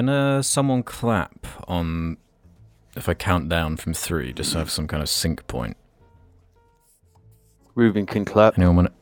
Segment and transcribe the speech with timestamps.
[0.00, 2.16] Can uh, someone clap on
[2.96, 5.76] if I count down from three, just so I have some kind of sync point?
[7.74, 8.56] Ruben can clap.
[8.56, 8.92] Anyone want?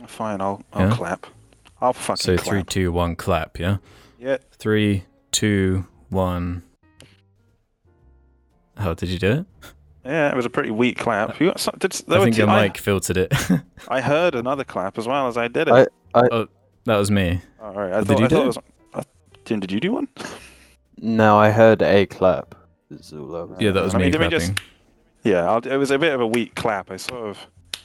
[0.00, 0.08] To?
[0.08, 0.96] Fine, I'll I'll Yeah?
[0.96, 1.26] clap.
[1.80, 2.48] I'll fucking So clap.
[2.48, 3.60] three, two, one, clap.
[3.60, 3.76] Yeah.
[4.18, 4.38] Yeah.
[4.50, 6.64] Three, two, one.
[8.78, 9.46] How did you do it?
[10.04, 11.38] Yeah, it was a pretty weak clap.
[11.38, 13.32] You got some, did, there I were think two- your I, mic filtered it.
[13.88, 15.88] I heard another clap as well as I did it.
[16.16, 16.48] I- oh,
[16.84, 17.42] that was me.
[17.62, 17.92] All right.
[17.92, 18.42] I What thought, did you I thought do?
[18.42, 18.58] it was.
[18.94, 19.02] Uh,
[19.44, 20.08] Tim, did you do one?
[21.00, 22.54] No, I heard a clap.
[22.90, 24.30] Is all I was Yeah, that was I me mean, clapping.
[24.30, 24.52] just-
[25.24, 26.90] Yeah, I'll, it was a bit of a weak clap.
[26.90, 27.38] I sort of,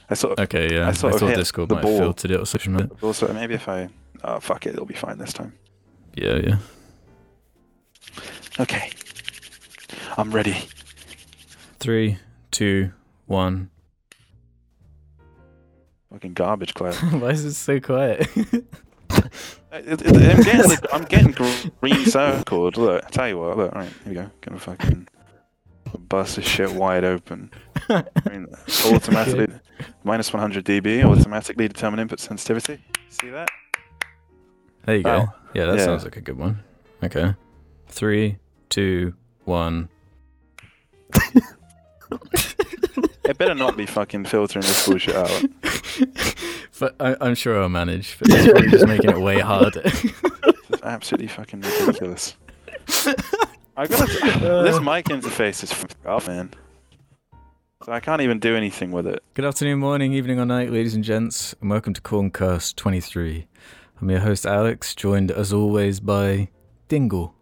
[0.09, 0.43] I sort of.
[0.43, 0.85] Okay, yeah.
[0.85, 1.91] I I, sort of thought hit Discord the might ball.
[1.91, 2.77] have filtered it or something.
[2.77, 3.03] like.
[3.03, 3.89] Also, maybe if I,
[4.23, 5.53] oh fuck it, it'll be fine this time.
[6.15, 6.57] Yeah, yeah.
[8.59, 8.91] Okay,
[10.17, 10.55] I'm ready.
[11.79, 12.17] Three,
[12.51, 12.91] two,
[13.25, 13.69] one.
[16.11, 16.93] Fucking garbage clap.
[17.13, 18.27] Why is it so quiet?
[19.73, 22.77] It- it- I'm getting, the- I'm getting gr- green circled.
[22.77, 23.57] Look, I tell you what.
[23.57, 24.29] Look, right here we go.
[24.41, 25.07] Gonna fucking
[26.09, 27.51] bust this shit wide open.
[27.89, 28.47] I mean,
[28.85, 29.47] automatically
[30.03, 32.83] minus 100 dB, automatically determine input sensitivity.
[33.09, 33.49] See that?
[34.85, 35.19] there you go.
[35.19, 35.33] Wow.
[35.53, 35.85] Yeah, that Yeah.
[35.85, 36.63] sounds like a good one.
[37.03, 37.33] Okay.
[37.87, 38.37] Three,
[38.69, 39.13] two,
[39.45, 39.89] one.
[43.25, 45.43] It better not be fucking filtering this bullshit out.
[46.79, 48.17] But I, I'm sure I'll manage.
[48.19, 49.83] But it's probably just making it way harder.
[50.69, 52.35] It's absolutely fucking ridiculous.
[53.77, 54.49] I gotta.
[54.49, 54.63] Uh.
[54.63, 56.49] this mic interface is f- off, man.
[57.85, 59.21] So I can't even do anything with it.
[59.35, 63.45] Good afternoon, morning, evening, or night, ladies and gents, and welcome to Corncast 23.
[64.01, 66.49] I'm your host, Alex, joined as always by
[66.87, 67.35] Dingle.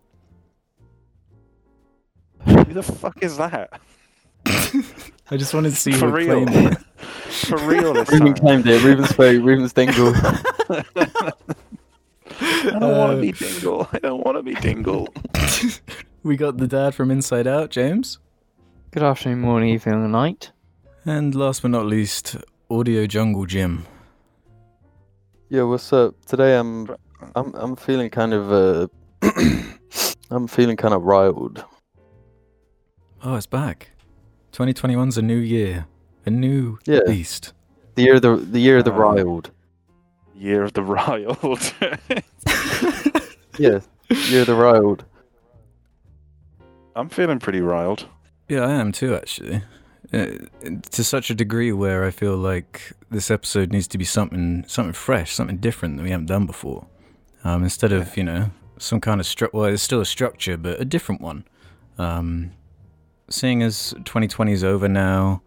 [2.46, 3.80] Who the fuck is that?
[5.32, 6.46] I just wanted to see For who would real.
[6.46, 6.78] claim it.
[7.32, 8.84] For real this Ruben claimed it.
[8.84, 9.42] Ruben spoke.
[9.44, 10.12] Ruben's dingle.
[10.14, 10.84] I
[12.80, 13.88] don't want Uh, to be Dingle.
[13.94, 15.08] I don't want to be Dingle.
[16.24, 18.20] We got the dad from Inside Out, James.
[18.92, 20.52] Good afternoon, morning, evening, and night.
[21.04, 22.36] And last but not least,
[22.70, 23.86] Audio Jungle Jim.
[25.50, 26.14] yeah, what's up?
[26.26, 26.90] Today I'm
[27.36, 28.88] I'm I'm feeling kind of uh
[30.30, 31.66] I'm feeling kind of riled.
[33.24, 33.90] Oh, it's back.
[34.52, 35.86] 2021's a new year.
[36.26, 37.00] A new Yeah.
[37.08, 37.54] beast.
[37.96, 39.52] The year of the the year of the Uh, riled.
[40.36, 41.74] Year of the Riled.
[43.60, 43.80] Yeah,
[44.30, 45.04] year of the riled.
[46.96, 48.08] I'm feeling pretty riled.
[48.50, 49.62] Yeah, I am too, actually.
[50.12, 50.32] Uh,
[50.92, 54.94] to such a degree where I feel like this episode needs to be something, something
[54.94, 56.88] fresh, something different that we haven't done before.
[57.44, 60.80] Um, instead of you know some kind of stru- well, it's still a structure, but
[60.82, 61.44] a different one.
[61.98, 62.52] Um,
[63.34, 65.42] seeing as 2020 is over now,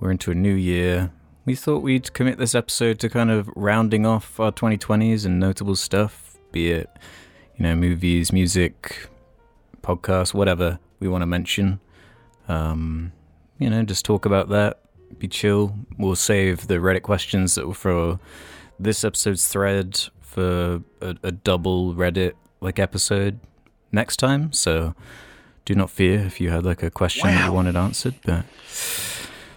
[0.00, 1.12] we're into a new year.
[1.44, 5.76] We thought we'd commit this episode to kind of rounding off our 2020s and notable
[5.76, 6.90] stuff, be it
[7.58, 9.08] you know movies, music,
[9.82, 11.80] podcasts, whatever we want to mention.
[12.46, 13.12] Um,
[13.58, 14.80] you know, just talk about that.
[15.18, 15.76] Be chill.
[15.98, 18.20] We'll save the Reddit questions that were for
[18.78, 23.40] this episode's thread for a, a double Reddit like episode
[23.90, 24.52] next time.
[24.52, 24.94] So
[25.68, 28.14] do not fear if you had like a question that you wanted answered.
[28.24, 28.46] But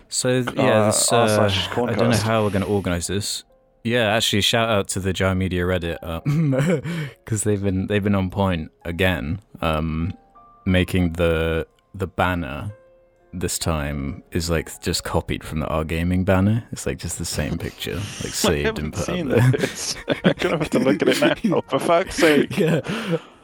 [0.09, 1.49] so yeah, Uh, this, r uh,
[1.87, 3.45] I don't know how we're going to organize this.
[3.85, 5.99] Yeah, actually, shout out to the Jar Media Reddit
[7.23, 10.13] because they've been they've been on point again, um,
[10.65, 12.73] making the the banner
[13.33, 16.67] this time is like just copied from the R Gaming banner.
[16.73, 19.51] It's like just the same picture, like saved and put seen up there.
[19.61, 19.95] this.
[20.25, 21.61] I'm gonna have to look at it now.
[21.69, 22.57] For fuck's sake.
[22.57, 22.81] yeah.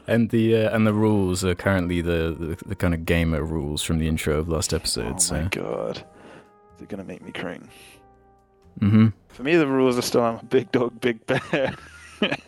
[0.08, 3.82] And the uh, and the rules are currently the, the the kind of gamer rules
[3.82, 5.14] from the intro of last episode.
[5.16, 5.34] Oh so.
[5.42, 6.02] my god.
[6.78, 7.68] They're gonna make me cring.
[8.80, 11.74] hmm For me, the rules are still I'm a big dog, big bear.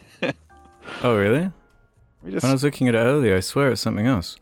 [1.03, 1.51] Oh really?
[2.29, 2.43] just.
[2.43, 4.37] When I was looking at it earlier, I swear it's something else.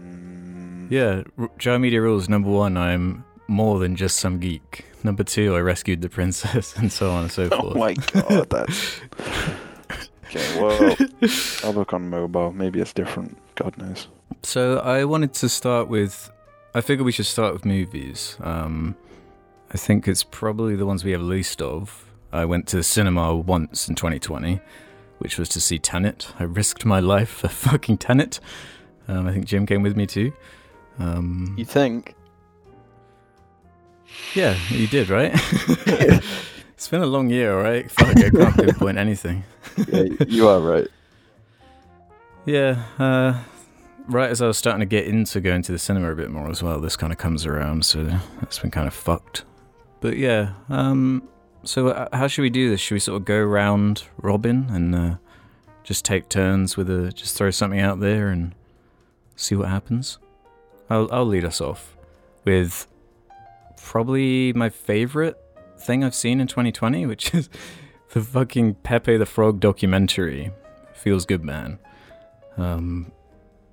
[0.00, 2.28] Mm, Yeah, R- Jar Media rules.
[2.28, 4.84] Number one, I'm more than just some geek.
[5.02, 7.74] Number two, I rescued the princess, and so on and so forth.
[7.76, 9.00] Oh my god, that's.
[10.28, 10.96] Okay, well,
[11.64, 12.52] I'll look on mobile.
[12.52, 13.36] Maybe it's different.
[13.54, 14.08] God knows.
[14.42, 16.30] So I wanted to start with.
[16.74, 18.36] I figure we should start with movies.
[18.40, 18.96] Um,
[19.72, 22.04] I think it's probably the ones we have least of.
[22.32, 24.60] I went to the cinema once in 2020,
[25.18, 26.32] which was to see Tenet.
[26.38, 28.40] I risked my life for fucking Tenet.
[29.08, 30.32] Um, I think Jim came with me too.
[30.98, 32.14] Um, You think?
[34.34, 35.32] yeah, you did, right?
[36.76, 37.90] it's been a long year, right?
[37.90, 39.44] Fuck, I can't pinpoint anything.
[39.88, 40.88] Yeah, you are right.
[42.46, 43.42] Yeah, uh,
[44.06, 46.48] right as I was starting to get into going to the cinema a bit more
[46.48, 48.04] as well, this kind of comes around, so
[48.40, 49.44] that's been kind of fucked.
[50.00, 51.28] But yeah, um,
[51.64, 52.80] so uh, how should we do this?
[52.80, 55.16] Should we sort of go round Robin and uh,
[55.86, 58.54] just take turns with a just throw something out there and
[59.36, 60.18] see what happens.
[60.90, 61.96] I'll I'll lead us off
[62.44, 62.86] with
[63.76, 65.36] probably my favorite
[65.78, 67.48] thing I've seen in 2020, which is
[68.12, 70.52] the fucking Pepe the Frog documentary.
[70.92, 71.78] Feels good, man.
[72.56, 73.12] Um,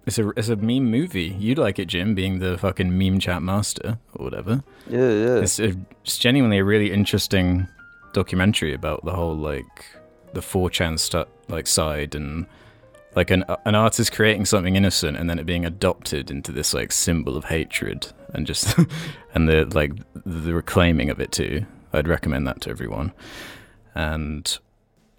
[0.05, 1.35] it's a it's a meme movie.
[1.39, 4.63] You'd like it, Jim, being the fucking meme chat master or whatever.
[4.89, 5.35] Yeah, yeah.
[5.37, 7.67] It's, a, it's genuinely a really interesting
[8.11, 9.85] documentary about the whole like
[10.33, 12.45] the 4chan stu- like side and
[13.15, 16.91] like an an artist creating something innocent and then it being adopted into this like
[16.91, 18.75] symbol of hatred and just
[19.33, 19.93] and the like
[20.25, 21.65] the reclaiming of it too.
[21.93, 23.11] I'd recommend that to everyone.
[23.95, 24.57] And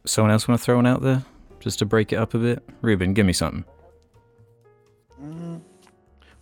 [0.04, 1.24] someone else want to throw one out there
[1.60, 2.62] just to break it up a bit?
[2.82, 3.64] Ruben, give me something.
[5.22, 5.60] Mm,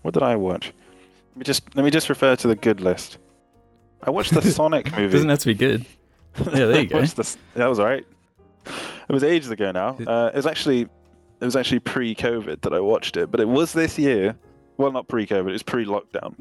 [0.03, 0.73] what did I watch?
[1.33, 3.19] Let me just let me just refer to the good list.
[4.03, 5.13] I watched the Sonic movie.
[5.13, 5.85] Doesn't have to be good.
[6.39, 7.03] Yeah, there you go.
[7.05, 8.07] The- that was alright.
[8.67, 9.97] It was ages ago now.
[10.07, 13.73] Uh, it was actually it was actually pre-COVID that I watched it, but it was
[13.73, 14.37] this year.
[14.79, 15.49] Well, not pre-COVID.
[15.49, 16.35] It was pre-lockdown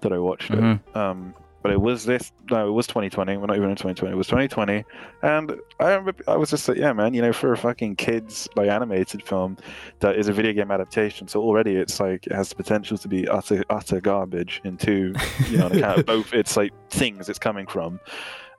[0.00, 0.80] that I watched Mhm.
[0.88, 0.96] it.
[0.96, 2.32] Um, but it was this.
[2.50, 3.36] No, it was 2020.
[3.36, 4.12] We're not even in 2020.
[4.12, 4.84] It was 2020,
[5.22, 7.14] and I remember I was just like, yeah, man.
[7.14, 9.56] You know, for a fucking kids like animated film
[10.00, 13.08] that is a video game adaptation, so already it's like it has the potential to
[13.08, 14.60] be utter utter garbage.
[14.64, 15.14] Into
[15.50, 18.00] you know, on account of both its like things it's coming from.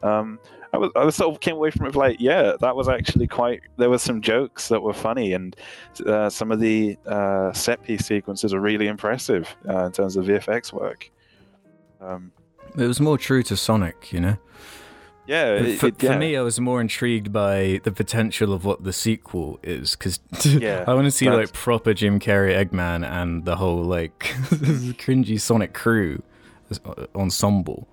[0.01, 0.39] Um,
[0.73, 3.27] I was I was sort of came away from it like, yeah, that was actually
[3.27, 3.61] quite.
[3.77, 5.55] There were some jokes that were funny, and
[6.05, 10.25] uh, some of the uh, set piece sequences are really impressive uh, in terms of
[10.25, 11.11] VFX work.
[12.01, 12.31] Um,
[12.77, 14.37] It was more true to Sonic, you know.
[15.27, 18.83] yeah, it- for, it- for me, I was more intrigued by the potential of what
[18.83, 23.07] the sequel is because Yeah, I want to see that's- like proper Jim Carrey Eggman
[23.09, 24.19] and the whole like
[24.99, 26.21] cringy Sonic crew
[26.85, 27.87] uh, ensemble.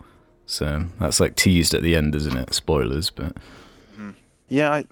[0.46, 2.52] So that's like teased at the end, isn't it?
[2.54, 3.36] Spoilers, but
[4.48, 4.84] Yeah, I,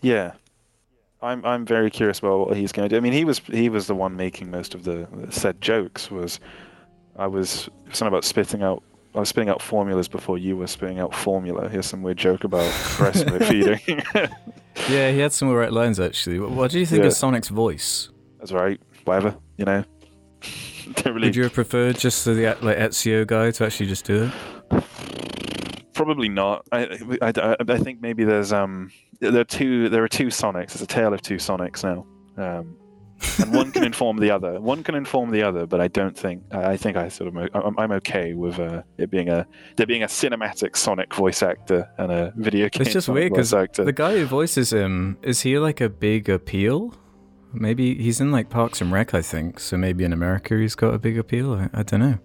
[0.00, 0.32] yeah,
[1.20, 2.96] I'm I'm very curious about what he's going to do.
[2.96, 6.10] I mean, he was he was the one making most of the said jokes.
[6.10, 6.40] Was
[7.16, 8.82] I was something about spitting out.
[9.14, 11.68] I was spitting out formulas before you were spitting out formula.
[11.68, 13.80] Here's some weird joke about breast feeding.
[14.88, 16.40] yeah, he had some right lines actually.
[16.40, 17.08] What, what do you think Yeah.
[17.08, 18.08] of Sonic's voice?
[18.38, 18.80] That's right.
[19.04, 19.84] Whatever, you know.
[21.06, 21.28] Really.
[21.28, 24.84] Would you have preferred just the like Ezio guy to actually just do it?
[25.94, 26.66] Probably not.
[26.72, 30.72] I, I, I, I think maybe there's um there are two there are two Sonics.
[30.72, 32.06] It's a tale of two Sonics now.
[32.42, 32.76] Um,
[33.38, 34.60] and one can inform the other.
[34.60, 36.42] One can inform the other, but I don't think.
[36.52, 39.46] I think I sort of I'm, I'm okay with uh, it being a
[39.76, 42.82] there being a cinematic Sonic voice actor and a video game.
[42.82, 46.28] It's just Sonic weird because the guy who voices him is he like a big
[46.28, 46.94] appeal?
[47.52, 49.60] Maybe he's in like Parks and Rec, I think.
[49.60, 51.54] So maybe in America he's got a big appeal.
[51.54, 52.18] I, I don't know.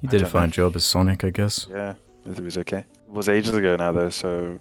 [0.00, 0.52] He did a fine know.
[0.52, 1.66] job as Sonic, I guess.
[1.70, 1.94] yeah,
[2.26, 2.78] it was okay.
[2.78, 4.10] It was ages ago now though.
[4.10, 4.58] So,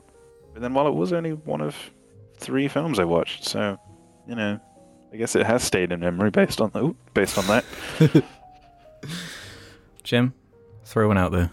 [0.53, 1.75] but then while it was only one of
[2.37, 3.77] three films I watched, so
[4.27, 4.59] you know,
[5.13, 7.65] I guess it has stayed in memory based on ooh, based on that.
[10.03, 10.33] Jim,
[10.83, 11.51] throw one out there.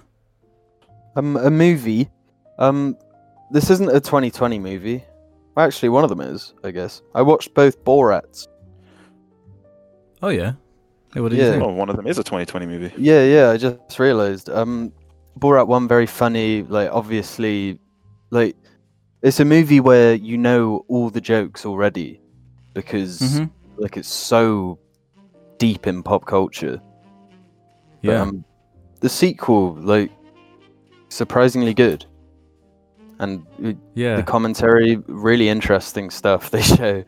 [1.17, 2.09] Um, a movie.
[2.59, 2.97] Um,
[3.51, 5.05] this isn't a 2020 movie.
[5.55, 7.03] Well, actually, one of them is, I guess.
[7.15, 8.49] I watched both Borats.
[10.23, 10.53] Oh yeah.
[11.13, 11.47] Hey, what did Yeah.
[11.47, 11.63] you think?
[11.65, 12.93] Oh, one of them is a 2020 movie.
[12.97, 13.51] Yeah, yeah.
[13.51, 14.49] I just realized.
[14.49, 14.93] Um,
[15.39, 16.63] Borat one very funny.
[16.63, 17.79] Like, obviously,
[18.31, 18.57] like
[19.23, 22.21] it's a movie where you know all the jokes already
[22.75, 23.51] because Mhm.
[23.77, 24.79] like it's so
[25.59, 26.81] deep in pop culture.
[28.03, 28.23] But, Yeah.
[28.23, 28.45] um,
[29.01, 30.11] the sequel, like,
[31.09, 32.05] surprisingly good,
[33.19, 34.17] and uh, yeah.
[34.17, 37.05] the commentary, really interesting stuff they show,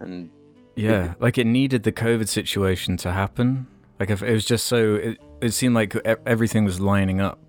[0.00, 0.30] and
[0.76, 3.66] Yeah, like it needed the COVID situation to happen.
[4.00, 5.94] Like if it was just so, it, it seemed like
[6.26, 7.43] everything was lining up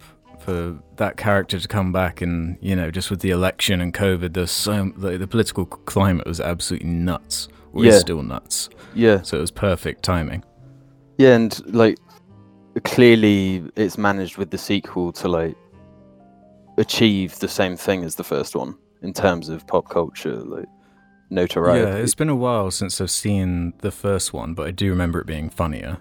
[0.45, 4.33] for that character to come back, and you know, just with the election and COVID,
[4.33, 7.47] there's so like, the political climate was absolutely nuts.
[7.73, 7.91] Or Yeah.
[7.91, 8.69] is still nuts.
[8.93, 10.43] yeah, So it was perfect timing.
[11.17, 11.97] yeah, and like
[12.85, 15.55] clearly it's managed with the sequel to like
[16.77, 20.65] achieve the same thing as the first one in terms of pop culture, like
[21.29, 21.85] notoriety.
[21.89, 25.19] Yeah, it's been a while since I've seen the first one, but I do remember
[25.19, 25.97] it being funnier.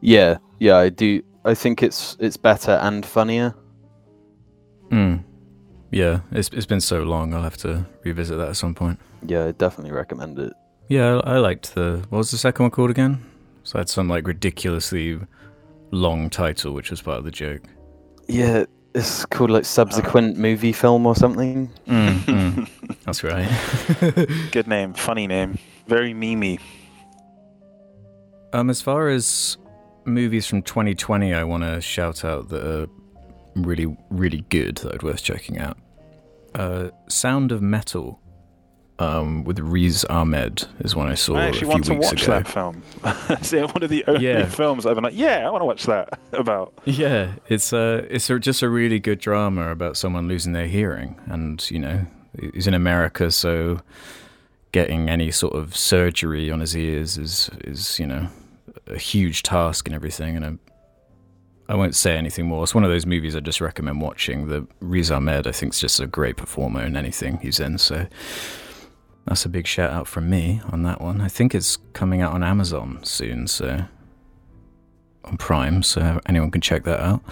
[0.00, 1.22] yeah, yeah, I do.
[1.46, 3.54] I think it's it's better and funnier.
[4.90, 5.22] Mm.
[5.92, 7.32] Yeah, it's it's been so long.
[7.32, 8.98] I'll have to revisit that at some point.
[9.24, 10.52] Yeah, I definitely recommend it.
[10.88, 12.04] Yeah, I I liked the.
[12.10, 13.24] What was the second one called again?
[13.62, 15.20] So it had some like ridiculously
[15.92, 17.62] long title, which was part of the joke.
[18.28, 21.70] Yeah, it's called like subsequent movie film or something.
[21.86, 22.68] Mm, mm.
[23.04, 23.48] That's right.
[24.52, 26.58] Good name, funny name, very memey.
[28.52, 29.58] um, as far as
[30.06, 32.86] movies from 2020, I want to shout out that are
[33.54, 35.76] really, really good that are worth checking out.
[36.54, 38.20] Uh, Sound of Metal
[38.98, 42.06] um, with Riz Ahmed is one I saw I a actually few want to weeks
[42.12, 42.32] watch ago.
[42.32, 42.82] that film.
[43.30, 44.46] it's one of the only Yeah.
[44.46, 46.72] films I've been like, yeah, I want to watch that about.
[46.86, 51.20] Yeah, it's a it's a, just a really good drama about someone losing their hearing,
[51.26, 52.06] and you know
[52.54, 53.80] he's in America, so
[54.72, 58.28] getting any sort of surgery on his ears is is you know
[58.86, 60.36] a huge task and everything.
[60.36, 60.44] And
[61.68, 62.62] I, I won't say anything more.
[62.62, 64.48] It's one of those movies I just recommend watching.
[64.48, 67.78] The Riz Ahmed, I think, is just a great performer in anything he's in.
[67.78, 68.06] So
[69.26, 71.20] that's a big shout out from me on that one.
[71.20, 73.84] I think it's coming out on Amazon soon, so
[75.24, 77.22] on Prime, so anyone can check that out.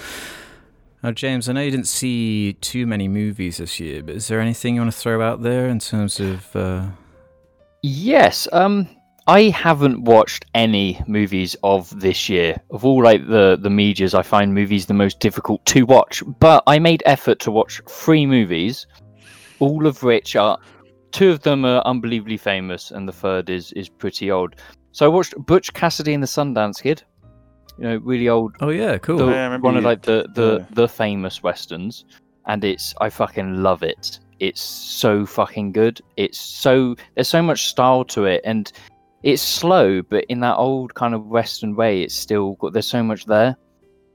[1.04, 4.40] Now, James, I know you didn't see too many movies this year, but is there
[4.40, 6.56] anything you want to throw out there in terms of?
[6.56, 6.87] Uh...
[7.82, 8.49] Yes.
[8.52, 8.88] Um,
[9.26, 12.57] I haven't watched any movies of this year.
[12.71, 16.23] Of all like the the medias, I find movies the most difficult to watch.
[16.40, 18.87] But I made effort to watch three movies,
[19.61, 20.59] all of which are
[21.11, 24.57] two of them are unbelievably famous, and the third is is pretty old.
[24.93, 27.02] So I watched Butch Cassidy and the Sundance Kid.
[27.78, 29.16] You know, really old Oh yeah, cool.
[29.16, 30.66] the, Yeah, I remember one of like the the yeah.
[30.73, 32.04] the famous westerns,
[32.47, 34.19] and it's I fucking love it.
[34.38, 36.02] It's so fucking good.
[36.19, 38.71] It's so there's so much style to it, and
[39.25, 43.02] it's slow, but in that old kind of western way, it's still got there's so
[43.02, 43.57] much there,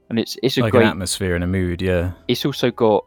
[0.08, 0.84] and it's it's a like great.
[0.84, 2.12] an atmosphere and a mood, yeah.
[2.28, 3.04] It's also got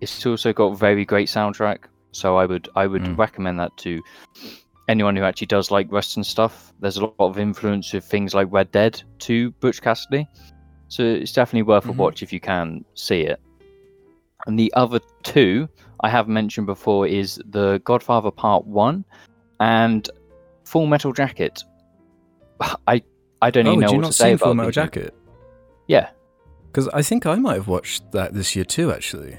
[0.00, 1.84] it's also got very great soundtrack.
[2.10, 3.16] So I would I would Mm.
[3.16, 4.02] recommend that to
[4.88, 6.72] anyone who actually does like western stuff.
[6.80, 10.26] There's a lot of influence of things like Red Dead to Butch Cassidy,
[10.88, 11.90] so it's definitely worth Mhm.
[11.90, 13.40] a watch if you can see it.
[14.48, 15.68] And the other two
[16.00, 19.04] I have mentioned before is The Godfather Part One
[19.60, 20.10] and
[20.64, 21.62] Full Metal Jacket.
[22.86, 23.02] I
[23.40, 24.68] I don't Oh, even know do you what not to say see about Full Metal
[24.68, 24.74] these.
[24.76, 25.14] Jacket?
[25.88, 26.10] Yeah,
[26.66, 28.92] Because I think I might have watched that this year too.
[28.92, 29.38] Actually,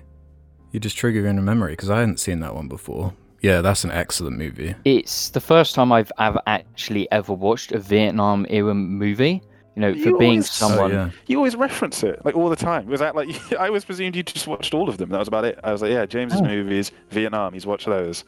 [0.71, 3.13] you just trigger in a memory because I hadn't seen that one before.
[3.41, 4.73] Yeah, that's an excellent movie.
[4.85, 9.41] it's the first time I've, I've actually ever watched a Vietnam era movie.
[9.75, 10.91] You know, for You being always- Oh, someone.
[10.91, 11.09] yeah.
[11.27, 12.85] You always reference it like all the time.
[12.87, 15.09] Was that like I always presumed you just watched all of them?
[15.09, 15.59] That was about it.
[15.63, 16.45] I was like, yeah, James's Oh.
[16.45, 17.53] movies, Vietnam.
[17.53, 18.23] He's watched those.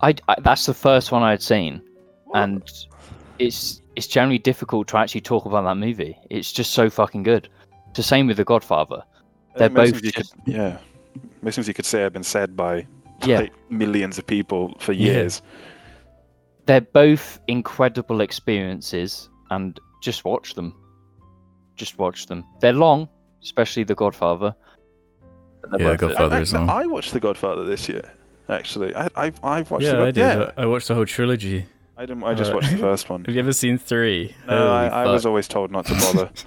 [0.00, 1.87] I, I that's the first one I'd seen, What?
[2.34, 2.62] And
[3.38, 6.16] it's it's generally difficult to actually talk about that movie.
[6.30, 7.48] It's just so fucking good.
[7.88, 9.02] It's the same with The Godfather.
[9.54, 10.78] Uh, They're both just- could, yeah.
[11.42, 12.86] Most things you could say have been said by
[13.24, 13.40] Yeah.
[13.40, 15.12] like, millions of people for Yeah.
[15.12, 15.42] years.
[16.66, 20.74] They're both incredible experiences, and just watch them.
[21.76, 22.44] Just watch them.
[22.60, 23.08] They're long,
[23.42, 24.54] especially The Godfather.
[25.78, 25.96] Yeah.
[25.96, 26.36] Godfather.
[26.36, 26.68] I, is long.
[26.70, 28.10] I watched The Godfather this year.
[28.48, 29.84] Actually, I I I've watched.
[29.84, 30.16] yeah, the, I did.
[30.16, 31.66] Yeah, I watched the whole trilogy.
[31.98, 32.22] I didn't.
[32.22, 33.24] I just watched the first one.
[33.26, 34.34] Have you ever seen three?
[34.46, 36.30] No, I, I was always told not to bother.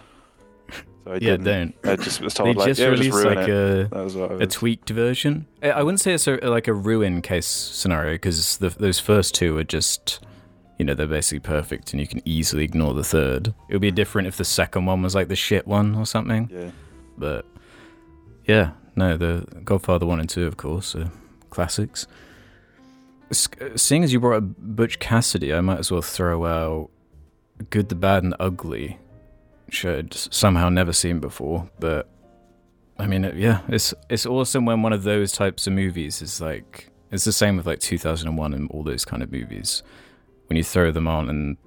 [1.03, 1.73] So I yeah, don't.
[1.83, 3.89] I just was They like, just yeah, released ruin like it.
[3.91, 4.53] a was what I a was.
[4.53, 5.47] tweaked version.
[5.63, 9.57] I I wouldn't say it's a, like a ruin case scenario because those first two
[9.57, 10.19] are just,
[10.77, 13.47] you know, they're basically perfect and you can easily ignore the third.
[13.67, 16.47] It would be different if the second one was like the shit one or something.
[16.53, 16.69] Yeah.
[17.17, 17.47] But
[18.45, 21.09] yeah, no, the Godfather one and two, of course, are
[21.49, 22.05] classics.
[23.31, 26.89] Seeing as you brought up Butch Cassidy, I might as well throw out
[27.69, 28.97] Good, the Bad, and the Ugly,
[29.65, 31.69] which I'd somehow never seen before.
[31.79, 32.09] But
[32.99, 36.89] I mean, yeah, it's it's awesome when one of those types of movies is like
[37.11, 39.83] it's the same with like 2001 and all those kind of movies.
[40.47, 41.57] When you throw them on and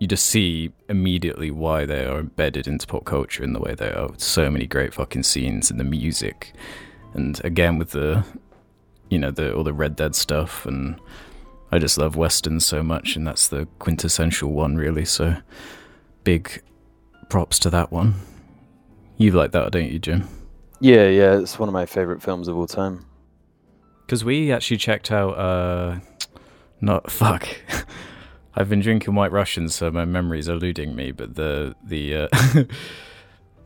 [0.00, 3.92] you just see immediately why they are embedded into pop culture in the way they
[3.92, 4.10] are.
[4.16, 6.52] So many great fucking scenes and the music,
[7.12, 8.24] and again with the,
[9.10, 11.00] you know, the all the Red Dead stuff, and
[11.70, 15.04] I just love westerns so much, and that's the quintessential one, really.
[15.04, 15.36] So,
[16.24, 16.62] big
[17.28, 18.14] props to that one.
[19.16, 20.28] You like that, don't you, Jim?
[20.80, 23.06] Yeah, yeah, it's one of my favorite films of all time.
[24.04, 25.38] Because we actually checked out.
[25.38, 26.00] uh
[26.80, 27.48] Not fuck.
[28.54, 31.10] I've been drinking White Russians, so my memory's eluding me.
[31.12, 32.28] But the the uh,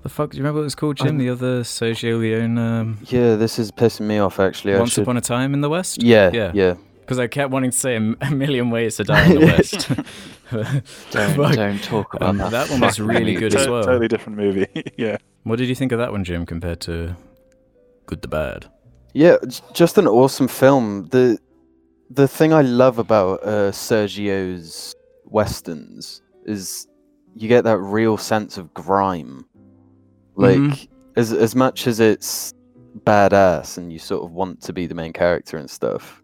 [0.09, 0.31] the fuck.
[0.31, 1.09] Do you remember what it was called, Jim?
[1.09, 2.59] Um, the other Sergio Leone.
[2.59, 4.75] Um, Yeah, this is pissing me off actually.
[4.77, 5.03] Once should...
[5.03, 6.03] upon a time in the West.
[6.03, 6.51] Yeah, Yeah.
[6.55, 9.89] yeah, Because I kept wanting to say a million ways to die in the West.
[11.11, 11.55] Don't, Fuck.
[11.57, 12.51] don't talk about Um, that.
[12.53, 13.85] that one was really good as well.
[13.85, 14.67] Totally different movie.
[14.97, 15.19] yeah.
[15.43, 17.17] what did you think of that one, Jim, compared to
[18.07, 18.67] Good the Bad?
[19.13, 19.37] yeah.
[19.75, 21.07] Just an awesome film.
[21.11, 21.39] The
[22.11, 24.95] the thing I love about uh, Sergio's
[25.27, 26.87] westerns is
[27.35, 29.45] you get that real sense of grime.
[30.39, 30.89] Like Mhm.
[31.17, 32.55] as as much as it's
[33.05, 36.23] badass and you sort of want to be the main character and stuff,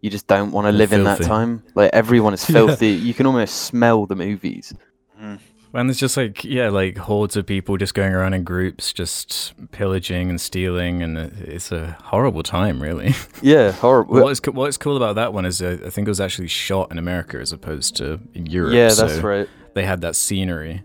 [0.00, 1.62] you just don't want to They're live in that time.
[1.74, 2.54] Like everyone is Yeah.
[2.54, 2.90] filthy.
[2.90, 4.72] You can almost smell the movies.
[5.20, 5.38] Mm.
[5.74, 9.52] And there's just like yeah, like hordes of people just going around in groups, just
[9.70, 13.14] pillaging and stealing, and it's a horrible time, really.
[13.42, 14.22] Yeah, horrible.
[14.22, 16.20] What is co- what is cool about that one is uh, I think it was
[16.20, 18.72] actually shot in America as opposed to in Europe.
[18.72, 19.48] yeah, that's so right.
[19.74, 20.82] They had that scenery,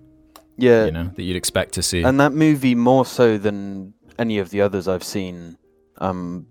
[0.57, 2.03] Yeah, you know, that you'd expect to see.
[2.03, 5.57] and that movie more so than any of the others I've seen,
[5.97, 6.45] um,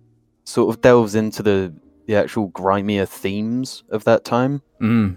[0.45, 1.73] sort of delves into the
[2.07, 4.63] the actual grimier themes of that time.
[4.81, 5.17] Mm.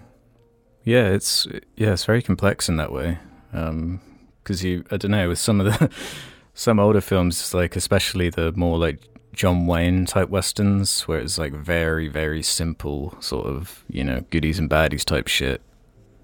[0.84, 3.18] Yeah, it's yeah, it's very complex in that way.
[3.50, 5.90] Because you, I don't know, with some of the
[6.54, 9.00] some older films, like especially the more like
[9.32, 14.58] John Wayne type westerns, where it's like very very simple sort of you know goodies
[14.60, 15.60] and baddies type shit.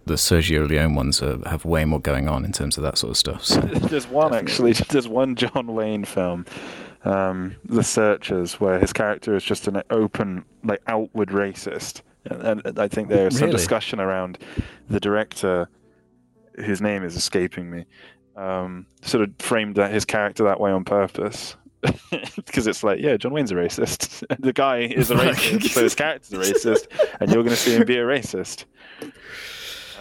[0.04, 3.12] The Sergio Leone ones are, have way more going on in terms of that sort
[3.12, 3.44] of stuff.
[3.44, 3.60] So.
[3.90, 4.72] There's one actually.
[4.90, 6.44] There's one John Wayne film,
[7.04, 12.78] um, The Searchers, where his character is just an open, like outward racist, and, and
[12.78, 14.38] I think there's some discussion around
[14.88, 15.68] the director,
[16.56, 17.84] whose name is escaping me,
[18.36, 21.56] um, sort of framed that his character that way on purpose.
[22.36, 24.24] Because it's like, yeah, John Wayne's a racist.
[24.38, 26.86] the guy is a racist, so his character's a racist,
[27.18, 28.66] and you're going to see him be a racist.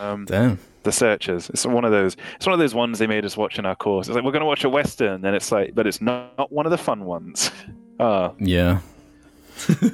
[0.02, 0.58] Um, Damn.
[0.84, 1.50] the Searchers.
[1.50, 2.18] It's one of those.
[2.36, 4.08] It's one of those ones they made us watch in our course.
[4.08, 6.52] It's like we're going to watch a western, and it's like, but it's not, not
[6.52, 7.52] one of the fun ones.
[8.00, 8.80] Ah, Yeah.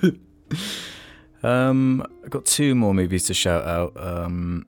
[1.44, 3.94] um, I got two more movies to shout out.
[3.98, 4.66] Um,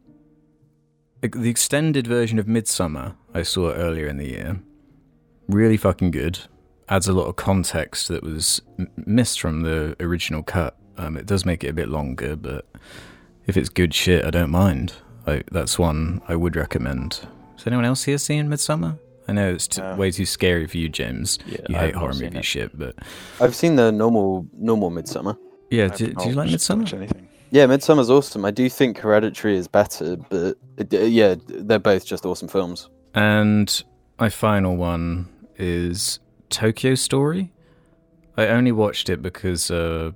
[1.21, 4.59] the extended version of Midsommar I saw earlier in the year,
[5.47, 6.39] really fucking good.
[6.89, 10.75] Adds a lot of context that was m- missed from the original cut.
[10.97, 12.65] Um, it does make it a bit longer, but
[13.47, 14.93] if it's good shit, I don't mind.
[15.29, 17.21] I, that's one I would recommend.
[17.57, 18.97] Has anyone else here seen Midsommar?
[19.27, 19.95] I know it's t- No.
[19.95, 21.37] way too scary for you, James.
[21.45, 22.45] Yeah, you I've hate horror movie it.
[22.45, 22.95] shit, but
[23.39, 25.37] I've seen the normal normal Midsommar.
[25.69, 26.79] yeah, do, do you like Midsommar?
[26.79, 27.27] much Anything.
[27.51, 28.45] Yeah, Midsommar's awesome.
[28.45, 30.55] I do think Hereditary is better, but
[30.93, 32.89] uh, yeah, they're both just awesome films.
[33.15, 33.83] And
[34.19, 36.19] my final one is
[36.49, 37.51] Tokyo Story.
[38.37, 40.11] I only watched it because uh,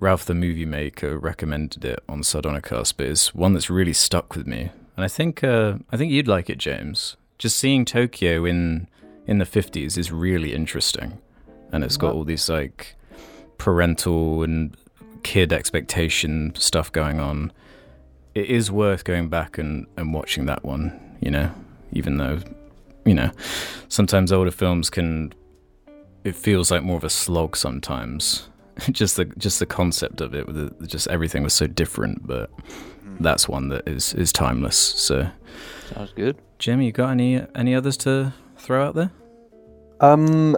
[0.00, 4.46] Ralph the Movie Maker recommended it on Sardonicast, but it's one that's really stuck with
[4.46, 4.70] me.
[4.96, 7.16] And I think uh, I think you'd like it, James.
[7.38, 8.88] Just seeing Tokyo in
[9.26, 11.18] in the fifties is really interesting,
[11.70, 12.96] and it's got all these like
[13.58, 14.74] parental and
[15.22, 17.52] kid expectation stuff going on.
[18.34, 21.52] It is worth going back and, and watching that one, you know,
[21.92, 22.38] even though,
[23.04, 23.30] you know,
[23.88, 25.34] sometimes older films can
[26.24, 28.49] it feels like more of a slog sometimes.
[28.90, 32.50] just the just the concept of it, with the, just everything was so different, but
[33.20, 34.76] that's one that is is timeless.
[34.78, 35.28] So,
[35.94, 36.36] Sounds good.
[36.58, 39.10] Jim, you got any any others to throw out there?
[40.00, 40.56] Um,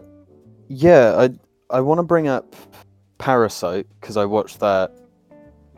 [0.69, 1.31] yeah, I
[1.77, 2.55] I want to bring up
[3.19, 4.93] Parasite because I watched that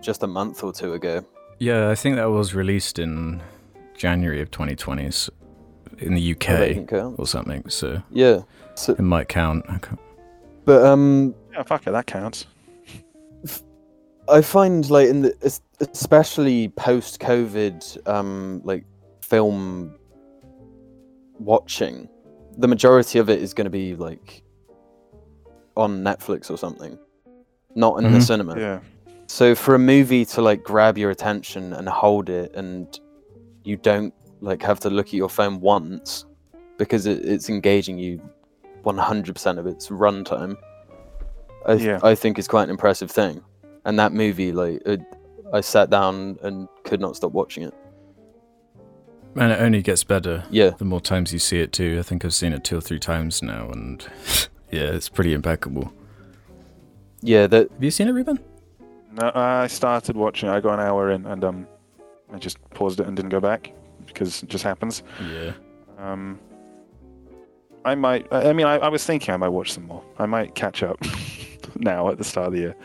[0.01, 1.25] just a month or two ago.
[1.59, 3.42] Yeah, I think that was released in
[3.97, 5.31] January of 2020 s-
[5.99, 7.68] in the UK or something.
[7.68, 8.40] So Yeah,
[8.75, 9.64] so, it might count.
[9.68, 10.01] I can't-
[10.64, 12.46] but um, Yeah, fuck it, that counts.
[14.28, 18.84] I find like in the especially post COVID um like
[19.20, 19.94] film
[21.38, 22.08] watching,
[22.56, 24.42] the majority of it is going to be like
[25.76, 26.98] on Netflix or something,
[27.74, 28.22] not in the Mhm.
[28.22, 28.58] cinema.
[28.58, 28.80] Yeah,
[29.26, 32.98] So for a movie to like grab your attention and hold it, and
[33.64, 36.24] you don't like have to look at your phone once
[36.78, 38.20] because it, it's engaging you
[38.84, 40.56] 100% of its runtime.
[41.66, 42.00] I, th- Yeah.
[42.03, 43.42] I think is quite an impressive thing.
[43.85, 45.00] And that movie, like, it,
[45.53, 47.74] I sat down and could not stop watching it.
[49.37, 51.96] And it only gets better Yeah, the more times you see it too.
[51.98, 54.00] I think I've seen it two or three times now, and
[54.70, 55.92] yeah, it's pretty impeccable.
[57.20, 57.46] yeah.
[57.48, 58.38] That Have you seen it, Ruben?
[59.20, 60.48] no, I started watching.
[60.48, 61.66] I got an hour in, and um,
[62.33, 63.72] I just paused it and didn't go back
[64.07, 65.03] because it just happens.
[65.29, 65.53] Yeah.
[65.98, 66.38] Um,
[67.85, 68.27] I might.
[68.33, 70.03] I I mean, I, I was thinking I might watch some more.
[70.18, 70.98] I might catch up
[71.77, 72.77] now at the start of the year.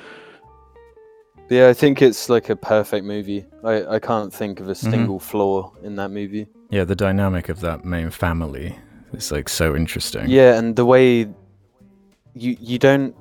[1.50, 3.46] yeah, I think it's like a perfect movie.
[3.63, 4.92] I I can't think of a Mhm.
[4.92, 6.48] single flaw in that movie.
[6.70, 8.78] Yeah, the dynamic of that main family
[9.13, 10.30] is like so interesting.
[10.30, 11.28] Yeah, and the way
[12.36, 13.15] you you don't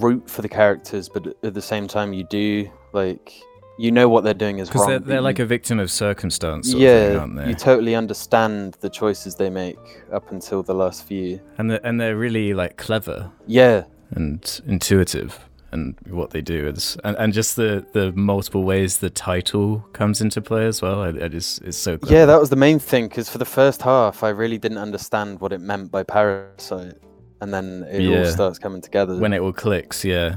[0.00, 2.68] root for the characters, but at the same time you do.
[2.92, 3.32] Like
[3.78, 6.70] you know what they're doing is Because they're, they're you- like a victim of circumstance,
[6.70, 7.48] sort yeah, of thing, aren't they?
[7.48, 9.78] you totally understand the choices they make
[10.12, 11.40] up until the last few.
[11.56, 16.98] and they're, and they're really like clever Yeah, and intuitive and what they do is
[17.02, 21.02] and, and just the the multiple ways the title comes into play as well.
[21.02, 22.14] I, I just it's so clever.
[22.14, 23.08] yeah, that was the main thing.
[23.08, 26.98] Because for the first half, I really didn't understand what it meant by parasite,
[27.40, 29.16] and then it all starts coming together.
[29.16, 30.36] when it all clicks, yeah.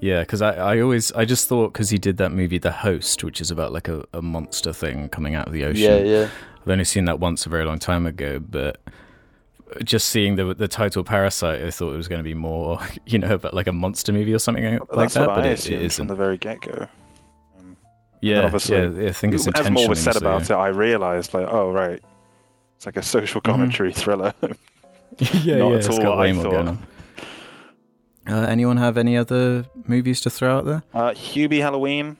[0.00, 3.22] Yeah, because I, I always I just thought because he did that movie The Host,
[3.22, 6.06] which is about like a, a monster thing coming out of the ocean.
[6.06, 6.28] Yeah, yeah.
[6.62, 8.80] I've only seen that once a very long time ago, but
[9.84, 13.18] just seeing the the title Parasite, I thought it was going to be more, you
[13.18, 15.26] know, about like a monster movie or something like that.
[15.26, 16.88] But it, it from the very get go.
[17.58, 17.76] Um,
[18.20, 20.18] Yeah, obviously, yeah, yeah, I think it's as more was said so.
[20.20, 22.02] about it, I realised like, oh right,
[22.76, 24.34] it's like a social commentary thriller.
[25.18, 26.78] yeah, Not yeah, at it's all got what I thought.
[28.26, 30.82] Uh, anyone have any other movies to throw out there?
[30.94, 32.16] Uh, Hubie Halloween.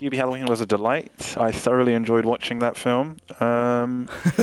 [0.00, 1.36] Hubie Halloween was a delight.
[1.38, 3.16] I thoroughly enjoyed watching that film.
[3.38, 4.08] Um,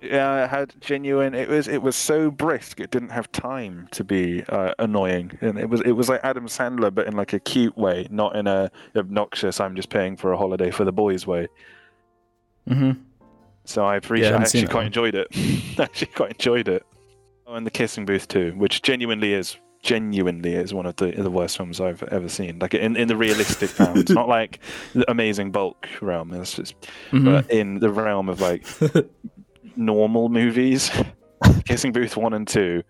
[0.00, 1.34] yeah, it had genuine.
[1.34, 2.78] It was it was so brisk.
[2.78, 6.46] It didn't have time to be uh, annoying, and it was it was like Adam
[6.46, 9.58] Sandler, but in like a cute way, not in a obnoxious.
[9.60, 11.48] I'm just paying for a holiday for the boys way.
[12.68, 12.92] hmm
[13.64, 14.28] So I appreciate.
[14.28, 14.86] I haven't actually quite one.
[14.86, 15.26] enjoyed it.
[15.80, 16.86] actually quite enjoyed it.
[17.48, 21.30] Oh, and the kissing booth too, which genuinely is genuinely is one of the the
[21.30, 22.58] worst films I've ever seen.
[22.58, 24.58] Like in in the realistic bounds, not like
[24.94, 26.32] the amazing bulk realm.
[26.34, 26.74] It's just,
[27.12, 27.24] Mhm.
[27.24, 28.66] but in the realm of like
[29.76, 30.90] normal movies,
[31.66, 32.82] kissing booth one and two.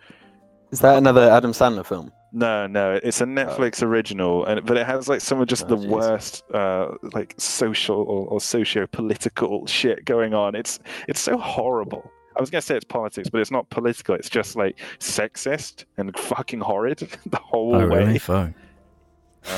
[0.71, 2.11] Is that another Adam Sandler film?
[2.33, 5.69] No, no, it's a Netflix original, and but it has like some of just Oh,
[5.69, 5.89] the jeez.
[5.89, 10.55] worst, uh, like social or, or socio-political shit going on.
[10.57, 12.11] It's it's so horrible.
[12.37, 14.15] I was gonna say it's politics, but it's not political.
[14.15, 17.99] It's just like sexist and fucking horrid the whole oh, way.
[18.05, 18.19] really?
[18.19, 18.51] Fuck.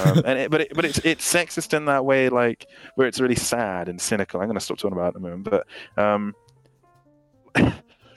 [0.05, 3.21] Um, and it, but it, but it's it's sexist in that way, like where it's
[3.21, 4.41] really sad and cynical.
[4.41, 6.35] I'm gonna stop talking about it in a moment, but um,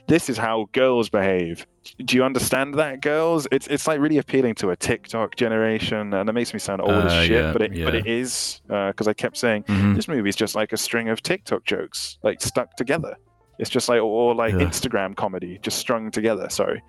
[0.07, 1.67] this is how girls behave.
[2.03, 3.47] Do you understand that, girls?
[3.51, 6.91] It's it's like really appealing to a TikTok generation, and it makes me sound old
[6.91, 7.99] Uh, as shit, yeah, but it but yeah.
[7.99, 9.95] it is because I kept saying Mhm.
[9.95, 13.15] this movie is just like a string of TikTok jokes, like stuck together.
[13.59, 14.61] It's just like or like Ugh.
[14.61, 16.49] Instagram comedy, just strung together.
[16.49, 16.81] Sorry.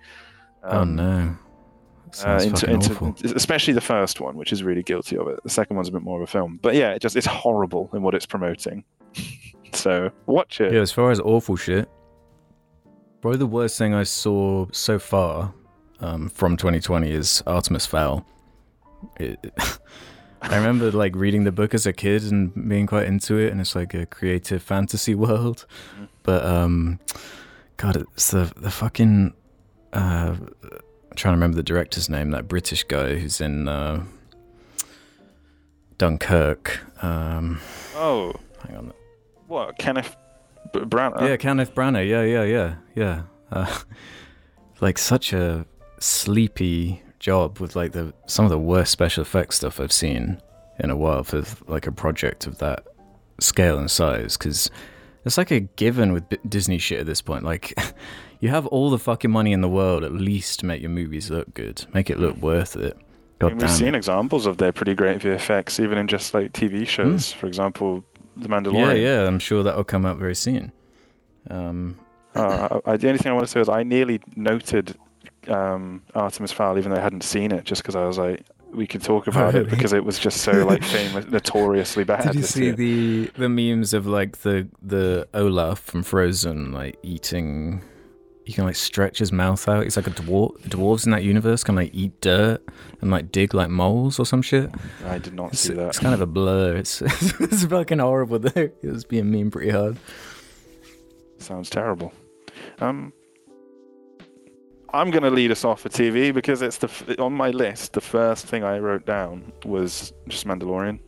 [0.63, 1.35] oh Um, no.
[2.25, 5.39] uh, into, into, especially the first one, which is really guilty of it.
[5.43, 7.89] The second one's a bit more of a film, but yeah, it just it's horrible
[7.93, 8.83] in what it's promoting.
[9.73, 10.73] so watch it.
[10.73, 11.89] Yeah, as far as awful shit,
[13.21, 15.53] probably the worst thing I saw so far
[15.99, 18.25] um, from 2020 is Artemis Fowl.
[19.19, 19.39] It,
[20.43, 23.61] I remember like reading the book as a kid and being quite into it, and
[23.61, 25.65] it's like a creative fantasy world.
[25.99, 26.07] Mhm.
[26.23, 26.99] But um,
[27.77, 29.33] God, it's the the fucking.
[29.93, 32.31] Uh, I'm trying to remember the director's name.
[32.31, 34.03] That British guy who's in uh,
[35.97, 36.79] Dunkirk.
[37.03, 37.59] Um,
[37.95, 38.33] Oh,
[38.67, 38.93] hang on.
[39.47, 40.15] what Kenneth
[40.73, 41.21] Branagh?
[41.21, 42.07] Yeah, Kenneth Branagh.
[42.07, 43.21] Yeah, yeah, yeah, yeah.
[43.51, 43.79] Uh,
[44.81, 45.65] like such a
[45.99, 50.41] sleepy job with like the some of the worst special effects stuff I've seen
[50.79, 52.85] in a while for like a project of that
[53.39, 54.37] scale and size.
[54.37, 54.71] Because
[55.25, 57.43] it's like a given with Disney shit at this point.
[57.43, 57.73] Like,
[58.39, 60.03] you have all the fucking money in the world.
[60.03, 61.85] At least make your movies look good.
[61.93, 62.97] Make it look worth it.
[62.97, 63.03] I
[63.39, 63.95] God mean, we've seen it.
[63.95, 67.31] examples of their pretty great VFX, even in just like TV shows.
[67.33, 68.03] For example,
[68.37, 68.73] The Mandalorian.
[68.97, 69.27] Yeah, yeah.
[69.27, 70.71] I'm sure that'll come out very soon.
[71.49, 71.97] Um,
[72.35, 74.95] Uh, I, I- the only thing I want to say is I nearly noted
[75.47, 78.87] um, Artemis Fowl, even though I hadn't seen it, just because I was like, we
[78.87, 79.65] could talk about really?
[79.65, 82.23] it because it was just so like famous, notoriously bad.
[82.23, 82.73] Did you see year.
[82.73, 87.83] the the memes of like the the Olaf from Frozen like eating?
[88.43, 89.83] He can like stretch his mouth out.
[89.83, 90.59] He's like a dwarf.
[90.63, 92.59] The Dwarves in that universe can like eat dirt
[92.99, 94.69] and like dig like moles or some shit.
[95.05, 95.89] I did not It's, see that.
[95.89, 96.75] it's kind of a blur.
[96.75, 97.01] It's
[97.39, 98.49] it's fucking horrible though.
[98.81, 99.97] It was being mean pretty hard.
[101.37, 102.13] Sounds terrible.
[102.79, 103.13] Um,
[104.93, 107.93] I'm going to lead us off for TV because it's the on my list.
[107.93, 110.99] The first thing I wrote down was just Mandalorian.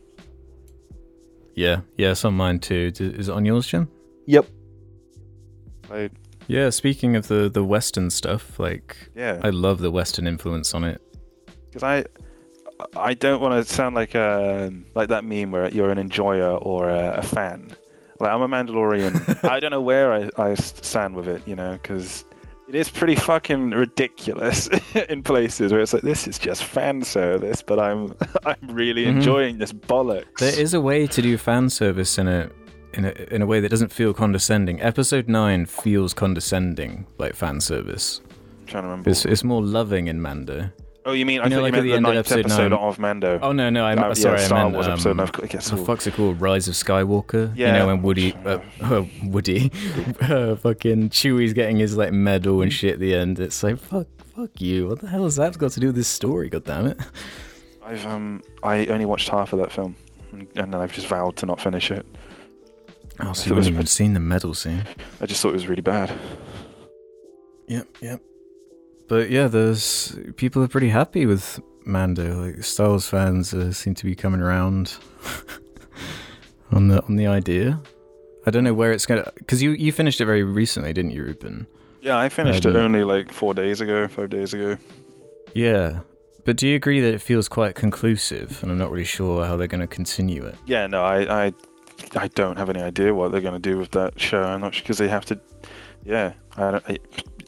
[1.54, 2.92] Yeah, yeah, it's on mine too.
[2.98, 3.88] Is it on yours, Jim?
[4.26, 4.46] Yep.
[5.90, 6.10] I,
[6.48, 6.70] Yeah.
[6.70, 11.00] Speaking of the the Western stuff, like yeah, I love the Western influence on it.
[11.66, 12.04] because I
[12.96, 16.88] I don't want to sound like a like that meme where you're an enjoyer or
[16.88, 17.70] a, a fan.
[18.18, 19.44] Like I'm a Mandalorian.
[19.48, 22.24] I don't know where I, I stand with it, you know, because
[22.74, 24.68] it is pretty fucking ridiculous
[25.08, 28.14] in places where it's like this is just fan service, but I'm
[28.46, 29.16] I'm really Mhm.
[29.16, 30.38] enjoying this bollocks.
[30.38, 32.50] There is a way to do fan service in a
[32.94, 34.80] in a in a way that doesn't feel condescending.
[34.80, 38.20] Episode nine feels condescending, like fan service.
[38.60, 39.10] I'm trying to remember.
[39.10, 40.70] It's it's more loving in Mando.
[41.06, 42.72] Oh, you mean I know, thought like you at meant the the ninth episode episode
[42.72, 43.38] of Mando.
[43.42, 44.38] Oh no, no, I'm Uh, yeah, sorry.
[44.40, 45.20] Star I meant Wars um, episode.
[45.20, 46.40] I've got- the fuck's it called?
[46.40, 47.52] Rise of Skywalker.
[47.56, 47.66] Yeah.
[47.72, 49.70] You know when Woody, uh, uh, Woody,
[50.22, 53.38] uh, fucking Chewie's getting his like medal and shit at the end.
[53.40, 54.88] It's like fuck, fuck you.
[54.88, 56.48] What the hell has that got to do with this story?
[56.48, 56.98] God damn it.
[57.84, 59.96] I've um I only watched half of that film,
[60.32, 62.06] and then I've just vowed to not finish it.
[63.20, 64.84] Oh, so you haven't even seen the medal scene?
[65.20, 66.12] I just thought it was really bad.
[67.68, 68.20] Yep, yep.
[69.08, 72.44] But yeah, there's people are pretty happy with Mando.
[72.44, 74.96] Like Star Wars fans uh, seem to be coming around
[76.72, 77.80] on the on the idea.
[78.46, 81.24] I don't know where it's gonna because you you finished it very recently, didn't you,
[81.24, 81.66] Ruben?
[82.02, 84.76] Yeah, I finished Um, it only like four days ago, five days ago.
[85.54, 86.00] Yeah,
[86.44, 88.62] but do you agree that it feels quite conclusive?
[88.62, 90.56] And I'm not really sure how they're going to continue it.
[90.66, 91.52] Yeah, no, I, I,
[92.16, 94.42] I don't have any idea what they're going to do with that show.
[94.42, 95.40] I'm not because they have to.
[96.04, 96.84] Yeah, I don't.
[96.86, 96.98] I,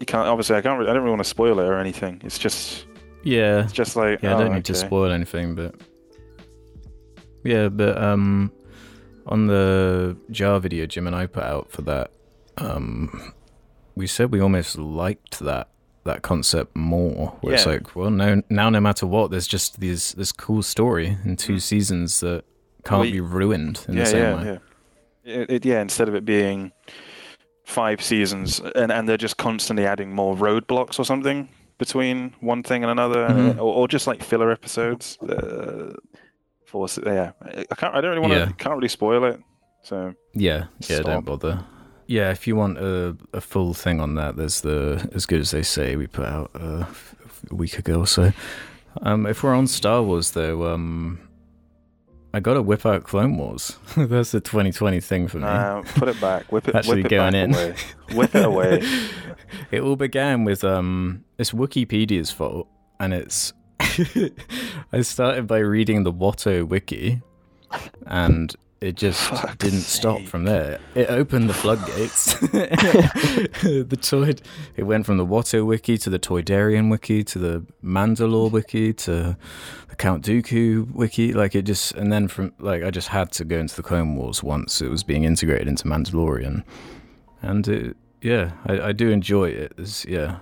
[0.01, 0.27] you can't.
[0.29, 0.81] Obviously, I can't.
[0.83, 2.21] I don't really want to spoil it or anything.
[2.25, 2.87] It's just,
[3.23, 4.23] Yeah, it's just like.
[4.23, 4.31] yeah.
[4.31, 5.75] I oh, don't need to spoil anything, but
[7.45, 8.51] yeah, but um,
[9.27, 12.11] on the jar video Jim and I put out for that,
[12.59, 13.33] um,
[13.95, 15.69] we said we almost liked that
[16.05, 17.37] that concept more.
[17.41, 21.17] Where it's like, well, no, now no matter what, there's just these this cool story
[21.25, 21.63] in two Mm.
[21.63, 22.45] seasons that
[22.85, 24.45] can't Well, be ruined in yeah, the same yeah, way.
[24.45, 24.59] yeah.
[25.35, 26.71] It, it, yeah, instead of it being
[27.67, 31.49] five seasons and, and they're just constantly adding more roadblocks or something
[31.79, 33.57] between one thing and another, Mhm.
[33.59, 35.19] or, or just like filler episodes.
[35.19, 35.93] Uh,
[36.65, 37.33] for yeah,
[37.71, 37.95] I can't.
[37.95, 38.39] I don't really want to.
[38.39, 38.53] Yeah.
[38.57, 39.41] Can't really spoil it.
[39.83, 41.07] So Yeah, yeah, Stop.
[41.07, 41.65] don't bother.
[42.07, 45.51] Yeah, if you want a, a full thing on that, there's the as good as
[45.51, 46.85] they say we put out uh,
[47.51, 48.33] a week ago or so.
[49.03, 51.19] Um, if we're on Star Wars though, um,
[52.37, 53.79] I got to whip out Clone Wars.
[53.96, 55.44] That's the 2020 thing for me.
[55.44, 56.53] uh, put it back.
[56.53, 56.75] Whip it.
[56.75, 57.55] Actually whip it going in.
[57.55, 57.75] away.
[58.12, 58.87] Whip it away.
[59.70, 62.68] it all began with um, it's Wikipedia's fault,
[63.01, 67.22] and it's I started by reading the Watto wiki,
[68.07, 70.79] and it just Fuck's didn't stop from there.
[70.95, 72.35] It opened the floodgates.
[72.41, 74.35] the toy,
[74.77, 79.37] it went from the Watto wiki to the Toydarian wiki to the Mandalore wiki to
[79.89, 81.33] the Count Dooku wiki.
[81.33, 84.15] Like it just, and then from like I just had to go into the Clone
[84.17, 86.62] Wars once it was being integrated into Mandalorian,
[87.43, 89.73] and it, yeah, I, I do enjoy it.
[89.79, 90.39] It's, yeah.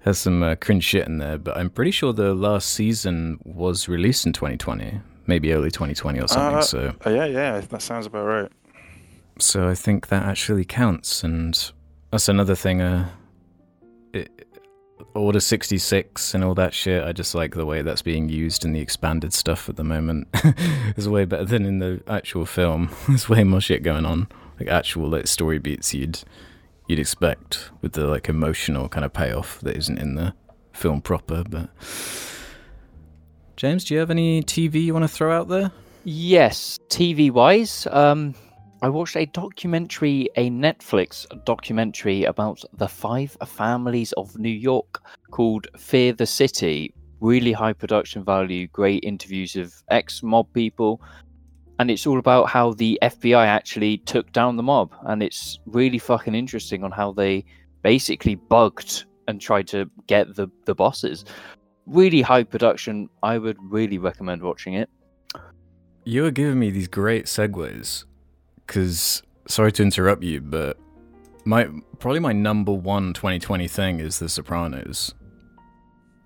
[0.00, 3.88] has some uh, cringe shit in there, but I'm pretty sure the last season was
[3.88, 6.58] released in 2020, maybe early 2020 or something.
[6.58, 8.52] Uh, so Uh, yeah, yeah, that sounds about right.
[9.38, 11.72] so I think that actually counts, and
[12.10, 12.80] that's another thing.
[12.80, 13.08] Uh,
[14.12, 14.30] it,
[15.12, 17.04] Order sixty six and all that shit.
[17.04, 20.28] I just like the way that's being used in the expanded stuff at the moment.
[20.96, 22.90] it's way better than in the actual film.
[23.08, 26.20] There's way more shit going on, like actual like story beats you'd
[26.88, 30.34] you'd expect with the like emotional kind of payoff that isn't in the
[30.72, 31.44] film proper.
[31.48, 31.70] But
[33.56, 35.70] James, do you have any TV you want to throw out there?
[36.04, 38.34] Yes, TV wise, um,
[38.84, 45.68] I watched a documentary, a Netflix documentary about the five families of New York called
[45.78, 46.92] Fear the City.
[47.20, 51.00] Really high production value, great interviews of ex mob people.
[51.78, 54.92] And it's all about how the FBI actually took down the mob.
[55.06, 57.46] And it's really fucking interesting on how they
[57.82, 61.24] basically bugged and tried to get the, the bosses.
[61.86, 63.08] Really high production.
[63.22, 64.88] I would really recommend watching it.
[66.04, 68.04] You are giving me these great segues,
[68.66, 70.78] because sorry to interrupt you, but
[71.44, 71.68] my
[71.98, 75.14] probably my number one 2020 thing is The Sopranos.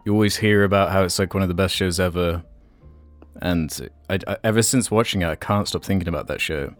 [0.04, 2.42] You always hear about how it's like one of the best shows ever,
[3.42, 6.74] and I, I, ever since watching it, I can't stop thinking about that show.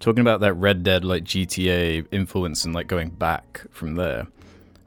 [0.00, 4.26] Talking about that Red Dead like GTA influence and like going back from there.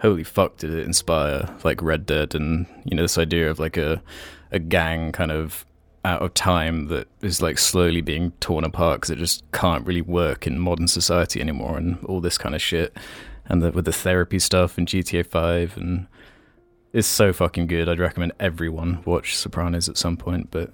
[0.06, 3.76] Holy fuck, did it inspire like Red Dead and you know this idea of like
[3.76, 4.04] a
[4.52, 5.66] a gang kind of
[6.04, 10.04] out of time that is like slowly being torn apart because it just can't really
[10.04, 12.96] work in modern society anymore and all this kind of shit.
[13.48, 16.06] And the, with the therapy stuff and GTA 5 and
[16.94, 17.90] it's so fucking good.
[17.90, 20.72] I'd recommend everyone watch Sopranos at some point but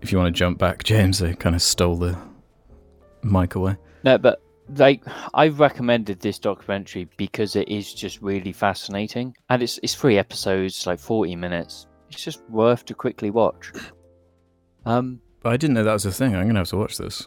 [0.00, 2.16] if you want to jump back James I kind of stole the
[3.22, 3.76] mic away.
[4.04, 4.40] No, but
[4.76, 5.02] like
[5.34, 10.86] I've recommended this documentary because it is just really fascinating, and it's it's three episodes,
[10.86, 11.86] like forty minutes.
[12.10, 13.72] It's just worth to quickly watch.
[14.84, 17.26] Um, but I didn't know that was a thing I'm gonna have to watch this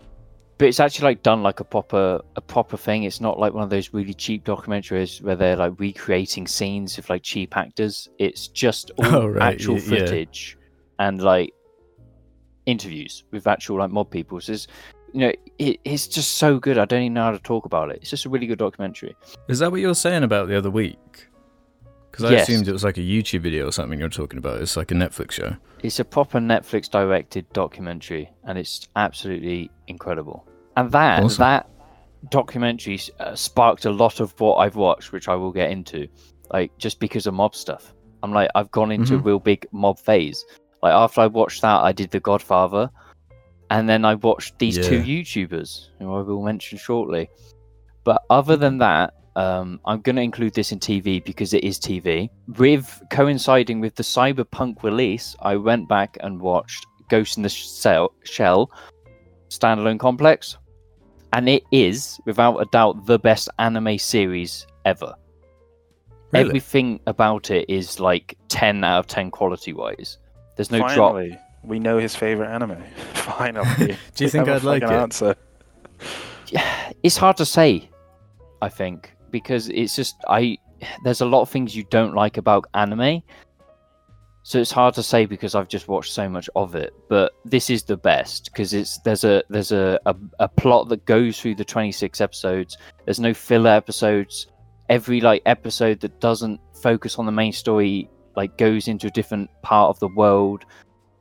[0.60, 3.04] but it's actually like done like a proper a proper thing.
[3.04, 7.10] It's not like one of those really cheap documentaries where they're like recreating scenes of
[7.10, 8.08] like cheap actors.
[8.20, 9.90] It's just all Oh, right, actual y- yeah.
[10.06, 10.58] footage
[11.00, 11.54] and like
[12.66, 14.40] interviews with actual like mob people.
[14.40, 14.68] So it's
[15.14, 16.78] you know it, it's just so good.
[16.78, 18.00] I don't even know how to talk about it.
[18.02, 19.16] It's just a really good documentary.
[19.48, 21.28] is that what you were saying about the other week
[22.12, 22.48] because I Yes.
[22.50, 24.96] assumed it was like a YouTube video or something you're talking about it's like a
[24.96, 30.46] Netflix show It's a proper Netflix directed documentary, and it's absolutely incredible.
[30.78, 31.42] And that Awesome.
[31.42, 31.70] that
[32.30, 36.08] documentary uh, sparked a lot of what I've watched, which I will get into,
[36.52, 37.94] like just because of mob stuff.
[38.24, 39.26] I'm like I've gone into a Mhm.
[39.26, 40.44] real big mob phase.
[40.82, 42.90] Like after I watched that, I did The Godfather,
[43.74, 47.28] and then I watched these two YouTubers who I will mention shortly.
[48.04, 51.80] But other than that, um, I'm going to include this in TV because it is
[51.80, 52.30] TV.
[52.60, 58.14] With coinciding with the Cyberpunk release, I went back and watched Ghost in the Shell,
[58.24, 58.70] Shell
[59.50, 60.56] standalone complex,
[61.34, 65.16] and it is, without a doubt, the best anime series ever.
[66.32, 66.46] Really?
[66.46, 70.20] Everything about it is like 10 out of 10 quality wise.
[70.58, 71.16] There's no drop.
[71.64, 72.84] Finally, we know his favorite anime.
[73.14, 73.98] Finally.
[74.16, 75.00] Do you think I'd like fucking it?
[75.00, 75.36] Answer.
[77.02, 77.90] It's hard to say,
[78.62, 80.58] I think, because it's just I.
[81.04, 83.22] There's a lot of things you don't like about anime,
[84.44, 86.94] so it's hard to say because I've just watched so much of it.
[87.10, 91.06] But this is the best because it's there's a there's a, a a plot that
[91.06, 92.78] goes through the 26 episodes.
[93.06, 94.48] There's no filler episodes.
[94.90, 99.50] Every like episode that doesn't focus on the main story like goes into a different
[99.62, 100.66] part of the world.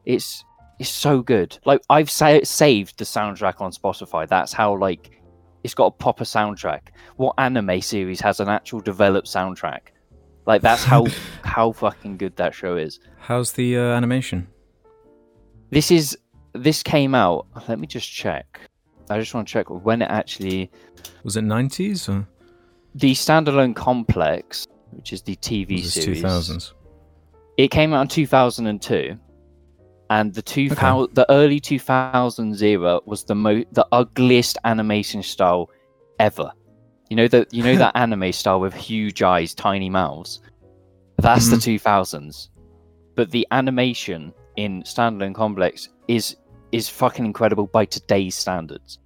[0.05, 0.45] It's
[0.79, 1.59] it's so good.
[1.65, 4.29] Like I've sa- saved the soundtrack on Spotify.
[4.29, 5.21] That's how like
[5.63, 6.89] it's got a proper soundtrack.
[7.17, 9.81] What anime series has an actual developed soundtrack?
[10.47, 11.07] Like that's how
[11.45, 13.01] how fucking good that show is.
[13.19, 14.49] How's the uh, animation?
[15.71, 16.19] This is
[16.53, 17.47] this came out.
[17.69, 18.61] Let me just check.
[19.09, 20.71] I just want to check when it actually
[21.25, 22.27] Was it 90s or
[22.95, 26.23] the standalone complex, which is the TV was series.
[26.23, 26.73] 2000s?
[27.57, 29.21] It came out in 2002, and
[30.35, 35.71] the two thou- the early 2000s era was the mo- the ugliest animation style
[36.19, 36.51] ever.
[37.09, 40.41] You know that you know that anime style with huge eyes, tiny mouths.
[41.19, 41.89] That's the mm-hmm.
[41.89, 42.49] 2000s.
[43.15, 46.37] But the animation in standalone complex is
[46.73, 48.99] is fucking incredible by today's standards.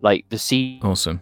[0.00, 1.20] Like the CG Awesome.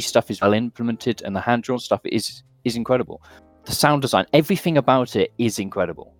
[0.00, 3.22] stuff is well implemented, and the hand drawn stuff is is incredible.
[3.64, 6.14] The sound design, everything about it is incredible.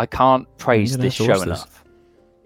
[0.00, 1.42] I can't praise this show this.
[1.42, 1.84] enough.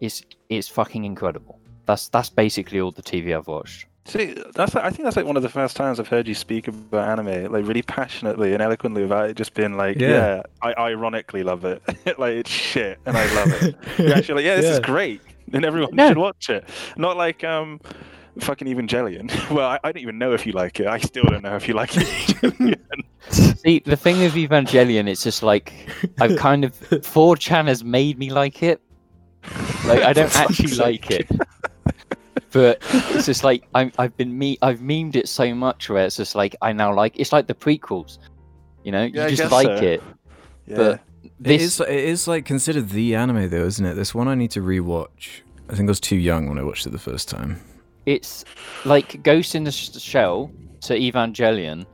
[0.00, 1.60] It's it's fucking incredible.
[1.86, 3.86] That's that's basically all the TV I've watched.
[4.06, 6.66] See, that's I think that's like one of the first times I've heard you speak
[6.68, 9.36] about anime, like really passionately and eloquently about it.
[9.36, 10.08] Just being like, Yeah.
[10.08, 11.80] yeah, I ironically love it.
[12.18, 13.76] like it's shit, and I love it.
[13.98, 15.20] You're actually like, yeah, this is great,
[15.52, 16.08] and everyone No.
[16.08, 16.68] should watch it.
[16.96, 17.80] Not like um,
[18.40, 19.50] fucking Evangelion.
[19.54, 20.86] well, I, I don't even know if you like it.
[20.86, 23.04] I still don't know if you like Evangelion.
[23.30, 25.72] See, the thing with Evangelion, it's just like
[26.20, 28.80] I've kind of 4chan has made me like it.
[29.86, 31.30] Like I don't actually like sake.
[31.30, 31.40] it.
[32.52, 36.16] But it's just like I'm, I've been me I've memed it so much where it's
[36.16, 38.18] just like I now like it's like the prequels,
[38.84, 39.04] you know.
[39.04, 39.84] Yeah, you just like so.
[39.84, 40.02] it.
[40.66, 40.76] yeah.
[40.76, 41.00] But
[41.40, 43.94] this is, it is like considered the anime though, isn't it?
[43.94, 45.40] This one I need to rewatch.
[45.68, 47.60] I think I was too young when I watched it the first time.
[48.06, 48.44] It's
[48.84, 50.50] like Ghost in the Shell
[50.82, 51.86] to Evangelion.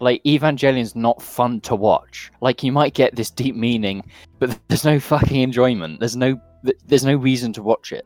[0.00, 2.30] Like Evangelion's not fun to watch.
[2.40, 5.98] Like you might get this deep meaning, but there's no fucking enjoyment.
[6.00, 6.40] There's no
[6.86, 8.04] there's no reason to watch it.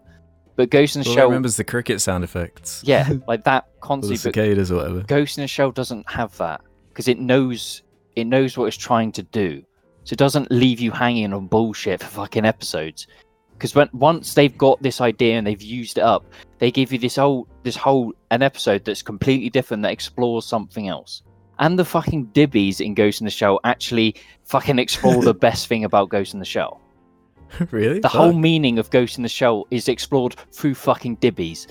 [0.57, 2.83] But Ghost in the I Shell, remembers the cricket sound effects.
[2.85, 4.17] yeah, like that Or the.
[4.17, 5.03] Cicadas or whatever.
[5.03, 7.83] Ghost in the Shell doesn't have that because it knows
[8.17, 9.63] it knows what it's trying to do.
[10.05, 13.07] So it doesn't leave you hanging on bullshit for fucking episodes.
[13.55, 16.25] Because when once they've got this idea and they've used it up,
[16.59, 20.89] they give you this whole this whole an episode that's completely different that explores something
[20.89, 21.23] else.
[21.59, 25.85] And the fucking dibbies in Ghost in the Shell actually fucking explore the best thing
[25.85, 26.81] about Ghost in the Shell.
[27.71, 28.01] really?
[28.01, 31.67] The whole meaning of Ghost in the Shell is explored through fucking dibbies.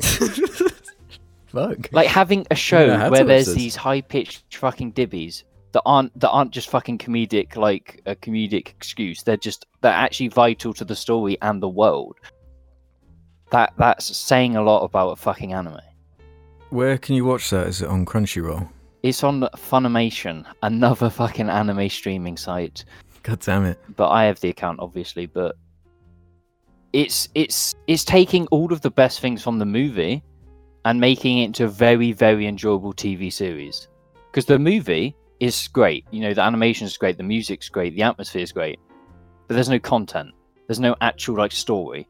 [1.46, 1.88] Fuck.
[1.92, 5.44] like having a show Yeah, where there's these high pitched fucking dibbies
[5.76, 9.22] that aren't that aren't just fucking comedic like a comedic excuse.
[9.22, 12.16] They're just they're actually vital to the story and the world.
[13.50, 15.80] That that's saying a lot about a fucking anime.
[16.70, 17.66] Where can you watch that?
[17.66, 18.66] Is it on Crunchyroll?
[19.02, 22.86] It's on Funimation, another fucking anime streaming site.
[23.22, 23.78] God damn it.
[23.96, 25.56] But I have the account obviously, but
[26.94, 30.22] it's it's it's taking all of the best things from the movie
[30.86, 33.88] and making it into a very very enjoyable TV series.
[34.30, 38.02] Because the movie is great, you know, the animation is great, the music's great, the
[38.02, 38.78] atmosphere is great,
[39.46, 40.30] but there's no content.
[40.66, 42.08] There's no actual like story.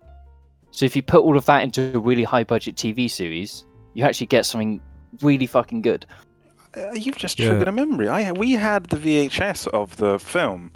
[0.71, 4.05] So if you put all of that into a really high budget TV series, you
[4.05, 4.81] actually get something
[5.23, 6.07] really fucking good.
[6.77, 7.49] Uh, you've just Yeah.
[7.49, 8.09] triggered a memory.
[8.09, 10.73] I we had the VHS of the film.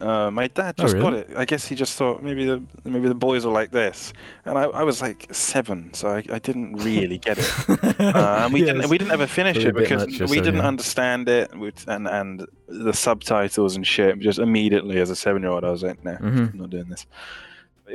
[0.00, 1.28] Uh, my dad Oh, just got it.
[1.36, 4.12] I guess he just thought maybe the maybe the boys are like this,
[4.44, 7.50] and I, I was like seven, so I, I didn't really get it.
[8.00, 10.68] Uh, and we didn't we didn't ever finish it because we so, didn't yeah.
[10.68, 11.50] understand it,
[11.88, 14.18] and and the subtitles and shit.
[14.20, 16.52] Just immediately as a seven year old, I was like, no, Mhm.
[16.52, 17.06] I'm not doing this.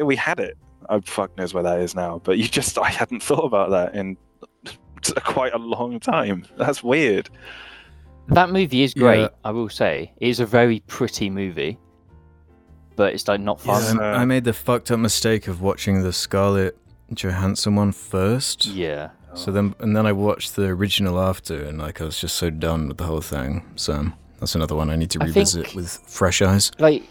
[0.03, 0.57] We had it.
[0.89, 3.95] I fuck knows where that is now, but you just I hadn't thought about that
[3.95, 4.17] in
[5.23, 6.45] quite a long time.
[6.57, 7.29] That's weird.
[8.27, 9.27] That movie is great, Yeah.
[9.45, 10.11] I will say.
[10.17, 11.77] It is a very pretty movie,
[12.95, 13.81] but it's like not fun.
[13.81, 13.95] Yes.
[13.95, 16.77] I, I made the fucked up mistake of watching the Scarlett
[17.13, 18.65] Johansson one first.
[18.65, 19.09] Yeah.
[19.35, 22.49] So then, and then I watched the original after, and like I was just so
[22.49, 23.65] done with the whole thing.
[23.75, 24.05] So
[24.39, 26.71] that's another one I need to revisit think- with fresh eyes.
[26.77, 27.03] Like,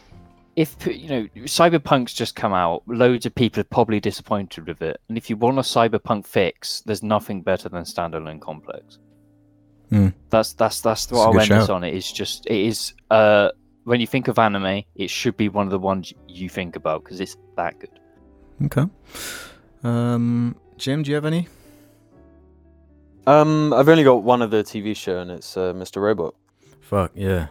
[0.55, 5.01] if you know, Cyberpunk's just come out, loads of people are probably disappointed with it.
[5.09, 8.99] And if you want a Cyberpunk fix, there's nothing better than standalone complex.
[9.89, 10.09] Hmm.
[10.31, 11.85] That's that's that's That's what I'll good end this on.
[11.85, 12.95] It is just it is.
[13.11, 13.51] Uh,
[13.85, 17.05] when you think of anime, it should be one of the ones you think about
[17.05, 17.99] because it's that good.
[18.65, 18.87] Okay.
[19.83, 21.49] Um, Jim, do you have any?
[23.27, 26.03] Um, I've only got one other TV show, and it's uh, Mr.
[26.03, 26.35] Robot.
[26.81, 27.49] Fuck yeah.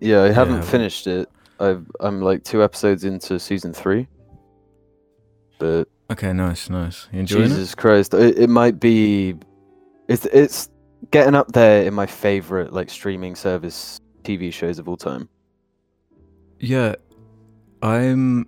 [0.00, 0.70] Yeah, I haven't haven't.
[0.70, 1.28] finished it.
[1.60, 4.06] I've, I'm like two episodes into season three.
[5.58, 7.08] But Okay, nice, nice.
[7.12, 9.34] You enjoying Jesus Christ, it, it might be.
[10.08, 10.68] It's it's
[11.10, 15.28] getting up there in my favorite like streaming service TV shows of all time.
[16.60, 16.94] Yeah,
[17.82, 18.46] I'm.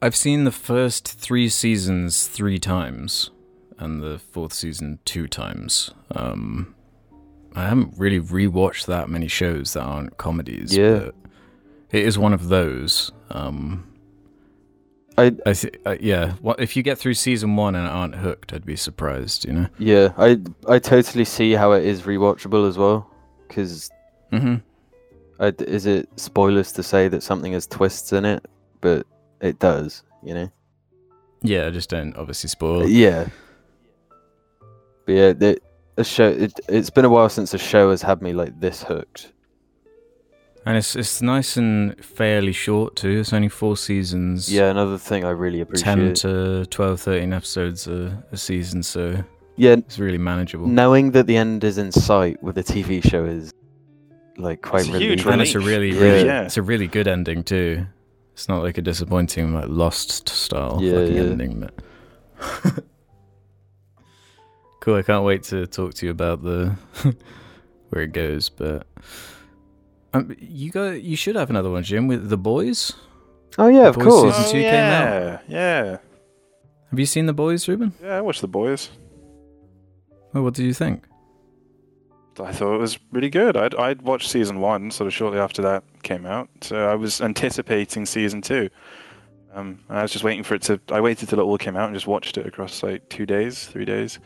[0.00, 3.30] I've seen the first three seasons three times,
[3.78, 5.90] and the fourth season two times.
[6.14, 6.74] Um,
[7.54, 10.76] I haven't really rewatched that many shows that aren't comedies.
[10.76, 10.98] Yeah.
[10.98, 11.14] but
[11.90, 13.10] it is one of those.
[13.30, 13.84] Um,
[15.16, 16.34] I I th- uh, yeah.
[16.40, 18.52] Well, if you get through season one and aren't hooked?
[18.52, 19.44] I'd be surprised.
[19.46, 19.66] You know.
[19.78, 20.38] yeah, I
[20.68, 23.10] I totally see how it is rewatchable as well.
[23.48, 23.90] Because
[24.32, 24.56] Mm-hmm.
[25.40, 28.44] Is it spoilers to say that something has twists in it?
[28.80, 29.06] But
[29.40, 30.50] it does, you know.
[31.42, 32.88] Yeah, I just don't obviously spoil.
[32.88, 33.28] Yeah.
[35.06, 35.60] But yeah, the,
[35.96, 36.28] a show.
[36.28, 39.32] It, it's been a while since a show has had me like this hooked.
[40.66, 43.20] And it's it's nice and fairly short too.
[43.20, 44.52] It's only four seasons.
[44.52, 45.94] Yeah, another thing I really appreciate.
[45.94, 49.24] 10 to 12, 13 episodes a, a season, so
[49.56, 50.66] yeah, it's really manageable.
[50.66, 53.52] knowing that the end is in sight with a TV show is
[54.38, 55.32] like quite It's a huge relieving.
[55.32, 56.00] and it's a really, Yeah.
[56.00, 56.42] really, Yeah.
[56.42, 57.86] it's a really good ending too.
[58.32, 61.22] It's not like a disappointing, like Lost style Yeah, fucking yeah.
[61.22, 61.60] ending.
[61.60, 61.74] But
[64.80, 64.96] cool.
[64.96, 66.76] I can't wait to talk to you about the
[67.90, 68.48] where it goes.
[68.48, 68.86] But
[70.14, 72.92] um, you got, you should have another one, Jim, with the boys.
[73.58, 74.36] Oh yeah, of Boys course.
[74.36, 75.12] season Oh, two came out.
[75.12, 75.96] yeah, yeah,
[76.90, 77.92] Have you seen the boys, Ruben?
[78.00, 78.18] yeah.
[78.18, 78.88] I watched the boys.
[80.34, 81.04] Oh, what do you think?
[82.40, 83.56] I thought it was really good.
[83.56, 87.20] I'd I'd watched season one sort of shortly after that came out, so I was
[87.20, 88.68] anticipating season two.
[89.52, 90.80] Um, I was just waiting for it to.
[90.90, 93.66] I waited till it all came out and just watched it across like two days,
[93.66, 94.18] three days.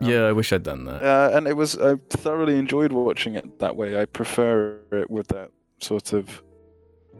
[0.00, 1.02] Um, Yeah, I wish I'd done that.
[1.02, 4.00] Uh, and it was I thoroughly enjoyed watching it that way.
[4.00, 6.42] I prefer it with that sort of,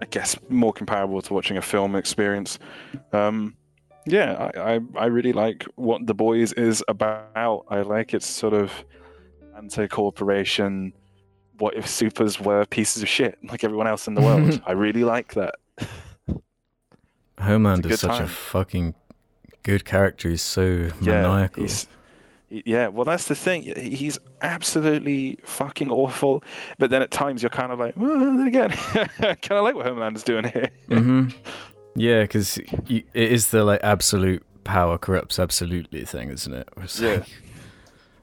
[0.02, 2.58] I guess, more comparable to watching a film experience.
[3.12, 3.56] Um,
[4.06, 7.64] yeah, I, I I really like what the boys is about.
[7.68, 8.72] I like its sort of
[9.62, 10.92] anti-corporation.
[11.58, 14.62] What if supers were pieces of shit like everyone else in the world?
[14.66, 15.56] I really like that.
[17.38, 18.94] Homeland is such a fucking
[19.62, 20.28] good character.
[20.28, 21.62] He's so Yeah, maniacal.
[21.62, 21.86] he's-
[22.52, 23.62] yeah, well, that's the thing.
[23.62, 26.42] He's absolutely fucking awful.
[26.80, 28.70] But then at times you're kind of like, well, then again,
[29.20, 30.68] kind of like what Homeland's doing here.
[30.88, 31.28] hmm
[31.94, 36.68] Yeah, because it is the like absolute power corrupts absolutely thing, isn't it?
[36.78, 37.10] It's Yeah.
[37.18, 37.28] like-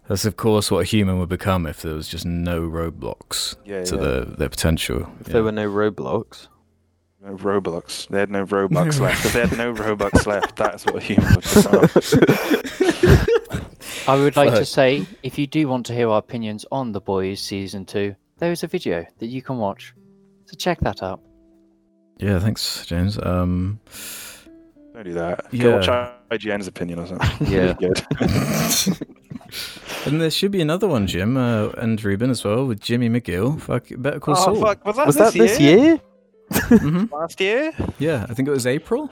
[0.07, 3.83] that's of course what a human would become if there was just no roadblocks Yeah,
[3.85, 4.01] to yeah.
[4.01, 5.09] their their potential.
[5.21, 5.33] If Yeah.
[5.33, 6.47] there were no roadblocks.
[7.19, 8.07] No Robux.
[8.07, 9.25] They had no Robux left.
[9.25, 11.89] If they had no Robux left, that's what a human would become.
[14.07, 17.01] I would like to say, if you do want to hear our opinions on The
[17.01, 19.93] Boys season two, there is a video that you can watch.
[20.45, 21.19] So check that out.
[22.19, 23.17] yeah, thanks, James.
[23.21, 23.79] Um,
[24.93, 25.47] Don't do that.
[25.51, 25.63] Yeah.
[25.63, 25.87] Go watch
[26.31, 27.47] IGN's opinion or something.
[27.51, 27.73] Yeah.
[27.79, 28.03] Really good.
[30.07, 33.59] and there should be another one, Jim, uh, and Ruben as well with Jimmy McGill.
[33.61, 34.57] Fuck, Better Call Saul.
[34.57, 34.85] oh, fuck.
[34.85, 35.77] Was that, Was this, that this year?
[35.77, 36.01] year?
[36.79, 37.71] hmm Last year?
[37.99, 39.09] Yeah, I think it was April.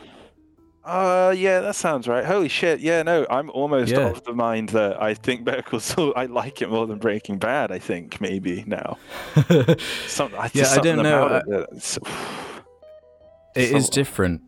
[0.84, 2.24] Uh, yeah, that sounds right.
[2.24, 2.80] Holy shit.
[2.80, 4.10] Yeah, no, I'm almost Yeah.
[4.10, 7.40] of the mind that I think Better Call Saul, I like it more than Breaking
[7.40, 8.98] Bad, I think, maybe now.
[10.08, 11.98] Some, I, Yeah, I don't know, about it that- it's-
[13.56, 14.42] It is So- different.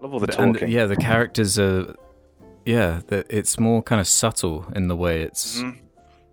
[0.00, 0.70] love all the But- and, talking.
[0.70, 1.94] yeah, the characters are.
[2.64, 5.60] Yeah, it's more kind of subtle in the way it's.
[5.62, 5.76] Mhm.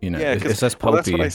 [0.01, 1.31] You know, Yeah, it- it's less Well, that's what I.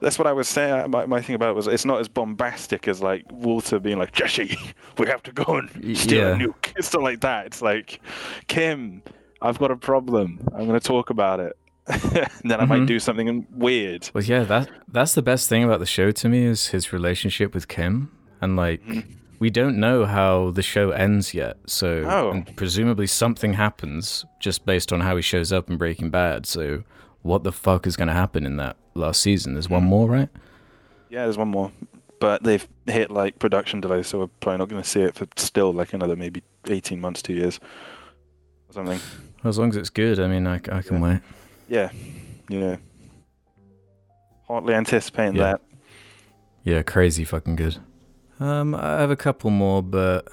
[0.00, 0.90] That's what I was saying.
[0.90, 4.12] My, my thing about it was it's not as bombastic as like Walter being like
[4.12, 4.56] Jesse,
[4.98, 6.34] we have to go and steal yeah.
[6.34, 6.72] a nuke.
[6.76, 7.46] It's not like that.
[7.46, 8.00] It's like
[8.48, 9.02] Kim,
[9.42, 10.40] I've got a problem.
[10.54, 11.56] I'm going to talk about it.
[11.86, 12.00] and
[12.50, 12.68] then I Mhm.
[12.68, 14.10] might do something weird.
[14.14, 17.54] Well, yeah, that that's the best thing about the show to me is his relationship
[17.54, 18.10] with Kim,
[18.40, 19.04] and like Mhm.
[19.38, 21.56] We don't know how the show ends yet.
[21.66, 22.30] So Oh.
[22.30, 26.44] and presumably something happens just based on how he shows up in Breaking Bad.
[26.46, 26.82] So
[27.22, 29.54] what the fuck is going to happen in that last season?
[29.54, 29.86] There's one Mhm.
[29.88, 30.28] more, right?
[31.10, 31.70] Yeah, there's one more,
[32.20, 35.26] but they've hit like production delays, so we're probably not going to see it for
[35.36, 37.60] still like another maybe 18 months, two years,
[38.68, 39.00] or something.
[39.44, 41.00] As long as it's good, I mean, I, I can Yeah.
[41.00, 41.20] wait.
[41.68, 41.90] yeah,
[42.48, 42.76] yeah.
[44.46, 45.42] Hotly anticipating Yeah.
[45.44, 45.60] that.
[46.64, 47.78] Yeah, crazy fucking good.
[48.40, 50.28] Um, I have a couple more, but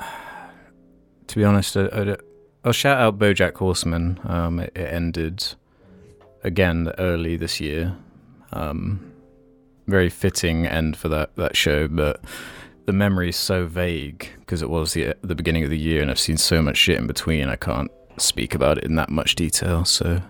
[1.28, 2.18] to be honest, I,
[2.64, 4.20] will shout out BoJack Horseman.
[4.24, 5.44] Um, it, it ended
[6.44, 7.96] again early this year.
[8.54, 9.12] Um,
[9.88, 12.24] very fitting end for that that show, but
[12.86, 16.12] the memory is so vague because it was the the beginning of the year, and
[16.12, 17.50] I've seen so much shit in between.
[17.50, 19.84] I can't speak about it in that much detail.
[19.86, 20.22] So,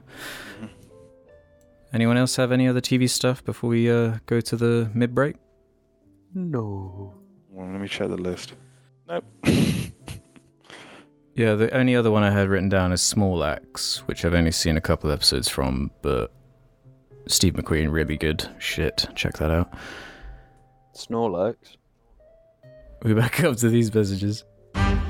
[1.94, 5.36] anyone else have any other TV stuff before we uh, go to the mid break?
[6.34, 7.14] No.
[7.56, 8.54] Well, let me check the list.
[9.08, 9.24] Nope.
[11.38, 14.52] Yeah, the only other one I had written down is Small Axe, which I've only
[14.54, 16.32] seen a couple episodes from, but
[17.28, 19.06] Steve McQueen, really good shit.
[19.16, 19.74] Check that out.
[20.96, 21.56] Snorlax.
[23.04, 24.46] We back up to these messages.
[24.76, 25.02] Um,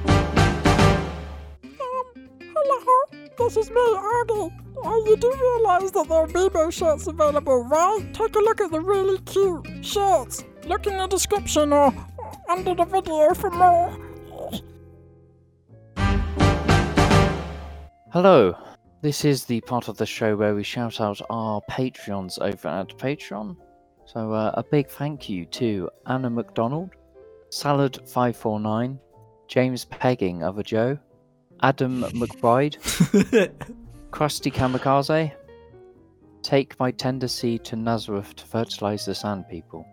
[2.42, 4.52] Hello, this is me, Arnie.
[4.84, 8.04] Oh, you do realize that there are Bebo shirts available, right?
[8.16, 10.44] Take a look at the really cute shirts.
[10.66, 11.94] Look in the description or
[12.50, 13.98] under the video for more.
[18.12, 18.58] Hello.
[19.02, 22.98] This is the part of the show where we shout out our Patreons over at
[22.98, 23.56] Patreon.
[24.06, 26.92] So uh, a big thank you to Anna McDonald,
[27.52, 28.98] Salad549,
[29.48, 30.98] James Pegging of a Joe,
[31.62, 32.78] Adam McBride,
[34.12, 35.34] Krusty Kamikaze,
[36.46, 39.84] Take my tender seed to Nazareth to fertilize the sand people.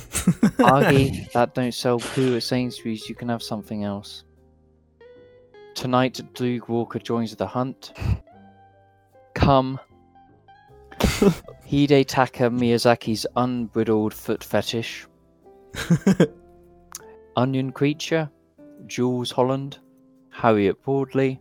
[0.58, 4.24] Argy, that don't sell poo at Sainsbury's, you can have something else.
[5.74, 7.92] Tonight, Doug Walker joins the hunt.
[9.34, 9.80] Come.
[11.00, 15.06] Hidetaka Miyazaki's unbridled foot fetish.
[17.36, 18.30] Onion Creature.
[18.86, 19.78] Jules Holland.
[20.30, 21.40] Harriet Broadley.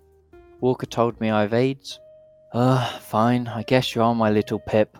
[0.61, 1.99] Walker told me I've AIDS.
[2.53, 4.97] Uh, fine, I guess you are my little pip.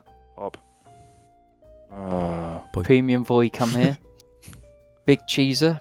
[2.82, 3.98] Uh, Premium boy, come here.
[5.06, 5.80] Big Cheeser.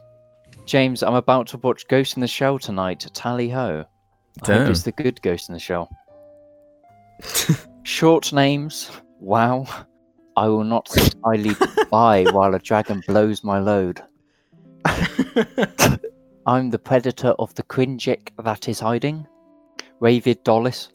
[0.66, 3.06] James, I'm about to watch Ghost in the Shell tonight.
[3.14, 3.84] Tally ho.
[4.42, 4.70] I hope Damn.
[4.70, 5.90] it's the good Ghost in the Shell.
[7.82, 8.90] Short names.
[9.18, 9.66] Wow.
[10.36, 11.54] I will not sit idly
[11.90, 14.02] by while a dragon blows my load.
[16.46, 19.26] I'm the predator of the cringic that is hiding.
[20.00, 20.88] Ravid Dollis.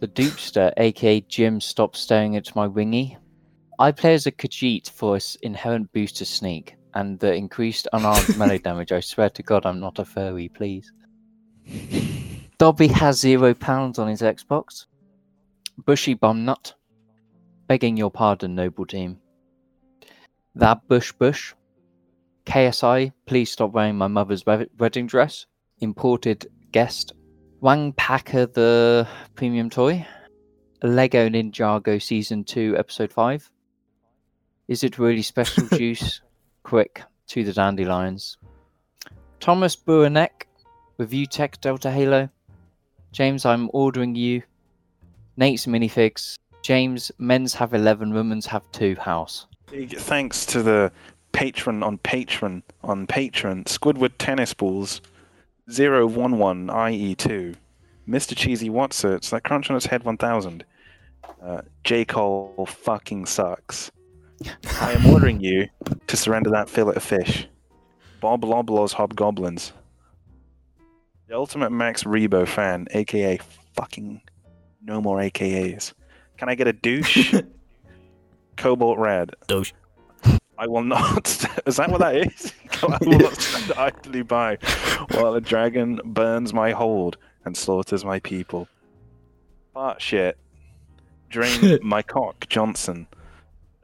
[0.00, 3.16] The dupster, aka Jim, stopped staring at my wingy.
[3.80, 8.36] I play as a Khajiit for its inherent boost to sneak and the increased unarmed
[8.36, 8.92] melee damage.
[8.92, 10.92] I swear to God, I'm not a furry, please.
[12.58, 14.84] Dobby has zero pounds on his Xbox.
[15.86, 16.74] Bushy bum nut.
[17.68, 19.18] Begging your pardon, noble team.
[20.54, 21.54] That bush bush.
[22.44, 25.46] KSI, please stop wearing my mother's wedding dress.
[25.78, 27.14] Imported guest.
[27.62, 30.06] Wang Packer, the premium toy.
[30.82, 33.50] Lego Ninjago Season 2, Episode 5.
[34.70, 36.20] Is it really special juice?
[36.62, 38.38] Quick, to the dandelions.
[39.40, 40.44] Thomas Buanek,
[40.96, 42.28] Review Tech Delta Halo.
[43.10, 44.44] James, I'm ordering you.
[45.36, 46.38] Nate's minifigs.
[46.62, 49.48] James, men's have 11, women's have 2 house.
[49.88, 50.92] thanks to the
[51.32, 55.00] patron on patron on patron, Squidward Tennis Balls.
[55.68, 57.56] 011 IE2.
[58.08, 58.36] Mr.
[58.36, 59.30] Cheesy Watsits.
[59.30, 60.64] That Crunch on its Head 1000.
[61.42, 62.04] Uh, J.
[62.04, 63.90] Cole fucking sucks.
[64.80, 65.68] I am ordering you
[66.06, 67.48] to surrender that fillet of fish.
[68.20, 69.72] Bob Loblaw's Hobgoblins.
[71.28, 73.38] The Ultimate Max Rebo fan, aka
[73.74, 74.20] fucking
[74.82, 75.92] no more AKAs.
[76.36, 77.34] Can I get a douche?
[78.56, 79.32] Cobalt Red.
[79.46, 79.72] Douche.
[80.58, 81.26] I will not.
[81.66, 82.52] Is that what that is?
[82.82, 84.58] I will not stand idly by
[85.12, 88.68] while a dragon burns my hold and slaughters my people.
[89.72, 90.36] Fart shit.
[91.30, 93.06] Drain my cock, Johnson.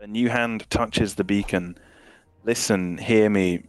[0.06, 1.76] A new hand touches the beacon.
[2.44, 3.64] Listen, hear me.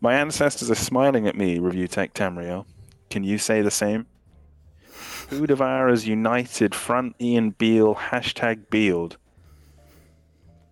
[0.00, 2.66] My ancestors are smiling at me, Review Tech Tamriel.
[3.08, 4.06] Can you say the same?
[5.28, 9.16] Who devours United Front Ian Beale hashtag Beald?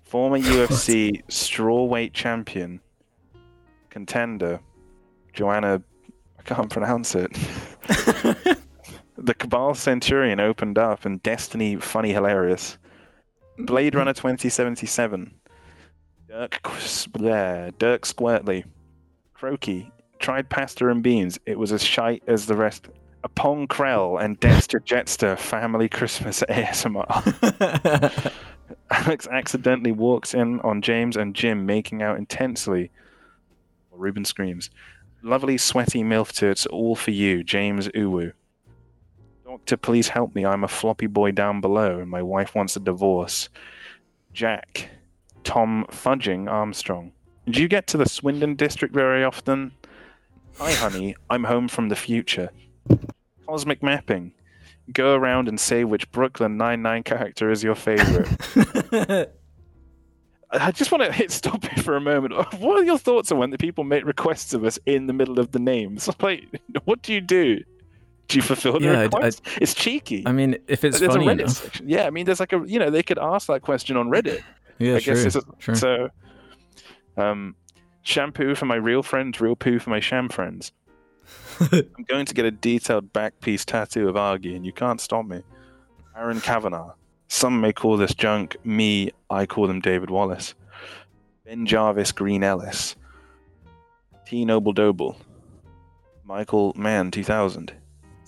[0.03, 2.81] Former UFC strawweight champion,
[3.89, 4.59] contender,
[5.33, 5.81] Joanna.
[6.41, 7.33] I can't pronounce it.
[9.17, 12.79] the Cabal Centurion opened up, and Destiny funny hilarious.
[13.67, 15.35] Blade Runner 2077.
[16.29, 18.65] Dirk, bleh, Dirk Squirtley.
[19.35, 19.91] Croaky.
[20.19, 21.39] Tried pasta and beans.
[21.47, 22.89] It was as shite as the rest.
[23.25, 28.33] Upon Krell and Dexter Jetster family Christmas ASMR.
[28.91, 32.91] Alex accidentally walks in on James and Jim making out intensely.
[33.91, 34.71] Ruben screams.
[35.23, 38.33] Lovely, sweaty MILF tits, all for you, James Uwu.
[39.51, 40.47] Doctor, please help me.
[40.47, 43.49] I'm a floppy boy down below, and my wife wants a divorce.
[44.33, 44.91] Jack,
[45.43, 47.11] Tom Fudging Armstrong.
[47.49, 49.73] Do you get to the Swindon district very often?
[50.59, 51.17] Hi, honey.
[51.29, 52.51] I'm home from the future.
[53.45, 54.35] Cosmic mapping.
[54.93, 58.29] Go around and say which Brooklyn Nine-Nine character is your favorite.
[60.53, 62.35] I just want to hit stop here for a moment.
[62.61, 65.41] What are your thoughts on when the people make requests of us in the middle
[65.41, 66.09] of the names?
[66.21, 66.45] Like,
[66.85, 67.65] what do you do?
[68.35, 69.43] You fulfill the Yeah, I- I- request?
[69.61, 70.23] it's cheeky.
[70.27, 71.51] I mean, if it's there's funny a Reddit enough.
[71.53, 71.89] section.
[71.89, 74.43] Yeah, I mean, there's like a you know they could ask that question on Reddit.
[74.79, 75.23] Yeah, I true.
[75.23, 75.75] guess true.
[75.75, 76.09] so.
[77.17, 77.55] Um,
[78.03, 80.73] shampoo for my real friends, real poo for my sham friends.
[81.61, 85.27] I'm going to get a detailed back piece tattoo of Argy, and you can't stop
[85.27, 85.43] me.
[86.17, 86.93] Aaron Kavanagh.
[87.29, 88.57] Some may call this junk.
[88.65, 90.55] Me, I call them David Wallace.
[91.45, 92.97] Ben Jarvis Green Ellis.
[94.27, 95.17] T Noble Doble.
[96.25, 97.73] Michael Mann 2000.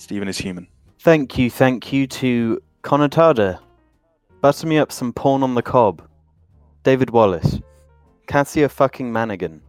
[0.03, 0.67] Stephen is human.
[0.99, 3.61] Thank you, thank you to Connotada.
[4.41, 6.03] Butter me up some porn on the cob.
[6.83, 7.61] David Wallace.
[8.27, 9.61] Cassia fucking Manigan.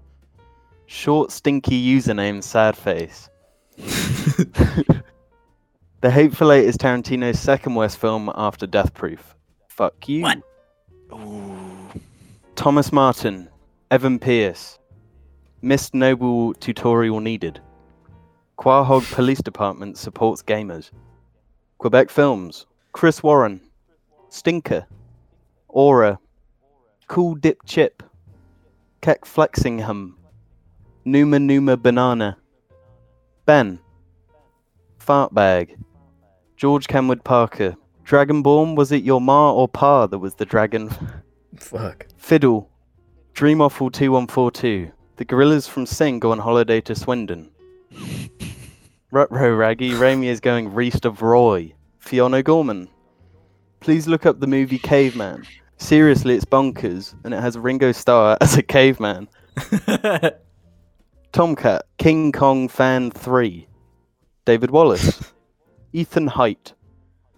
[0.87, 3.29] Short stinky username sad face.
[3.77, 5.03] the
[6.09, 9.35] Hateful Eight is Tarantino's second worst film after Death Proof.
[9.67, 10.23] Fuck you.
[10.23, 10.41] What?
[11.13, 11.55] Ooh.
[12.55, 13.49] Thomas Martin.
[13.91, 14.79] Evan Pierce.
[15.61, 17.61] Miss Noble tutorial needed.
[18.57, 20.91] Quahog Police Department supports gamers.
[21.79, 22.65] Quebec Films.
[22.91, 23.61] Chris Warren.
[24.29, 24.85] Stinker.
[25.67, 26.19] Aura.
[27.07, 28.03] Cool Dip Chip.
[29.01, 30.13] Keck Flexingham.
[31.03, 32.37] Numa Numa Banana.
[33.45, 33.79] Ben.
[34.99, 35.77] Fartbag.
[36.55, 37.75] George Kenwood Parker.
[38.05, 40.89] Dragonborn, was it your ma or pa that was the dragon?
[41.57, 42.07] Fuck.
[42.17, 42.69] Fiddle.
[43.33, 44.91] Dream Awful 2142.
[45.17, 47.49] The gorillas from Sing go on holiday to Swindon.
[49.13, 49.91] Rutro Raggy.
[49.91, 51.71] Raimi is going Reest of Roy.
[51.99, 52.89] Fiona Gorman.
[53.79, 55.45] Please look up the movie Caveman.
[55.77, 59.29] Seriously, it's bonkers, and it has Ringo Starr as a caveman.
[61.31, 61.85] Tomcat.
[61.99, 63.67] King Kong Fan 3.
[64.45, 65.31] David Wallace.
[65.93, 66.73] Ethan Height.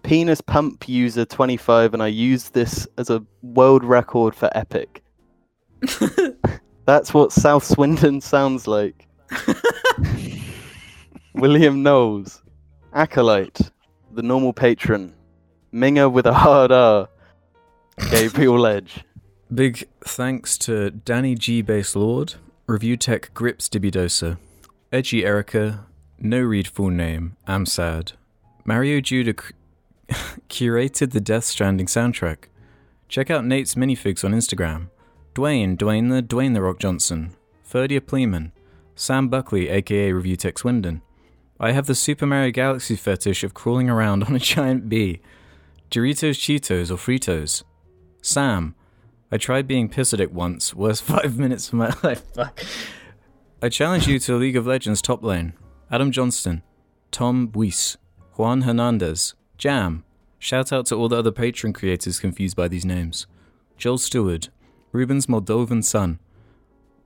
[0.02, 5.02] Penis pump user 25, and I use this as a world record for epic.
[6.86, 9.06] That's what South Swindon sounds like.
[11.36, 12.42] William Knowles.
[12.94, 13.70] Acolyte.
[14.12, 15.14] The normal patron.
[15.72, 17.08] Minger with a hard R.
[18.10, 19.04] Gabriel Ledge.
[19.54, 21.62] Big thanks to Danny G.
[21.62, 22.34] Base Lord,
[22.66, 24.38] Review Tech Grips Dibidosa,
[24.90, 25.86] Edgy Erica,
[26.18, 28.12] No Read Full Name, I'm Sad,
[28.64, 29.54] Mario Judah c-
[30.48, 32.44] curated the Death Stranding soundtrack.
[33.08, 34.88] Check out Nate's minifigs on Instagram.
[35.34, 37.36] Dwayne, Dwayne the Dwayne the Rock Johnson,
[37.70, 38.50] Ferdia Pleeman,
[38.96, 41.02] Sam Buckley, aka Review Tech Swindon.
[41.58, 45.20] I have the Super Mario Galaxy fetish of crawling around on a giant bee.
[45.90, 47.62] Doritos, Cheetos, or Fritos.
[48.20, 48.74] Sam,
[49.30, 50.74] I tried being pissadic once.
[50.74, 52.22] Worst five minutes of my life.
[52.34, 52.62] Fuck.
[53.62, 55.54] I challenge you to League of Legends top lane.
[55.90, 56.62] Adam Johnston,
[57.10, 57.96] Tom Weiss,
[58.34, 60.04] Juan Hernandez, Jam.
[60.38, 63.26] Shout out to all the other Patreon creators confused by these names.
[63.78, 64.50] Joel Stewart,
[64.92, 66.18] Ruben's Moldovan son,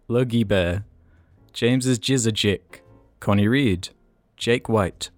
[0.08, 0.84] Luggy Bear,
[1.52, 2.80] James's Jizzajik,
[3.20, 3.90] Connie Reed,
[4.40, 5.10] Jake White,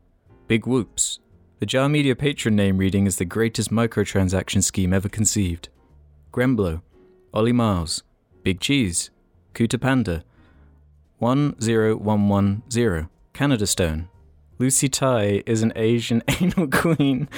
[0.49, 1.21] Big Whoops.
[1.61, 5.69] The Jar Media patron name reading is the greatest microtransaction scheme ever conceived.
[6.33, 6.83] Gremblo,
[7.33, 8.03] Ollie Miles,
[8.43, 9.11] Big Cheese,
[9.55, 10.25] Kuta Panda,
[11.21, 14.09] 10110, Canada Stone,
[14.59, 17.29] Lucy Tai is an Asian anal queen,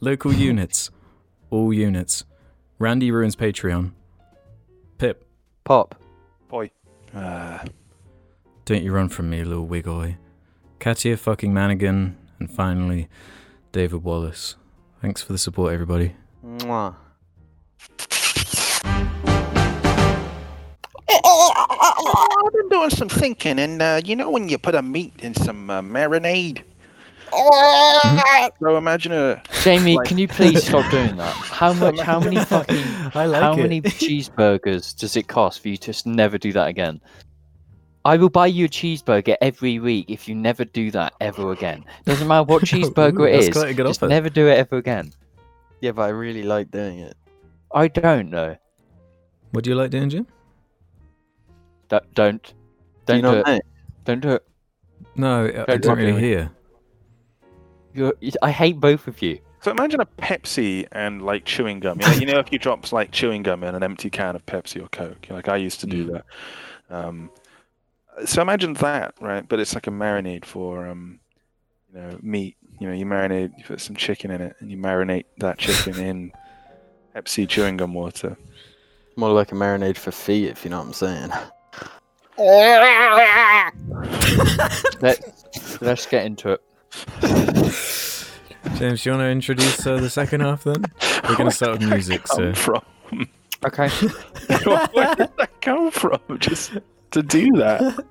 [0.00, 0.90] local units,
[1.50, 2.24] all units,
[2.80, 3.92] Randy Ruins Patreon,
[4.98, 5.24] Pip,
[5.62, 5.94] Pop.
[6.48, 6.72] Boy.
[7.14, 7.60] Uh,
[8.64, 10.18] Don't you run from me, little wig eye.
[10.80, 13.08] Katia fucking Manigan, and finally,
[13.72, 14.56] David Wallace.
[15.02, 16.14] Thanks for the support, everybody.
[16.44, 16.94] Mwah.
[21.22, 25.34] I've been doing some thinking, and uh, you know when you put a meat in
[25.34, 26.62] some uh, marinade.
[28.60, 31.32] So imagine a Jamie, Like- can you please stop doing that?
[31.32, 31.98] How much?
[32.00, 32.84] How many fucking?
[33.14, 33.58] I like how it.
[33.58, 37.00] many cheeseburgers does it cost for you to just never do that again?
[38.04, 41.84] I will buy you a cheeseburger every week if you never do that ever again.
[42.06, 43.52] Doesn't matter what cheeseburger Ooh, it that's is.
[43.52, 44.08] quite a good just offer.
[44.08, 45.12] never do it ever again.
[45.80, 47.16] Yeah, but I really like doing it.
[47.72, 48.56] I don't know.
[49.50, 50.26] What do you like doing, Jim?
[51.88, 52.52] Don't don't Do
[53.06, 53.46] don't you do, not it.
[53.46, 53.60] know?
[54.04, 54.46] Don't do it.
[55.16, 56.50] No, I- I Don't didn't really hear.
[57.92, 59.40] You're, I hate both of you.
[59.62, 62.00] So imagine a Pepsi and like chewing gum.
[62.00, 64.46] You know, you know if you drop like chewing gum in an empty can of
[64.46, 66.12] Pepsi or Coke, like I used to do Mm.
[66.12, 66.24] that.
[66.96, 67.30] Um,
[68.24, 69.46] so imagine that, right?
[69.48, 71.20] But it's like a marinade for um,
[71.92, 72.56] you know, meat.
[72.78, 75.98] You know, you marinate, you put some chicken in it, and you marinate that chicken
[75.98, 76.32] in
[77.14, 78.36] Pepsi chewing gum water.
[79.16, 81.30] More like a marinade for feet, if you know what I'm saying.
[85.02, 86.62] Let's let's get into it.
[88.76, 90.84] James, you want to introduce uh, the second half then?
[91.24, 92.54] We're going to start with music, so.
[92.54, 92.80] From?
[93.66, 93.88] Okay.
[93.88, 96.20] Where did that come from?
[96.38, 96.72] Just
[97.12, 98.04] to do that?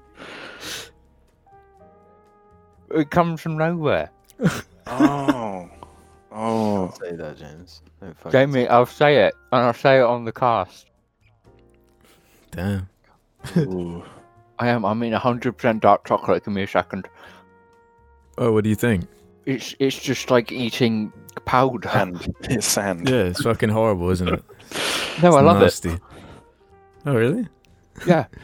[2.91, 4.11] it comes from nowhere.
[4.91, 5.69] Oh,
[6.31, 6.91] oh.
[6.99, 7.83] Say that, James.
[8.01, 10.89] Don't fucking Jamie, I'll say it, and I'll say it on the cast.
[12.49, 12.89] Damn.
[13.57, 14.03] Ooh.
[14.57, 14.83] I am.
[14.83, 16.43] I mean, hundred percent dark chocolate.
[16.43, 17.07] Give me a second.
[18.37, 19.05] Oh, what do you think?
[19.45, 21.13] It's it's just like eating
[21.45, 21.87] powder.
[21.87, 22.33] Sand.
[22.43, 23.07] It's sand.
[23.07, 24.43] Yeah, it's fucking horrible, isn't it?
[25.21, 25.97] no, I love nasty.
[27.05, 27.47] Oh, really?
[28.05, 28.27] It.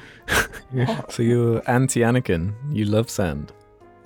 [0.73, 1.01] Yeah.
[1.09, 2.53] So you're anti Anakin.
[2.71, 3.53] You love sand.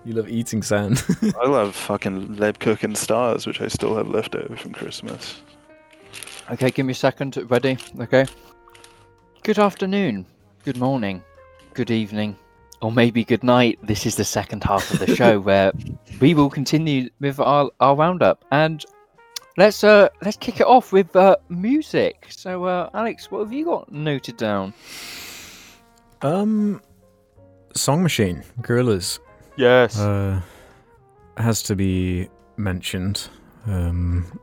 [0.06, 1.04] You love eating sand.
[1.42, 5.42] I love fucking Lebkuchen stars, which I still have left over from Christmas.
[6.52, 7.38] Okay, give me a second.
[7.50, 7.78] Ready?
[8.00, 8.26] Okay.
[9.44, 10.26] Good afternoon.
[10.64, 11.24] Good morning.
[11.74, 12.36] Good evening.
[12.82, 13.80] Or maybe good night.
[13.84, 15.72] This is the second half of the show where
[16.20, 18.46] we will continue with our, our roundup.
[18.52, 18.86] And
[19.58, 22.28] let's uh let's kick it off with uh music.
[22.30, 24.74] So uh Alex, what have you got noted down?
[26.22, 26.82] Um,
[27.76, 29.20] Song Machine, Gorillaz,
[29.56, 29.98] Yes.
[30.00, 30.42] uh,
[31.38, 33.30] has to be mentioned.
[33.68, 34.40] Um,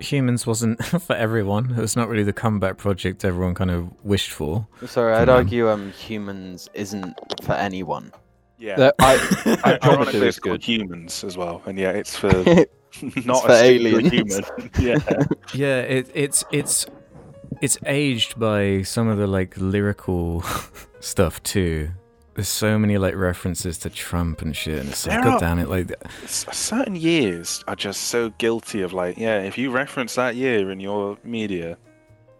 [0.00, 1.72] Humans wasn't for everyone.
[1.72, 4.64] It was not really the comeback project everyone kind of wished for.
[4.86, 8.12] Sorry, I'd Come argue um humans isn't for anyone.
[8.58, 8.92] Yeah.
[9.00, 9.14] I,
[9.46, 12.28] Andromeda Ironically, is it's called humans as well, and yeah, it's for
[13.24, 14.12] not for a singular aliens.
[14.12, 14.70] human.
[14.78, 15.24] yeah.
[15.52, 16.86] Yeah, it, it's it's
[17.60, 20.42] it's aged by some of the like lyrical
[21.00, 21.90] stuff too.
[22.34, 25.68] There's so many like references to Trump and shit, and it's like, god damn it,
[25.68, 25.92] like
[26.26, 30.78] certain years are just so guilty of like, yeah, if you reference that year in
[30.78, 31.76] your media,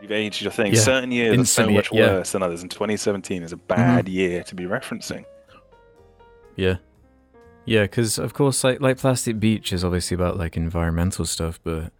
[0.00, 0.72] you've aged your thing.
[0.72, 2.06] Yeah, Certain years are so much yeah.
[2.06, 4.14] worse than others, and 2017 is a bad mm-hmm.
[4.14, 5.24] year to be referencing.
[6.54, 6.76] Yeah,
[7.64, 11.92] yeah, because of course, like like Plastic Beach is obviously about like environmental stuff, but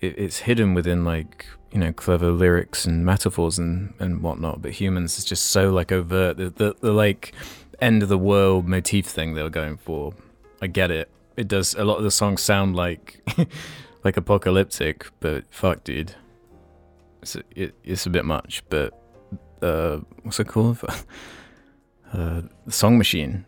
[0.00, 4.62] it, it's hidden within like you know clever lyrics and metaphors and and whatnot.
[4.62, 6.36] But humans is just so like overt.
[6.36, 7.32] The, the the like
[7.80, 10.14] end of the world motif thing they were going for.
[10.62, 11.10] I get it.
[11.36, 11.74] It does.
[11.74, 13.20] A lot of the songs sound like
[14.04, 16.14] like apocalyptic, but fuck, dude,
[17.22, 18.62] it's a, it, it's a bit much.
[18.68, 18.98] But
[19.60, 20.78] uh, what's it called?
[22.12, 23.44] uh, the Song Machine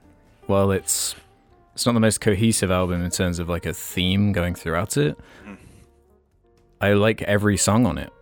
[0.48, 1.14] while it's
[1.74, 5.16] it's not the most cohesive album in terms of like a theme going throughout it,
[5.46, 5.56] Mm.
[6.80, 8.12] I like every song on it.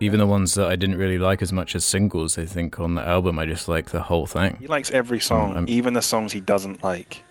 [0.00, 2.94] Even the ones that I didn't really like as much as singles, I think on
[2.94, 4.56] the album I just like the whole thing.
[4.60, 7.22] He likes every song, I'm- even the songs he doesn't like.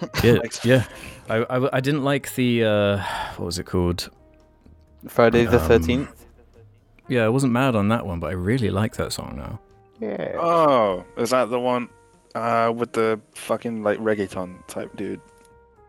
[0.22, 0.84] Yeah, Likes- yeah.
[1.30, 2.96] I, I, I didn't like the uh,
[3.38, 4.10] what was it called?
[5.08, 6.26] Friday the Um, thirteenth.
[7.08, 9.60] Yeah, I wasn't mad on that one, but I really like that song now.
[10.00, 10.32] yeah.
[10.38, 11.88] Oh, is that the one
[12.34, 15.20] uh, with the fucking like reggaeton type dude?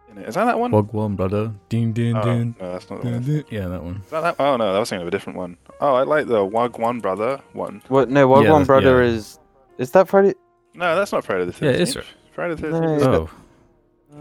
[0.10, 0.28] In it?
[0.30, 0.72] Is that that one?
[0.72, 2.56] Wagwan brother, ding ding Oh, ding.
[2.60, 3.24] no, that's not the ding, one.
[3.24, 3.44] ding.
[3.50, 4.02] Yeah, that one.
[4.06, 4.36] Is that that?
[4.40, 5.58] Oh no, that was thinking of a different one.
[5.82, 7.82] Oh, I like the Wagwan Brother one.
[7.90, 8.10] What?
[8.10, 9.10] No, what Yeah, one brother yeah.
[9.12, 9.40] is?
[9.78, 10.34] Is that Friday?
[10.74, 11.80] No, that's not Friday the Thirteenth.
[11.80, 11.98] Yeah, Thirteenth.
[11.98, 12.34] it is.
[12.34, 13.02] Friday the Thirteenth.
[13.02, 13.08] Yeah.
[13.08, 13.30] Oh,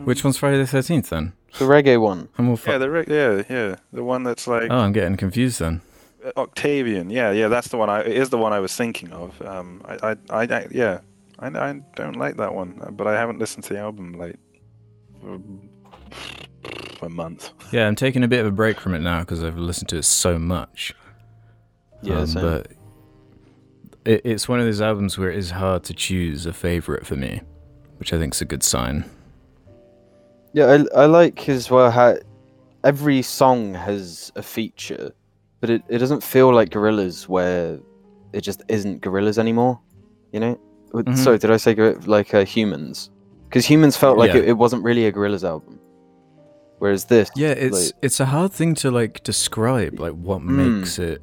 [0.05, 1.33] which one's Friday the Thirteenth then?
[1.59, 2.29] The reggae one.
[2.37, 5.17] I'm all fu- Yeah, the re- yeah, yeah, the one that's like Oh, I'm getting
[5.17, 5.81] confused then.
[6.37, 7.09] Octavian.
[7.11, 7.89] Yeah, yeah, that's the one.
[7.89, 9.41] I it is the one I was thinking of.
[9.43, 11.01] Um, I, I, I, I yeah,
[11.39, 14.37] I, I don't like that one, uh, but I haven't listened to the album like
[15.21, 15.41] for, for
[17.03, 17.51] a month.
[17.73, 19.99] Yeah, I'm taking a bit of a break from it now because I've listened to
[19.99, 20.95] it so much.
[22.03, 22.43] Yeah, Um, same.
[22.43, 22.67] but
[24.05, 27.17] it, it's one of those albums where it is hard to choose a favorite for
[27.17, 27.41] me,
[27.99, 29.05] which I think is a good sign.
[30.53, 32.17] Yeah, I, I like as well how
[32.85, 35.13] every song has a feature,
[35.61, 37.79] but it, it doesn't feel like Gorillaz where
[38.33, 39.81] it just isn't Gorillaz anymore.
[40.33, 40.61] You know?
[40.93, 41.17] Mhm.
[41.17, 43.11] Sorry, did I say like uh, Humans?
[43.49, 44.41] Because Humans felt like Yeah.
[44.41, 45.79] it, it wasn't really a Gorillaz album.
[46.79, 50.79] Whereas this, Yeah, it's like, it's a hard thing to like describe, like what Mm.
[50.81, 51.23] makes it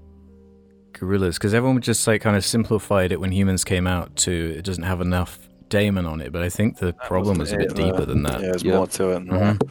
[0.93, 4.63] Gorillaz, because everyone just like kind of simplified it when humans came out to it
[4.65, 5.39] doesn't have enough
[5.69, 8.41] Damon on it, but I think the problem was a bit Yeah, deeper than that.
[8.41, 8.75] Yeah, there's Yeah.
[8.77, 9.13] more to it.
[9.13, 9.59] Than Mhm.
[9.59, 9.67] that.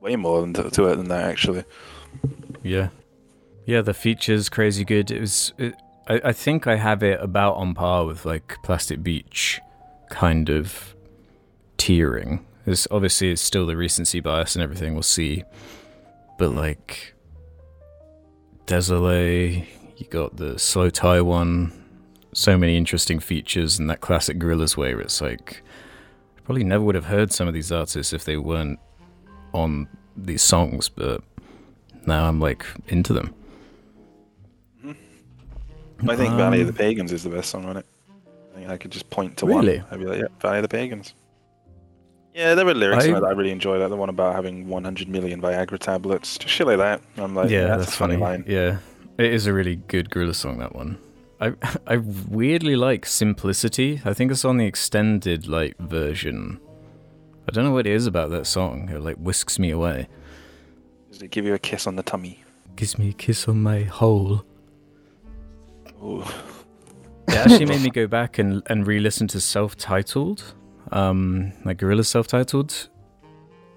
[0.00, 1.64] Way more than to, to it than that, actually.
[2.62, 2.88] Yeah,
[3.66, 3.80] yeah.
[3.80, 5.10] The features crazy good.
[5.10, 5.52] It was.
[5.58, 5.74] It,
[6.06, 9.60] I, I think I have it about on par with like Plastic Beach,
[10.10, 10.94] kind of
[11.78, 12.40] tiering.
[12.66, 14.94] It's obviously it's still the recency bias and everything.
[14.94, 15.44] We'll see,
[16.38, 17.14] but like
[18.66, 21.72] Desolé, you got the slowthai one.
[22.32, 25.62] So many interesting features and that classic Gorillaz way where it's like
[26.36, 28.80] I Probably never would have heard some of these artists if they weren't
[29.52, 29.86] on
[30.16, 31.22] these songs, but
[32.06, 33.34] now I'm like into them.
[36.08, 37.86] I think Valley of the Um, Pagans is the best song on it.
[38.52, 39.78] I think I could just point to Really?
[39.78, 39.86] one.
[39.90, 41.14] I'd be like, yeah, Valley of the Pagans.
[42.34, 45.08] Yeah, there were lyrics I- that I really enjoyed, like the one about having 100
[45.08, 47.00] million Viagra tablets, just shit like that.
[47.16, 48.22] I'm like, yeah, that's, a funny, funny.
[48.22, 48.44] line.
[48.46, 48.78] Yeah,
[49.18, 50.58] it is a really good Gorilla song.
[50.58, 50.98] That one.
[51.40, 51.52] I
[51.86, 54.00] I weirdly like Simplicity.
[54.04, 56.60] I think it's on the extended like version.
[57.48, 58.88] I don't know what it is about that song.
[58.88, 60.08] It like whisks me away.
[61.12, 62.42] Does it give you a kiss on the tummy?
[62.74, 64.44] Gives me a kiss on my hole.
[66.02, 66.24] Ooh.
[67.28, 70.54] It actually made me go back and, and re-listen to self-titled,
[70.92, 72.88] um, like Gorilla self-titled,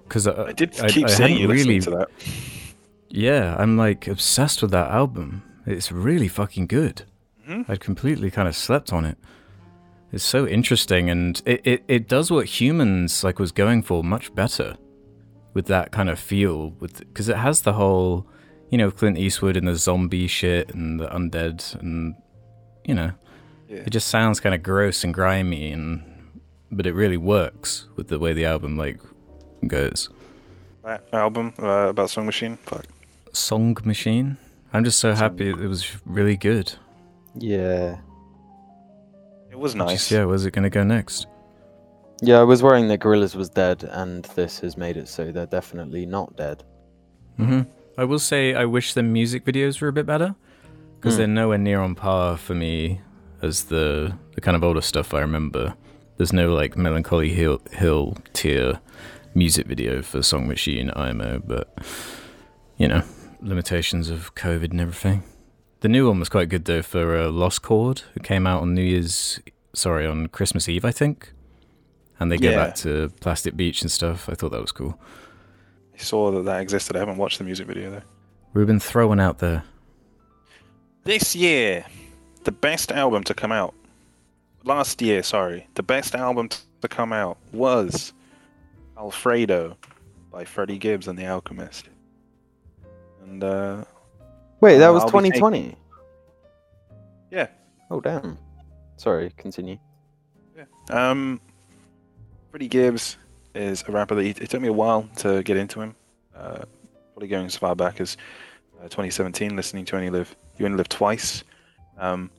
[0.04, 2.08] because I, I did I- keep I saying hadn't you really, to that.
[3.08, 5.42] yeah, I'm like obsessed with that album.
[5.66, 7.02] It's really fucking good.
[7.48, 7.68] Mhm.
[7.68, 9.16] I'd completely kind of slept on it.
[10.12, 14.34] It's so interesting, and it, it, it does what humans like was going for much
[14.34, 14.76] better
[15.54, 18.26] with that kind of feel, with because it has the whole,
[18.70, 22.14] you know, Clint Eastwood and the zombie shit and the undead, and
[22.86, 23.12] you know,
[23.68, 23.78] Yeah.
[23.86, 26.02] it just sounds kind of gross and grimy, and
[26.70, 28.98] but it really works with the way the album like
[29.66, 30.08] goes.
[30.84, 32.56] That album uh, about Song Machine?
[32.58, 32.86] Fuck.
[33.32, 34.36] Song Machine.
[34.72, 36.72] I'm just so happy it was really good.
[37.34, 37.98] Yeah.
[39.50, 40.10] It was Just, nice.
[40.10, 41.26] yeah, where's it gonna go next?
[42.20, 45.46] Yeah, I was worrying that Gorillaz was dead, and this has made it so they're
[45.46, 46.64] definitely not dead.
[47.36, 47.62] hmm
[47.96, 50.34] I will say I wish the music videos were a bit better
[50.96, 51.18] because Hmm.
[51.18, 53.00] they're nowhere near on par for me
[53.42, 55.74] as the the kind of older stuff I remember.
[56.18, 58.80] There's no like Melancholy Hill, Hill tier
[59.34, 61.76] music video for Song Machine IMO, but
[62.76, 63.02] you know
[63.40, 65.22] limitations of COVID and everything.
[65.80, 68.02] The new one was quite good though for uh, Lost Chord.
[68.16, 69.40] It came out on New Year's,
[69.74, 71.32] sorry, on Christmas Eve, I think.
[72.18, 72.56] And they go Yeah.
[72.66, 74.28] back to Plastic Beach and stuff.
[74.28, 75.00] I thought that was cool.
[75.94, 76.96] I saw that that existed.
[76.96, 78.02] I haven't watched the music video though.
[78.54, 79.62] Ruben throwing out there.
[81.04, 81.84] This year,
[82.42, 83.72] the best album to come out.
[84.68, 86.50] Last year, sorry, the best album
[86.82, 88.12] to come out was
[88.98, 89.78] Alfredo
[90.30, 91.88] by Freddie Gibbs and The Alchemist.
[93.22, 93.84] And uh,
[94.60, 95.74] Wait, that Uh, was I'll be 2020.
[97.30, 97.46] Yeah.
[97.90, 98.36] Oh damn.
[98.98, 99.78] Sorry, continue.
[100.54, 100.64] Yeah.
[100.90, 101.40] Um,
[102.50, 103.16] Freddie Gibbs
[103.54, 105.94] is a rapper that he, it took me a while to get into him.
[106.36, 106.64] Uh,
[107.14, 108.18] probably going as far back as
[108.80, 111.42] uh, 2017, listening to Only Live You Only Live Twice.
[111.96, 112.30] Um,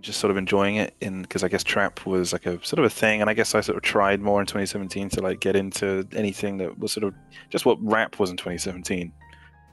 [0.00, 2.84] just sort of enjoying it in because I guess trap was like a sort of
[2.84, 5.56] a thing, and I guess I sort of tried more in 2017 to like get
[5.56, 7.14] into anything that was sort of
[7.48, 9.12] just what rap was in 2017.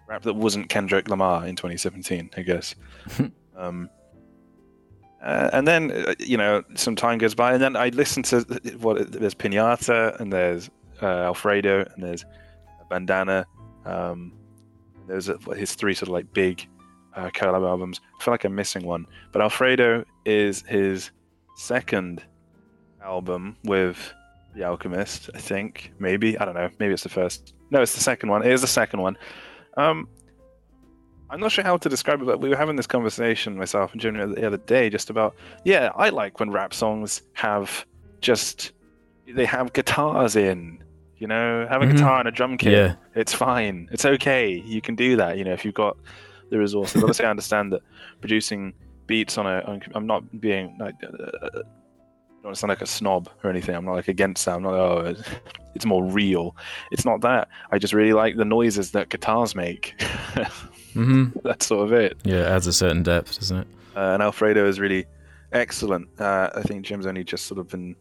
[0.07, 2.75] Rap that wasn't Kendrick Lamar in 2017, I guess.
[3.57, 3.89] um,
[5.21, 8.41] uh, and then uh, you know some time goes by, and then I listen to
[8.79, 10.69] what there's Pinata and there's
[11.01, 12.25] uh, Alfredo and there's
[12.89, 13.45] Bandana.
[13.85, 14.33] Um,
[15.07, 16.67] there's uh, his three sort of like big
[17.17, 17.99] uh, collab albums.
[18.19, 21.11] I feel like I'm missing one, but Alfredo is his
[21.55, 22.23] second
[23.03, 24.13] album with
[24.55, 25.29] The Alchemist.
[25.33, 26.69] I think maybe I don't know.
[26.79, 27.53] Maybe it's the first.
[27.71, 28.43] No, it's the second one.
[28.45, 29.17] It is the second one.
[29.75, 30.07] Um,
[31.29, 33.99] I'm not sure how to describe it, but we were having this conversation myself and
[33.99, 37.85] Junior the other day just about yeah, I like when rap songs have
[38.21, 38.71] just
[39.27, 40.83] they have guitars in.
[41.17, 41.93] You know, have a Mhm.
[41.93, 42.73] guitar and a drum kit.
[42.73, 42.93] Yeah.
[43.15, 43.89] It's fine.
[43.91, 44.51] It's okay.
[44.51, 45.37] You can do that.
[45.39, 45.97] You know, if you've got
[46.49, 47.03] the resources.
[47.03, 47.81] Obviously, I understand that
[48.21, 48.73] producing
[49.05, 49.59] beats on a.
[49.61, 50.95] On, I'm not being like.
[51.03, 51.61] Uh,
[52.39, 53.75] I don't sound like a snob or anything.
[53.75, 54.55] I'm not like against that.
[54.55, 54.73] I'm not.
[54.73, 55.39] Oh, it's-
[55.85, 56.55] more real.
[56.91, 57.49] It's not that.
[57.71, 59.93] I just really like the noises that guitars make.
[60.93, 62.17] hmm That's sort of it.
[62.23, 63.67] Yeah, it adds a certain depth, doesn't it?
[63.95, 65.05] Uh, and Alfredo is really
[65.51, 66.07] excellent.
[66.19, 67.95] Uh, I think Jim's only just sort of been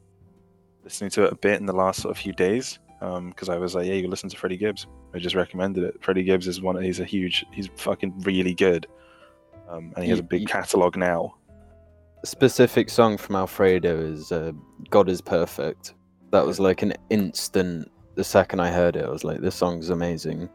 [0.84, 3.74] listening to it a bit in the last sort of few days because I was
[3.74, 4.86] like, yeah, you listen to Freddie Gibbs.
[5.14, 6.02] I just recommended it.
[6.02, 6.82] Freddie Gibbs is one.
[6.82, 7.44] He's a huge.
[7.52, 8.86] He's fucking really good.
[9.68, 11.34] Um, and he has a big catalog now.
[12.24, 14.52] Specific song from Alfredo is uh,
[14.90, 15.94] "God Is Perfect."
[16.30, 17.90] That was like an instant.
[18.14, 20.48] The second I heard it, I was like, "This song's amazing."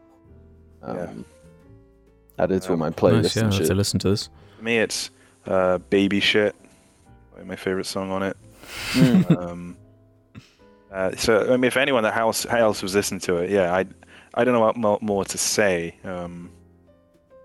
[0.82, 1.12] Um, Yeah.
[2.44, 3.66] Added to Um, my playlist nice, yeah, and shit.
[3.68, 4.28] to listen to this.
[4.58, 5.10] For me, it's
[5.46, 6.56] uh, "Baby Shit,"
[7.44, 8.36] my favorite song on it.
[8.92, 9.38] Mm.
[9.38, 9.76] um,
[10.92, 13.84] uh, so I mean, if anyone that else, else was listening to it, yeah, I
[14.34, 15.96] I don't know what more, more to say.
[16.04, 16.50] Um,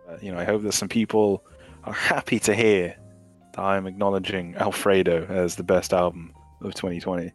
[0.07, 1.43] but, you know, I hope that some people
[1.83, 2.95] are happy to hear
[3.53, 7.31] that I'm acknowledging Alfredo as the best album of 2020.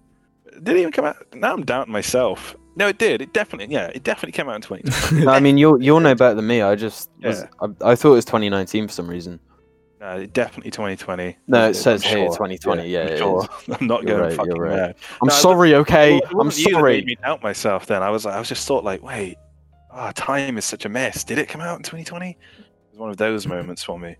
[0.63, 1.17] Did it even come out?
[1.35, 2.57] Now I'm doubting myself.
[2.77, 3.21] No, it did.
[3.21, 5.25] It definitely, yeah, it definitely came out in 2020.
[5.27, 6.63] No, I mean, you'll you'll know better than me.
[6.63, 7.49] I just was, Yeah.
[7.61, 9.41] I, I thought it was 2019 for some reason.
[10.03, 11.36] No, definitely 2020.
[11.46, 12.30] No, it I'm says here sure.
[12.32, 12.88] 2020.
[12.88, 13.48] Yeah, I'm sure.
[13.80, 14.76] I'm not You're going right, fucking right.
[14.76, 14.96] mad.
[15.22, 16.14] I'm No, it sorry, okay?
[16.14, 16.92] Well, it I'm wasn't you that sorry.
[16.96, 17.86] made me doubt myself.
[17.86, 19.36] Then I was, I was just thought like, wait,
[19.92, 21.22] ah, time is such a mess.
[21.22, 22.30] Did it come out in 2020?
[22.30, 22.36] It
[22.90, 24.16] was one of those moments for me.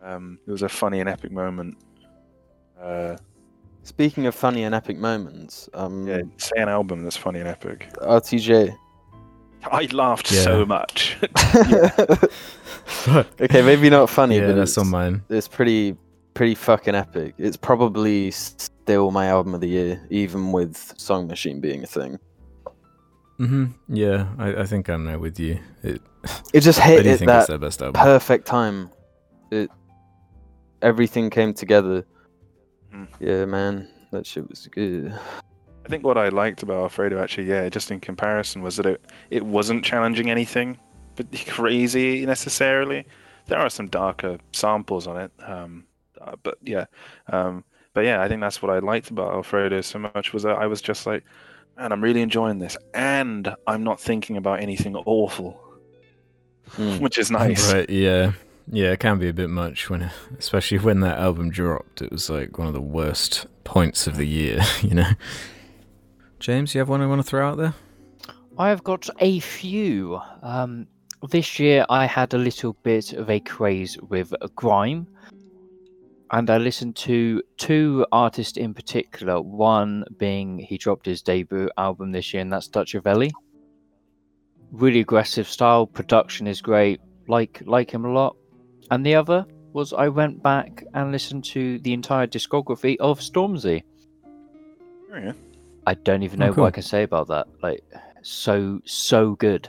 [0.00, 1.76] Um, it was a funny and epic moment.
[2.80, 3.16] Uh,
[3.82, 7.90] Speaking of funny and epic moments, um, yeah, say an album that's funny and epic.
[8.02, 8.74] RTJ.
[9.70, 10.42] I laughed Yeah.
[10.42, 11.16] so much.
[13.08, 15.22] okay, maybe not funny, yeah, but that's it's, on mine.
[15.28, 15.96] it's pretty,
[16.34, 17.34] pretty fucking epic.
[17.38, 22.18] It's probably still my album of the year, even with Song Machine being a thing.
[23.38, 25.58] hmm Yeah, I, I think I'm there with you.
[25.82, 26.00] It,
[26.52, 28.00] It just hit do at it's that their best album.
[28.00, 28.90] perfect time.
[29.50, 29.70] It,
[30.82, 32.04] everything came together.
[32.90, 33.04] Hmm.
[33.20, 35.12] Yeah, man, that shit was good.
[35.84, 39.04] I think what I liked about Alfredo actually, yeah, just in comparison, was that it
[39.30, 40.93] it wasn't challenging anything but
[41.48, 43.06] crazy necessarily.
[43.46, 45.84] There are some darker samples on it, um,
[46.20, 46.86] uh, but yeah,
[47.30, 50.56] um, but yeah, I think that's what I liked about Alfredo so much was that
[50.56, 51.24] I was just like,
[51.76, 55.60] man, I'm really enjoying this, and I'm not thinking about anything awful,
[56.76, 57.00] Mm.
[57.00, 57.72] which is nice.
[57.72, 58.32] Right, yeah.
[58.72, 62.00] Yeah, it can be a bit much when, especially when that album dropped.
[62.00, 65.10] It was like one of the worst points of the year, you know.
[66.40, 67.74] James, you have one I want to throw out there?
[68.56, 70.18] I've got a few.
[70.42, 70.86] Um,
[71.28, 75.06] this year I had a little bit of a craze with grime,
[76.30, 79.40] and I listened to two artists in particular.
[79.40, 83.30] One being he dropped his debut album this year, and that's Dutchavelli.
[84.72, 87.00] Really aggressive style, production is great.
[87.28, 88.36] Like like him a lot.
[88.90, 93.82] And the other was I went back and listened to the entire discography of Stormzy.
[95.12, 95.32] Oh, yeah.
[95.86, 96.62] I don't even Oh, know cool.
[96.64, 97.46] what I can say about that.
[97.62, 97.82] Like,
[98.22, 99.68] so so good.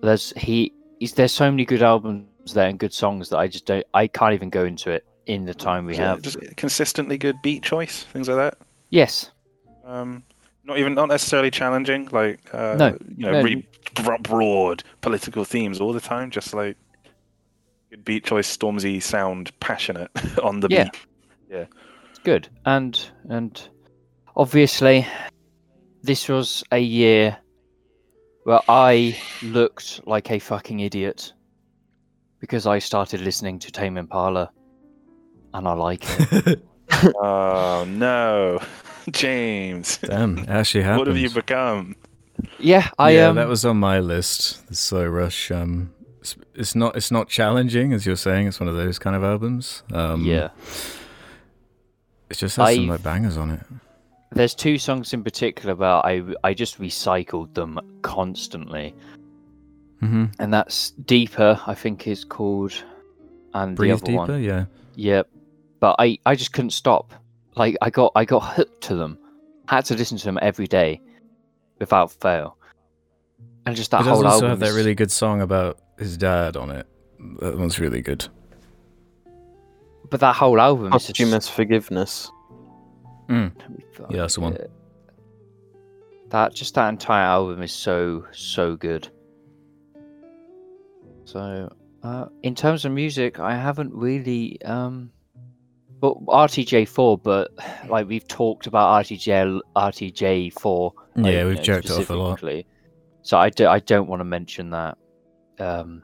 [0.00, 3.66] There's he is there's so many good albums there and good songs that I just
[3.66, 6.22] don't I can't even go into it in the time we Yeah, have.
[6.22, 8.58] just consistently good beat choice, things like that.
[8.90, 9.30] Yes,
[9.84, 10.22] Um,
[10.64, 13.42] not even not necessarily challenging, like uh, No, you know, no.
[13.42, 13.68] really
[14.22, 16.30] broad political themes all the time.
[16.30, 16.76] Just like
[17.90, 20.10] good beat choice, Stormzy sound passionate
[20.42, 20.84] on the Yeah.
[20.84, 20.96] beat.
[21.50, 22.48] it's good.
[22.64, 23.68] And and
[24.36, 25.06] obviously
[26.02, 27.38] this was a year
[28.46, 31.32] where I looked like a fucking idiot
[32.38, 34.52] because I started listening to Tame Impala
[35.52, 36.64] and I like it.
[37.20, 38.60] Oh no,
[39.10, 40.98] James, Damn, it actually happened.
[40.98, 41.96] what have you become?
[42.60, 44.64] yeah, I yeah, um that was on my list.
[44.68, 45.50] The Slow Rush.
[45.50, 48.46] Um, it's, it's not it's not challenging as you're saying.
[48.46, 49.82] It's one of those kind of albums.
[49.92, 50.50] Um, yeah.
[52.30, 53.60] it just has some I've- like bangers on it.
[54.32, 58.94] There's two songs in particular where I I just recycled them constantly,
[60.00, 62.72] hmm and that's "Deeper." I think is called,
[63.54, 64.32] and Breathe the other deeper.
[64.32, 64.64] one, Yeah.
[64.94, 65.28] yep.
[65.80, 67.14] But I I just couldn't stop.
[67.54, 69.18] Like I got I got hooked to them.
[69.68, 71.00] Had to listen to them every day,
[71.78, 72.56] without fail.
[73.64, 74.50] And just that it whole also album.
[74.50, 76.86] have that is- really good song about his dad on it.
[77.40, 78.26] That one's really good.
[80.10, 82.30] but that whole album is just, Posthumous forgiveness.
[83.28, 83.52] Mm.
[84.10, 84.56] Yeah, that's the one.
[86.30, 89.08] That just that entire album is so so good.
[91.24, 91.72] So,
[92.02, 95.10] uh, in terms of music, I haven't really um,
[96.00, 97.50] but RTJ4, but
[97.88, 100.92] like we've talked about RTJ RTJ4.
[101.16, 102.42] like, Yeah, we've know, joked it off a lot.
[103.22, 104.98] So I, do, I don't want to mention that.
[105.58, 106.02] Um,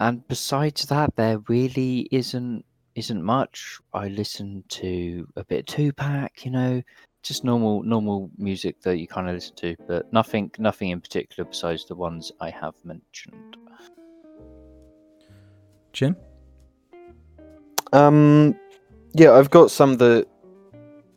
[0.00, 2.64] and besides that, there really isn't
[2.94, 3.78] isn't much.
[3.92, 6.82] I listen to a bit of Tupac, you know,
[7.22, 11.48] just normal normal music that you kind of listen to, but nothing nothing in particular
[11.48, 13.56] besides the ones I have mentioned.
[15.92, 16.16] Jim.
[17.92, 18.56] Um,
[19.12, 20.26] yeah, I've got some that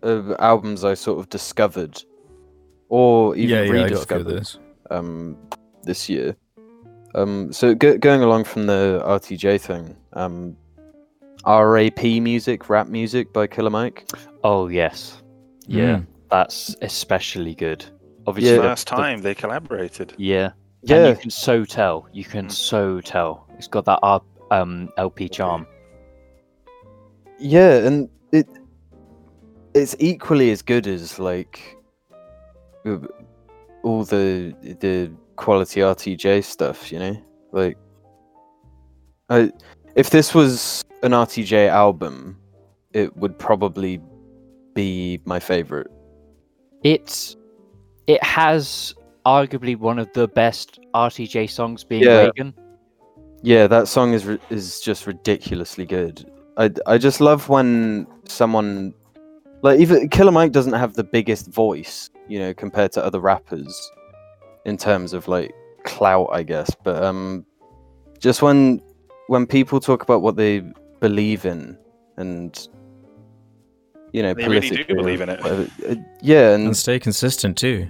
[0.04, 2.04] uh, albums I sort of discovered,
[2.90, 4.60] or even yeah, yeah, I got a few of rediscovered those.
[4.92, 5.38] um,
[5.84, 6.36] this year.
[7.16, 10.58] Um, so go- going along from the RTJ thing, um,
[11.46, 14.10] RAP music, rap music by Killer Mike.
[14.44, 15.22] Oh yes,
[15.68, 16.08] yeah, Mm.
[16.30, 17.86] that's especially good.
[18.28, 18.62] Obviously, Yeah.
[18.62, 20.14] the- First the- time they collaborated.
[20.18, 20.46] yeah,
[20.82, 22.08] and Yeah, you can so tell.
[22.12, 22.52] You can Mm.
[22.52, 23.48] so tell.
[23.58, 24.22] It's got that R-
[24.52, 25.68] um, El-P charm.
[27.40, 28.48] yeah, and it
[29.74, 31.78] it's equally as good as like
[32.86, 32.98] uh,
[33.84, 37.18] all the the quality RTJ stuff, you know.
[37.52, 37.78] Like,
[39.30, 39.52] I
[39.96, 42.38] if this was an RTJ album,
[42.94, 44.02] it would probably
[44.74, 45.88] be my favorite.
[46.84, 47.36] It's
[48.08, 48.94] it has
[49.26, 52.26] arguably one of the best RTJ songs being Yeah.
[52.26, 52.54] Reagan.
[53.42, 56.30] Yeah, that song is is just ridiculously good.
[56.58, 58.94] I I just love when someone
[59.62, 63.92] like even Killer Mike doesn't have the biggest voice, you know, compared to other rappers
[64.66, 65.54] in terms of like
[65.84, 66.76] clout, I guess.
[66.84, 67.46] But um,
[68.20, 68.82] just when
[69.28, 70.64] when people talk about what they
[71.00, 71.78] believe in
[72.18, 72.68] and
[74.14, 75.42] you know, They really do politically believe in it.
[75.42, 77.88] whatever- uh, yeah, and And stay consistent too.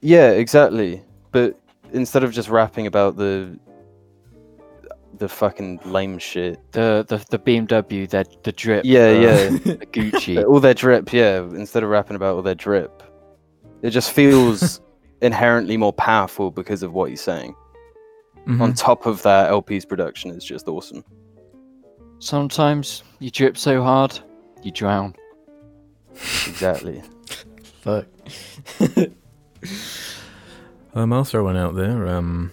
[0.00, 1.02] yeah, exactly.
[1.32, 1.58] But
[1.92, 3.58] instead of just rapping about the
[5.18, 8.84] the fucking lame shit, The the, the BMW, the the drip.
[8.84, 9.48] Yeah, the, yeah.
[9.78, 10.44] The Gucci.
[10.48, 11.38] all their drip, yeah.
[11.40, 13.02] Instead of rapping about all their drip,
[13.82, 14.80] it just feels
[15.22, 17.54] inherently more powerful because of what he's saying.
[18.46, 18.60] Mhm.
[18.60, 21.02] On top of that, El-P's production is just awesome.
[22.20, 24.18] Sometimes you drip so hard,
[24.62, 25.14] you drown.
[26.12, 27.02] Exactly.
[27.80, 28.06] Fuck.
[30.94, 32.08] um, I'll throw one out there.
[32.08, 32.52] Um,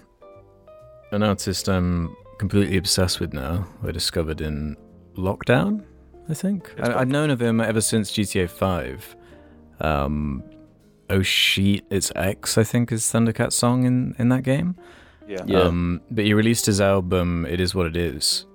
[1.11, 3.67] an artist I'm completely obsessed with now.
[3.85, 4.77] I discovered in
[5.15, 5.83] lockdown.
[6.29, 9.15] I think It's I, I've known of him ever since GTA Five.
[9.79, 10.43] Um,
[11.09, 12.57] oh sheet, it's X.
[12.57, 14.75] I think is Thundercat's song in in that game.
[15.27, 15.43] Yeah.
[15.45, 15.61] Yeah.
[15.61, 18.45] Um, but he released his album "It Is What It Is"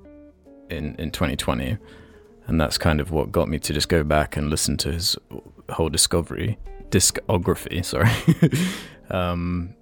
[0.71, 1.77] in in 2020,
[2.47, 5.17] and that's kind of what got me to just go back and listen to his
[5.71, 6.59] whole discovery
[6.91, 7.85] discography.
[7.85, 8.11] Sorry.
[9.11, 9.75] um,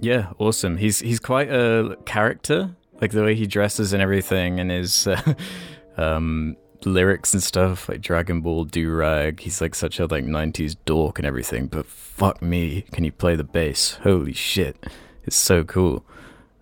[0.00, 0.78] yeah, awesome.
[0.78, 5.34] He's he's quite a character, like the way he dresses and everything, and his uh,
[5.96, 9.40] um, lyrics and stuff, like Dragonball Durag.
[9.40, 11.66] He's like such a like 90s dork and everything.
[11.66, 13.98] But fuck me, can he play the bass?
[14.02, 14.76] Holy shit,
[15.24, 16.04] it's so cool.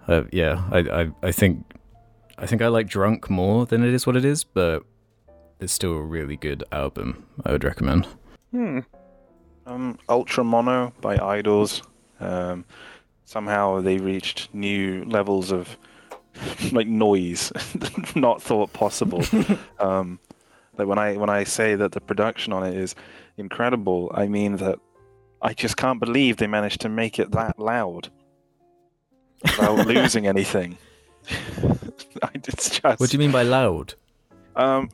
[0.09, 1.65] Uh, yeah, I, I I think
[2.41, 4.83] I think I like Drunk more than it is what it is, but
[5.61, 7.27] it's still a really good album.
[7.45, 8.07] I would recommend.
[8.51, 8.81] Hmm.
[9.67, 11.83] Um, Ultra Mono by IDLES.
[12.19, 12.65] Um,
[13.27, 15.77] somehow they reached new levels of
[16.73, 17.53] like noise,
[18.15, 19.23] not thought possible.
[19.79, 20.19] um,
[20.79, 22.95] like when I when I say that the production on it is
[23.37, 24.79] incredible, I mean that
[25.43, 28.09] I just can't believe they managed to make it that loud
[29.43, 30.79] without losing anything.
[32.23, 33.01] I, it's just.
[33.01, 33.95] What do you mean by loud?
[34.57, 34.91] Um,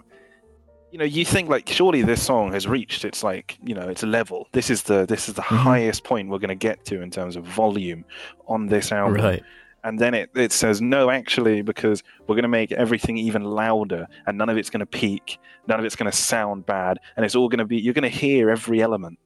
[0.93, 4.03] you know, you think like surely this song has reached its like you know its
[4.03, 4.49] level.
[4.53, 5.57] This is the this is the Mhm.
[5.57, 8.05] highest point we're going to get to in terms of volume
[8.47, 9.23] on this album.
[9.23, 9.43] Right.
[9.85, 14.09] And then it, it says no, actually, because we're going to make everything even louder,
[14.27, 15.39] and none of it's going to peak,
[15.69, 18.03] none of it's going to sound bad, and it's all going to be you're going
[18.03, 19.19] to hear every element.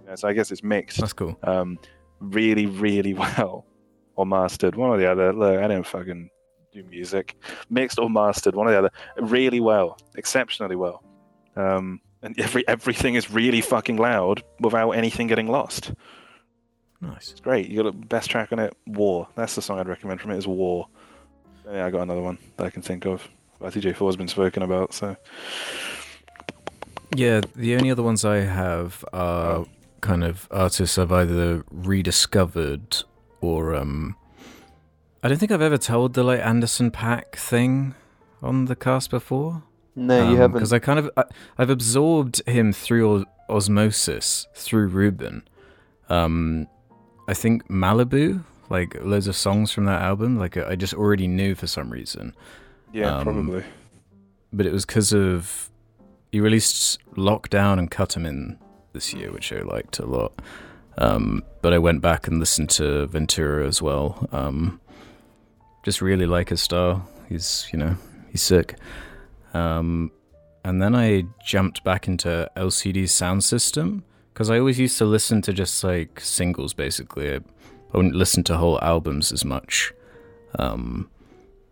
[0.00, 1.38] You know, so I guess it's mixed That's cool.
[1.42, 1.78] um,
[2.20, 3.64] really, really well,
[4.16, 4.76] or mastered.
[4.76, 5.32] One or the other.
[5.32, 6.28] Look, I don't fucking
[6.74, 7.36] do music.
[7.70, 8.90] Mixed or mastered, one or the other.
[9.18, 11.02] Really well, exceptionally well.
[11.56, 15.92] Um, and every everything is really fucking loud without anything getting lost.
[17.00, 17.30] Nice.
[17.30, 17.68] It's great.
[17.68, 19.28] You got the best track on it, War.
[19.34, 20.38] That's the song I'd recommend from it.
[20.38, 20.88] Is War.
[21.70, 23.26] Yeah, I got another one that I can think of.
[23.60, 25.16] RTJ4 has been spoken about, so
[27.14, 29.64] Yeah, the only other ones I have are
[30.00, 33.04] kind of artists I've either rediscovered
[33.40, 34.16] or um
[35.24, 37.94] I don't think I've ever told the like Anderson .Paak thing
[38.42, 39.62] on the cast before.
[39.96, 40.52] No, you haven't.
[40.52, 41.24] Because I kind of I,
[41.56, 45.48] I've absorbed him through os- osmosis through Ruben.
[46.10, 46.68] Um,
[47.26, 51.54] I think Malibu, like loads of songs from that album, like I just already knew
[51.54, 52.34] for some reason.
[52.92, 53.64] yeah, Um, probably.
[54.52, 55.70] But it was because of
[56.32, 58.58] he released Lockdown and Cut 'Em In
[58.92, 60.32] this year, which I liked a lot.
[60.98, 64.28] Um, but I went back and listened to Ventura as well.
[64.30, 64.80] Um,
[65.84, 67.08] just really like his style.
[67.28, 67.96] He's you know
[68.32, 68.76] he's sick.
[69.52, 70.10] Um,
[70.64, 75.52] and then I jumped back into LCD Soundsystem because I always used to listen to
[75.52, 76.74] just like singles.
[76.74, 79.92] Basically, I, I wouldn't listen to whole albums as much.
[80.58, 81.10] Um,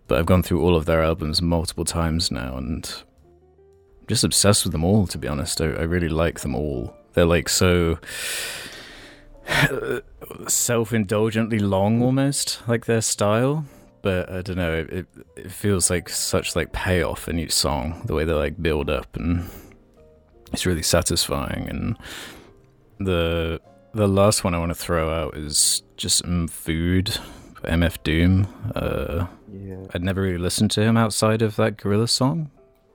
[0.07, 3.03] but I've gone through all of their albums multiple times now, and
[4.01, 5.07] I'm just obsessed with them all.
[5.07, 6.95] To be honest, I, I really like them all.
[7.15, 7.99] They're like so
[10.49, 13.65] self-indulgently long, almost like their style.
[14.03, 14.87] But I don't know.
[14.89, 15.07] It
[15.37, 18.03] it feels like such like payoff in each song.
[18.07, 19.49] The way they like build up, and
[20.53, 21.69] it's really satisfying.
[21.69, 21.97] And
[22.99, 23.61] the
[23.95, 27.17] the last one I want to throw out is just mm, food.
[27.65, 28.49] MF Doom.
[28.75, 29.77] Uh, yeah.
[29.95, 32.51] I'd never really listened to him outside of that Gorillaz song.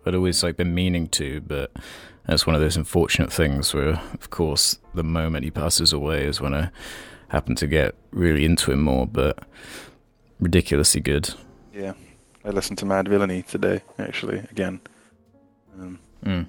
[0.05, 1.71] I'd always like been meaning to, but
[2.25, 6.41] that's one of those unfortunate things where, of course, the moment he passes away is
[6.41, 6.69] when I
[7.29, 9.07] happen to get really into him more.
[9.07, 9.39] But
[10.39, 11.33] ridiculously good.
[11.73, 11.93] Yeah,
[12.45, 14.81] I listened to Madvillainy today, actually, again.
[15.79, 16.47] Um, Mm.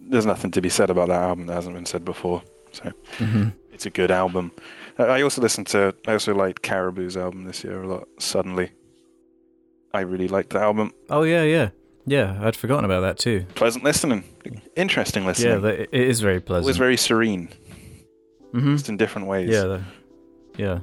[0.00, 2.42] there's nothing to be said about that album that hasn't been said before.
[2.72, 4.52] So hmm it's a good album.
[4.98, 5.94] I also listened to.
[6.06, 8.08] I also liked Caribou's album this year a lot.
[8.18, 8.70] Suddenly,
[9.92, 10.92] I really liked the album.
[11.10, 11.70] Oh yeah, yeah,
[12.06, 12.38] yeah.
[12.40, 13.46] I'd forgotten about that too.
[13.54, 14.24] Pleasant listening,
[14.76, 15.62] interesting listening.
[15.62, 16.66] Yeah, it is very pleasant.
[16.66, 17.48] it was very serene,
[18.52, 19.50] hmm just in different ways.
[19.50, 19.82] Yeah, the,
[20.56, 20.78] yeah.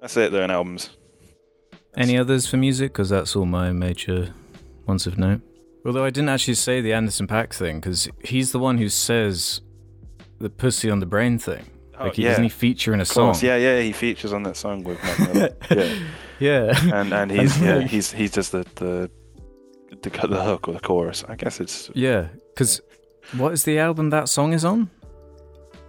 [0.00, 0.32] That's it.
[0.32, 0.90] Though in albums.
[1.96, 2.92] Any others for music?
[2.92, 4.32] Because that's all my major
[4.86, 5.40] ones of note.
[5.84, 9.60] Although I didn't actually say the Anderson .Paak thing, because he's the one who says
[10.38, 11.64] the pussy on the brain thing.
[11.98, 12.28] Oh, like, he, yeah.
[12.30, 13.34] doesn't he feature in a song?
[13.40, 15.56] yeah, yeah, he features on that song with Mac Miller.
[16.38, 17.00] yeah, Yeah.
[17.00, 19.10] and and he's yeah, he's he's just the the
[20.02, 21.24] the, the hook or the chorus.
[21.28, 21.90] I guess it's.
[21.94, 22.28] yeah.
[22.54, 22.80] Because
[23.36, 24.90] what is the album that song is on?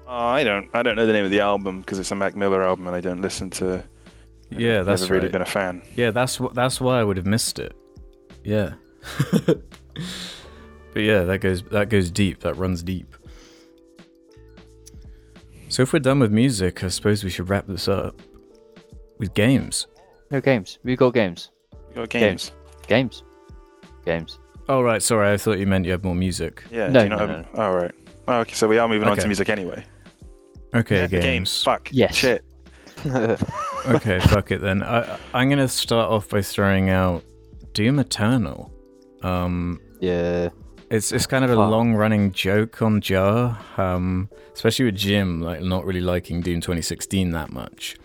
[0.08, 2.36] Oh, I don't I don't know the name of the album because it's a Mac
[2.36, 3.84] Miller album and I don't listen to.
[4.52, 5.34] Yeah, that's never really right.
[5.34, 5.82] been a fan.
[5.96, 6.54] Yeah, that's what.
[6.54, 7.74] That's why I would have missed it.
[8.44, 8.74] Yeah.
[9.46, 9.64] but
[10.96, 12.42] yeah, that goes that goes deep.
[12.42, 13.16] That runs deep.
[15.70, 18.22] So if we're done with music, I suppose we should wrap this up
[19.20, 19.88] with games.
[20.30, 20.80] No games.
[20.84, 21.50] We got games.
[21.90, 22.52] You got games.
[22.88, 23.24] Games.
[24.06, 24.40] Games.
[24.68, 25.32] Oh right, sorry.
[25.32, 26.64] I thought you meant you had more music.
[26.72, 26.88] Yeah.
[26.88, 27.48] No, do you not no, have...
[27.56, 27.92] Oh right.
[28.28, 29.84] Oh, okay, so we are moving on to music anyway.
[30.74, 31.24] Okay, Yeah, games.
[31.24, 31.64] games.
[31.64, 31.90] Fuck.
[31.92, 32.16] Yes.
[32.16, 32.44] Shit.
[33.88, 34.84] okay, fuck it then.
[34.84, 37.24] I I'm gonna start off by throwing out
[37.74, 38.72] Doom Eternal.
[39.24, 40.50] Um, yeah.
[40.90, 45.62] It's it's kind of a long running joke on Jar, um, especially with Jim, like
[45.62, 47.96] not really liking Doom 2016 that much.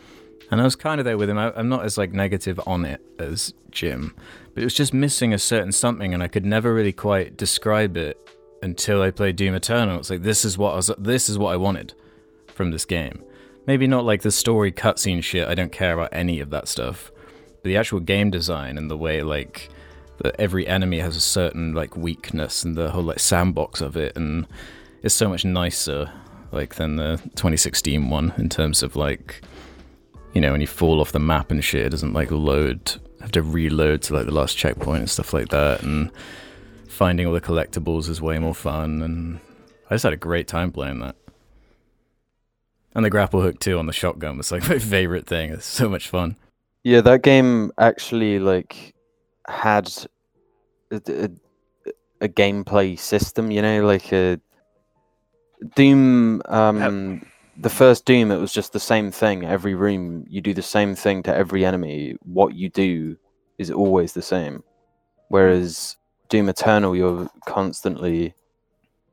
[0.52, 1.36] And I was kind of there with him.
[1.36, 4.14] I, I'm not as like negative on it as Jim,
[4.54, 7.96] but it was just missing a certain something, and I could never really quite describe
[7.96, 8.16] it
[8.62, 9.98] until I played Doom Eternal.
[9.98, 11.92] It's like this is what I was, this is what I wanted
[12.46, 13.24] from this game.
[13.66, 15.48] Maybe not like the story cutscene shit.
[15.48, 17.10] I don't care about any of that stuff,
[17.62, 19.70] but the actual game design and the way like
[20.18, 24.16] that every enemy has a certain like weakness and the whole like sandbox of it
[24.16, 24.46] and
[25.02, 26.10] it's so much nicer
[26.52, 29.42] like than the 2016 one in terms of like
[30.32, 33.32] you know when you fall off the map and shit it doesn't like load have
[33.32, 36.10] to reload to like the last checkpoint and stuff like that and
[36.88, 39.40] finding all the collectibles is way more fun and
[39.90, 41.16] I just had a great time playing that
[42.96, 45.88] and the grapple hook too on the shotgun was like my favorite thing it's so
[45.88, 46.36] much fun
[46.86, 48.94] Yeah, that game actually like
[49.48, 49.92] had
[50.92, 51.30] a, a,
[52.20, 54.40] a gameplay system, you know, like a
[55.74, 56.42] Doom.
[56.46, 59.44] Um, the first Doom, it was just the same thing.
[59.44, 62.16] Every room, you do the same thing to every enemy.
[62.22, 63.16] What you do
[63.58, 64.62] is always the same.
[65.28, 65.96] Whereas
[66.28, 68.34] Doom Eternal, you're constantly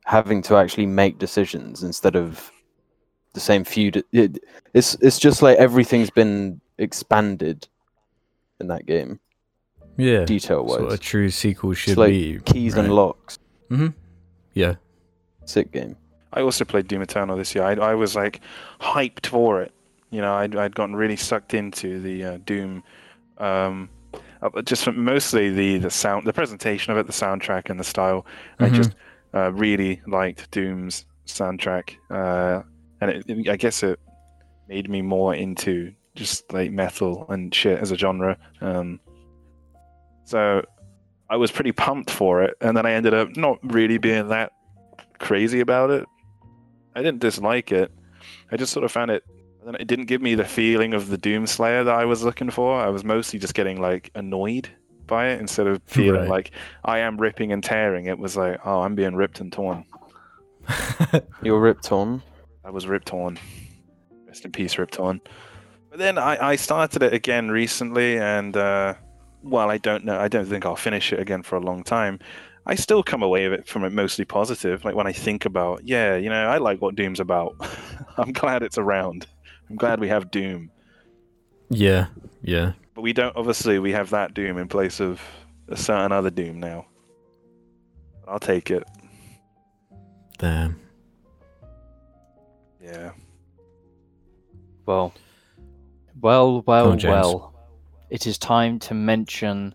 [0.05, 2.51] having to actually make decisions instead of
[3.33, 4.03] the same feud.
[4.11, 4.43] It,
[4.73, 7.67] it's it's just like everything's been expanded
[8.59, 9.19] in that game,
[9.97, 12.93] yeah detail wise, what a true sequel should like be Keys and right?
[12.93, 13.37] locks.
[13.69, 13.87] hmm
[14.53, 14.75] Yeah.
[15.45, 15.97] Sick game.
[16.31, 17.63] I also played Doom Eternal this year.
[17.63, 18.39] I, I was like
[18.79, 19.71] hyped for it.
[20.09, 22.83] You know, I'd, I'd gotten really sucked into the uh, Doom,
[23.39, 23.89] um,
[24.41, 27.83] uh, just from mostly the the sound, the presentation of it, the soundtrack, and the
[27.83, 28.25] style.
[28.59, 28.73] I Mhm.
[28.75, 28.95] just
[29.33, 32.61] uh, really liked Doom's soundtrack, uh,
[33.03, 33.99] and it, it- I guess it
[34.67, 38.37] made me more into just like metal and shit as a genre.
[38.61, 38.99] Um,
[40.25, 40.63] so
[41.29, 44.51] I was pretty pumped for it, and then I ended up not really being that
[45.19, 46.05] crazy about it.
[46.95, 47.91] I didn't dislike it.
[48.51, 49.23] I just sort of found it.
[49.67, 52.49] I It didn't give me the feeling of the Doom Slayer that I was looking
[52.51, 52.79] for.
[52.79, 54.69] I was mostly just getting like annoyed
[55.07, 56.29] by it instead of feeling Right.
[56.29, 56.51] like
[56.85, 58.05] I am ripping and tearing.
[58.05, 59.85] It was like, oh, I'm being ripped and torn.
[61.41, 62.21] You're ripped on.
[62.65, 63.37] I was ripped torn.
[64.27, 65.21] Rest in peace, ripped torn.
[65.89, 68.95] But then I, I started it again recently, and uh,
[69.43, 70.19] well, I don't know.
[70.19, 72.19] I don't think I'll finish it again for a long time.
[72.65, 74.85] I still come away with it from it mostly positive.
[74.85, 77.55] Like when I think about, yeah, you know, I like what Doom's about.
[78.17, 79.27] I'm glad it's around.
[79.69, 80.71] I'm glad we have Doom,
[81.69, 82.07] yeah.
[82.41, 82.73] Yeah.
[82.93, 83.35] but we don't.
[83.35, 85.21] Obviously, we have that Doom in place of
[85.67, 86.85] a certain other Doom now.
[88.27, 88.83] I'll take it.
[90.37, 90.79] Damn.
[92.83, 93.11] Yeah.
[94.85, 95.13] Well,
[96.21, 97.55] well, well, on, well.
[98.09, 99.73] It is time to mention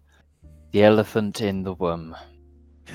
[0.72, 2.14] the elephant in the room.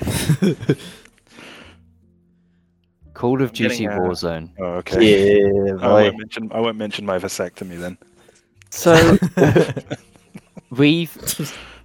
[3.14, 4.50] Call of I'm getting Duty Warzone.
[4.58, 5.40] Oh, okay.
[5.40, 6.52] Yeah, I won't mention.
[6.52, 7.98] I won't mention my vasectomy then.
[8.70, 9.18] So
[10.70, 11.16] we've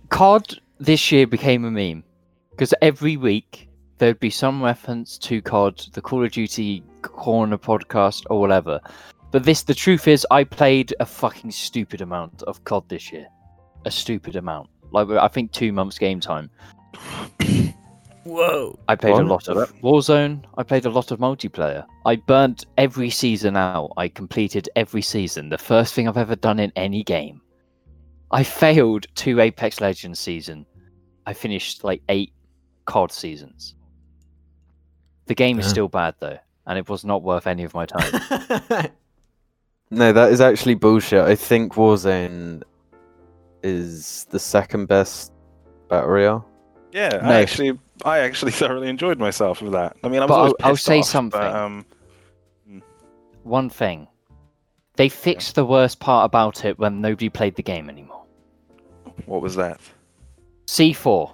[0.09, 2.03] COD this year became a meme
[2.51, 3.69] because every week
[3.99, 8.79] there'd be some reference to COD, the Call of Duty Corner podcast or whatever.
[9.31, 13.27] But this, the truth is, I played a fucking stupid amount of COD this year.
[13.85, 14.69] A stupid amount.
[14.91, 16.49] Like I think two months game time.
[18.23, 18.77] Whoa.
[18.87, 19.21] I played What?
[19.21, 20.43] a lot of Warzone.
[20.57, 21.85] I played a lot of multiplayer.
[22.05, 23.91] I burnt every season out.
[23.97, 25.49] I completed every season.
[25.49, 27.41] The first thing I've ever done in any game.
[28.31, 30.65] I failed two Apex Legends season.
[31.25, 32.33] I finished like eight
[32.85, 33.75] COD seasons.
[35.25, 36.37] The game is still bad though,
[36.69, 38.91] and it was not worth any of my time.
[39.91, 41.23] No, that is actually bullshit.
[41.23, 42.61] I think Warzone
[43.63, 45.33] is the second best
[45.89, 46.47] battle royale.
[46.91, 47.29] Yeah, No.
[47.29, 49.97] I actually, I actually thoroughly enjoyed myself with that.
[50.03, 51.39] I mean, I was but I'll, I'll say off, something.
[51.39, 51.85] But, um,
[53.41, 54.07] One thing.
[54.95, 58.25] They fixed the worst part about it when nobody played the game anymore.
[59.25, 59.79] what was that?
[60.67, 61.33] C4.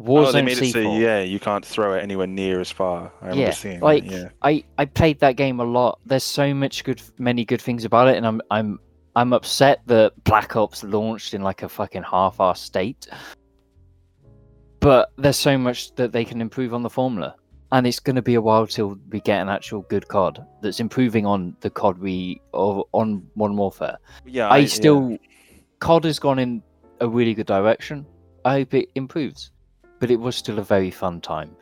[0.00, 0.64] Warzone oh, they made C4.
[0.64, 3.12] it so yeah, you can't throw it anywhere near as far.
[3.20, 4.12] I remember yeah, seeing like that.
[4.12, 4.28] Yeah.
[4.42, 6.00] I, I played that game a lot.
[6.04, 8.80] There's so much good, many good things about it, and I'm I'm
[9.14, 13.06] I'm upset that Black Ops launched in like a fucking half-assed state.
[14.80, 17.36] But there's so much that they can improve on the formula,
[17.70, 20.80] and it's going to be a while till we get an actual good COD that's
[20.80, 23.98] improving on the COD we or on Modern Warfare.
[24.26, 24.66] Yeah, I yeah.
[24.66, 25.16] still
[25.78, 26.62] COD has gone in
[27.00, 28.04] a really good direction.
[28.44, 29.52] I hope it improves,
[30.00, 31.56] but it was still a very fun time,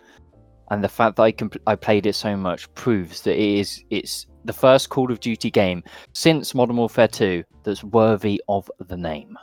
[0.71, 3.85] and the fact that I can I played it so much proves that it is
[3.91, 5.83] it's the first Call of Duty game
[6.15, 9.39] since Modern Warfare 2 that's worthy of the name.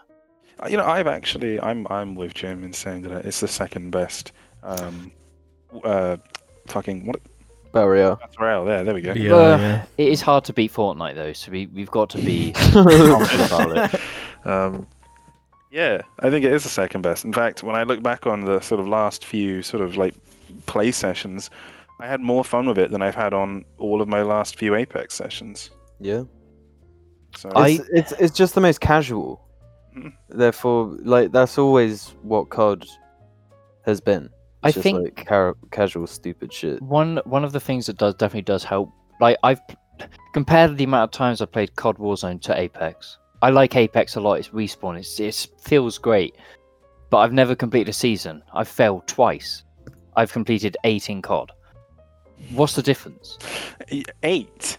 [0.61, 3.91] Uh, You know, I've actually, I'm, I'm with Jim in saying that it's the second
[3.91, 4.33] best.
[4.61, 5.13] Um,
[5.85, 6.17] uh,
[6.67, 7.21] fucking what?
[7.71, 8.15] Battle royale.
[8.17, 8.65] Battle Royale.
[8.65, 9.13] There, there we go.
[9.13, 9.85] Yeah, Uh, yeah.
[9.97, 13.93] It is hard to beat Fortnite though, so we we've got to be confident about
[13.93, 14.01] it.
[14.45, 14.85] um,
[15.71, 17.25] yeah, I think it is the second best.
[17.25, 20.15] In fact, when I look back on the sort of last few sort of like
[20.65, 21.49] play sessions,
[21.99, 24.75] I had more fun with it than I've had on all of my last few
[24.75, 25.69] Apex sessions.
[25.99, 26.23] Yeah.
[27.35, 29.41] So I- It's, it's it's just the most casual.
[29.95, 30.13] Mhm.
[30.29, 32.85] Therefore, like that's always what COD
[33.85, 34.29] has been.
[34.63, 36.81] I just, think- like, ca- casual stupid shit.
[36.81, 38.91] one one of the things that does definitely does help
[39.21, 39.61] like i've
[40.33, 44.19] compared the amount of times i played cod warzone to apex i like apex a
[44.21, 46.35] lot it's respawn it's it feels great
[47.09, 49.63] but i've never completed a season i've failed twice
[50.15, 51.51] i've completed eight in cod
[52.51, 53.37] what's the difference
[54.23, 54.77] eight.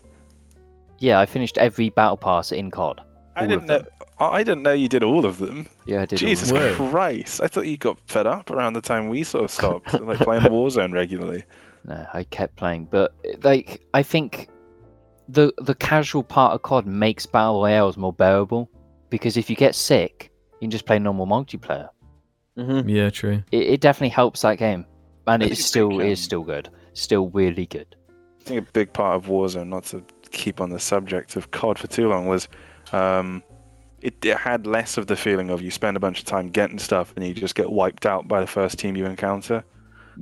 [0.99, 3.01] yeah i finished every battle pass in cod
[3.37, 3.79] I didn't know.
[3.79, 3.87] them.
[4.19, 5.67] I didn't know you did all of them.
[5.87, 6.75] yeah i did all of Jesus them.
[6.91, 7.41] Christ!
[7.43, 10.43] I thought you got fed up around the time we sort of stopped, like playing
[10.43, 11.45] Warzone regularly.
[11.87, 14.49] no i kept playing but like i think
[15.33, 18.71] the the casual part of cod makes battle royales more bearable
[19.11, 21.89] because if you get sick you can just play normal multiplayer
[22.57, 23.43] hmm Yeah, true.
[23.53, 24.85] it, it definitely helps that game,
[25.27, 27.97] and I it think it's still is um, still good, still really good.
[28.41, 31.79] I think a big part of Warzone, not to keep on the subject of COD
[31.79, 32.49] for too long, was
[32.93, 33.43] um,
[34.01, 36.79] it, it had less of the feeling of you spend a bunch of time getting
[36.79, 39.63] stuff and you just get wiped out by the first team you encounter.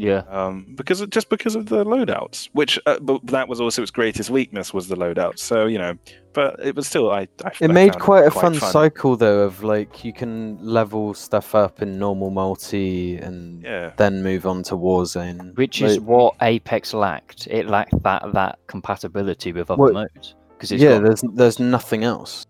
[0.00, 3.82] Yeah, Um, because of, just because of the loadouts, which uh, but that was also
[3.82, 5.40] its greatest weakness was the loadouts.
[5.40, 5.94] So you know,
[6.34, 7.26] but it was still I.
[7.44, 10.56] I It I made found quite a quite fun, cycle though of like you can
[10.64, 13.90] level stuff up in normal multi and Yeah.
[13.96, 15.56] then move on to Warzone.
[15.56, 17.48] which is what Apex lacked.
[17.50, 22.04] It lacked that that compatibility with other Well, modes because yeah, got- there's there's nothing
[22.04, 22.46] else.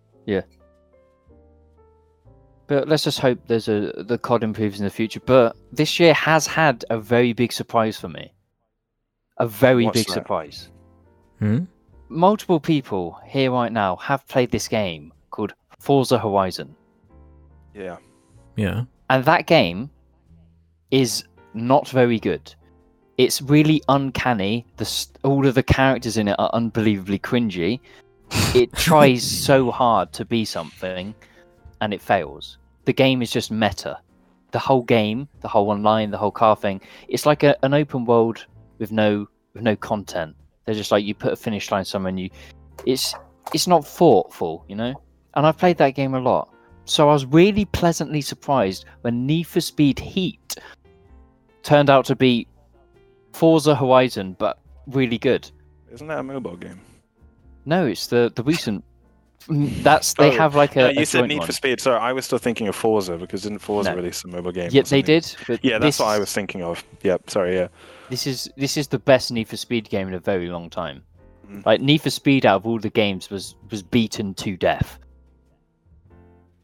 [2.69, 5.21] But let's just hope there's a the COD improves in the future.
[5.21, 8.33] But this year has had a very big surprise for me.
[9.39, 10.13] A very What's big that?
[10.13, 10.71] surprise.
[11.41, 11.65] Hmm?
[12.09, 16.75] Multiple people here right now have played this game called Forza Horizon.
[17.75, 17.97] Yeah.
[18.57, 18.85] Yeah.
[19.11, 19.91] and that game
[20.91, 21.25] is
[21.55, 22.53] not very good.
[23.19, 24.67] It's really uncanny.
[24.79, 27.81] The s- all of the characters in it are unbelievably cringy.
[28.55, 31.15] It tries so hard to be something,
[31.81, 32.59] and it fails.
[32.85, 33.99] The game is just meta.
[34.51, 36.81] The whole game, the whole online, the whole car thing.
[37.09, 38.47] It's like a, an open world
[38.79, 40.35] with no with no content.
[40.65, 42.31] They're just like you put a finish line somewhere, and you.
[42.87, 43.15] It's
[43.53, 44.95] it's not thoughtful, you know.
[45.35, 46.49] And I've played that game a lot.
[46.85, 50.57] So I was really pleasantly surprised when Need for Speed Heat
[51.63, 52.47] turned out to be
[53.35, 55.51] Forza Horizon, but really good.
[55.93, 56.81] Isn't that a mobile game?
[57.67, 58.85] No, it's the the recent.
[59.47, 60.81] Mm, That's they Oh, have like a.
[60.81, 61.47] No, a you said joint Need one.
[61.47, 61.81] for Speed.
[61.81, 63.97] Sorry, I was still thinking of Forza because didn't Forza No.
[63.97, 64.69] release a mobile game?
[64.73, 65.25] Yeah, they did.
[65.63, 66.85] Yeah, that's this, what I was thinking of.
[67.03, 67.31] Yep.
[67.31, 67.55] Sorry.
[67.55, 67.69] Yeah.
[68.11, 71.03] This is this is the best Need for Speed game in a very long time.
[71.49, 71.65] Mhm.
[71.65, 74.99] Like Need for Speed out of all the games was was beaten to death.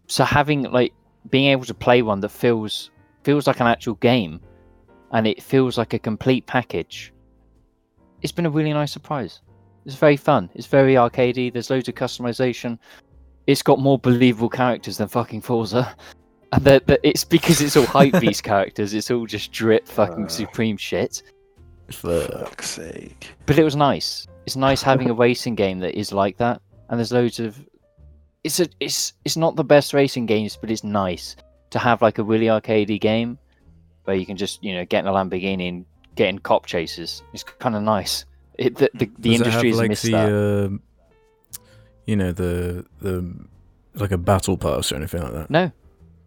[0.09, 0.93] So having like
[1.31, 2.91] being able to play one that feels
[3.23, 4.41] feels like an actual game,
[5.13, 7.13] and it feels like a complete package.
[8.21, 9.41] It's been a really nice surprise.
[9.87, 10.51] It's very fun.
[10.55, 11.53] It's very arcadey.
[11.53, 12.79] There's loads of customization.
[13.47, 15.95] It's got more believable characters than fucking Forza.
[16.53, 18.95] And the, the, it's because it's all hype beast characters.
[18.95, 20.29] It's all just drip fucking Uh.
[20.29, 21.23] supreme shit.
[21.91, 23.35] Fuck's sake.
[23.47, 24.27] But it was nice.
[24.47, 26.61] It's nice having a racing game that is like that.
[26.89, 27.59] And there's loads of.
[28.43, 28.67] It's a.
[28.81, 29.13] It's.
[29.25, 31.37] It's not the best racing games, but it's nice
[31.71, 33.39] to have like a really arcadey game
[34.05, 35.85] where you can just you know get in a Lamborghini and
[36.15, 37.23] get in cop chases.
[37.33, 38.25] It's kind of nice.
[38.59, 40.75] It, the the, the Does it industry have, has like missed the, that.
[40.75, 41.59] uh,
[42.07, 43.35] you know, the the
[43.95, 45.51] like a battle pass or anything like that.
[45.51, 45.71] No,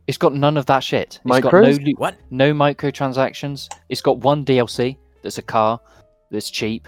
[0.07, 1.19] it's got none of that shit.
[1.25, 2.15] It's got no loot, What?
[2.29, 3.69] no microtransactions.
[3.89, 5.79] It's got one DLC that's a car
[6.31, 6.87] that's cheap.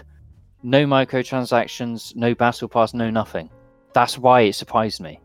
[0.62, 3.48] No microtransactions, no battle pass, no nothing.
[3.92, 5.18] That's why it surprised me.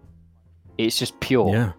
[0.78, 1.50] It's just pure.
[1.54, 1.72] Yeah.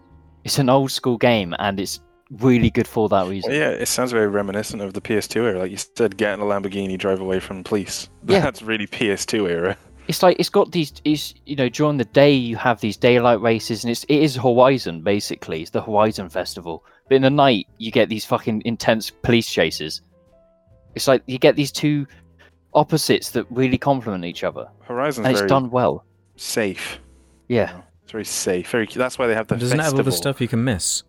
[0.43, 1.99] It's an old school game and it's
[2.31, 3.51] really good for that reason.
[3.51, 5.59] Well, yeah, it sounds very reminiscent of the PS2 era.
[5.59, 8.09] Like you said, get in a Lamborghini, drive away from police.
[8.27, 8.41] Yeah.
[8.41, 9.77] That's really PS2 era.
[10.09, 13.39] It's like it's got these is you know during the day you have these daylight
[13.39, 15.61] races and it's it is Horizon basically.
[15.61, 16.83] It's the Horizon festival.
[17.07, 20.01] But in the night you get these fucking intense police chases.
[20.95, 22.05] It's like you get these two
[22.73, 24.67] opposites that really complement each other.
[24.81, 26.03] Horizon, and it's very done well.
[26.35, 26.99] safe.
[27.47, 27.81] Yeah.
[28.03, 28.69] It's very safe.
[28.69, 28.87] Very.
[28.87, 31.03] That's why they have the Doesn't it have all the stuff you can miss?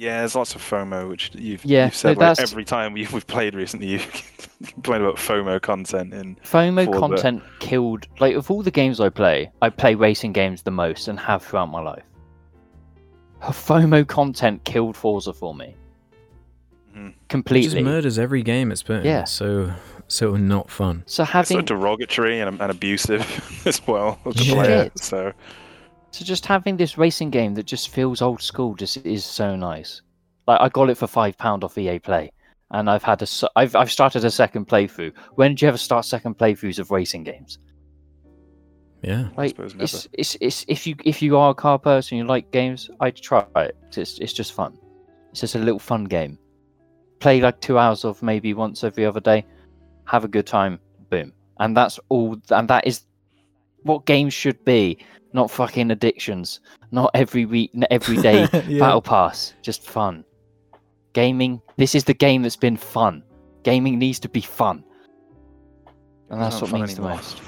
[0.00, 3.26] Yeah, there's lots of FOMO, which you've, Yeah, you've said like, every time we've, we've
[3.26, 3.88] played recently.
[3.88, 8.70] You've complained about FOMO content in FOMO For the- content killed like of all the
[8.70, 12.04] games I play, I play racing games the most and have throughout my life.
[13.42, 15.74] FOMO content killed Forza for me.
[16.96, 17.08] Mm-hmm.
[17.28, 17.66] completely.
[17.66, 19.04] It just murders every game it's put in.
[19.04, 19.24] Yeah.
[19.24, 19.72] So
[20.06, 21.02] so not fun.
[21.06, 24.54] So it's having so derogatory and, and abusive as well to Yeah.
[24.54, 24.98] play it.
[25.00, 25.32] So
[26.10, 30.02] So just having this racing game that just feels old school just is so nice.
[30.46, 32.32] Like I got it for five pound off EA Play,
[32.70, 35.12] and I've had a s- I've I've started a second playthrough.
[35.34, 37.58] When do you ever start second playthroughs of racing games?
[39.02, 39.28] Yeah.
[39.36, 39.84] I Like suppose never.
[39.84, 43.16] it's, it's it's if you if you are a car person you like games, I'd
[43.16, 43.76] try it.
[43.96, 44.76] It's it's just fun.
[45.30, 46.38] It's just a little fun game.
[47.20, 49.44] Play like two hours of maybe once every other day.
[50.06, 50.80] Have a good time.
[51.10, 51.32] Boom.
[51.60, 52.36] And that's all.
[52.50, 53.02] And that is
[53.82, 54.98] what games should be.
[55.34, 56.60] Not fucking addictions.
[56.90, 58.78] Not every week, n- every day Yeah.
[58.80, 59.54] battle pass.
[59.62, 60.24] Just fun.
[61.12, 61.60] Gaming.
[61.76, 63.22] This is the game that's been fun.
[63.62, 64.84] Gaming needs to be fun.
[66.30, 67.40] And that's what fun means the most.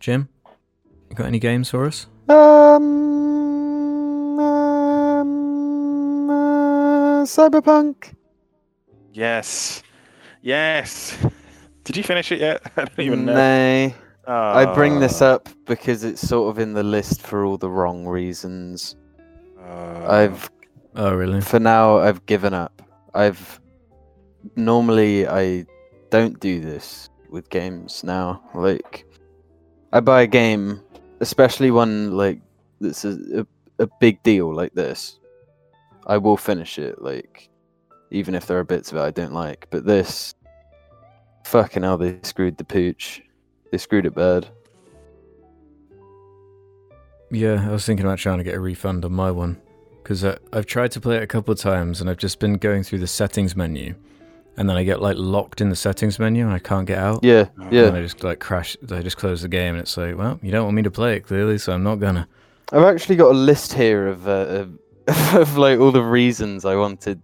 [0.00, 0.28] Jim,
[1.10, 2.06] you got any games for us?
[2.28, 8.12] Um, um uh, Cyberpunk.
[9.12, 9.82] Yes,
[10.42, 11.16] yes.
[11.88, 12.60] Did you finish it yet?
[12.76, 13.34] I don't even know.
[13.34, 13.94] Nay.
[14.26, 17.70] I bring this Ah, up because it's sort of in the list for all the
[17.70, 18.94] wrong reasons.
[19.58, 20.12] ah.
[20.12, 20.50] I've
[20.96, 21.40] Oh, really?
[21.40, 22.82] for now I've given up.
[23.14, 23.58] I've
[24.54, 25.64] normally I
[26.10, 28.42] don't do this with games now.
[28.54, 29.06] Like
[29.94, 30.82] I buy a game,
[31.20, 32.42] especially one like
[32.82, 33.16] that's a,
[33.78, 35.18] a, a big deal like this.
[36.06, 37.48] I will finish it, like
[38.10, 39.68] even if there are bits of it I don't like.
[39.70, 40.34] But this
[41.44, 43.22] fucking hell they screwed the pooch.
[43.70, 44.48] They screwed it bad.
[47.30, 49.60] Yeah, I was thinking about trying to get a refund on my one
[50.02, 52.82] because I've tried to play it a couple of times and I've just been going
[52.82, 53.94] through the settings menu,
[54.56, 57.22] and then I get like locked in the settings menu and I can't get out.
[57.22, 57.84] Yeah, Oh, yeah.
[57.88, 58.76] And I just like crash.
[58.90, 61.16] I just close the game and it's like, well, you don't want me to play
[61.16, 62.26] it clearly, so I'm not gonna.
[62.72, 64.78] I've actually got a list here of, uh, of
[65.34, 67.20] of like all the reasons I wanted,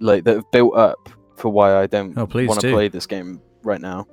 [0.00, 2.72] like that have built up for why I don't Oh, want to do.
[2.72, 4.06] play this game right now.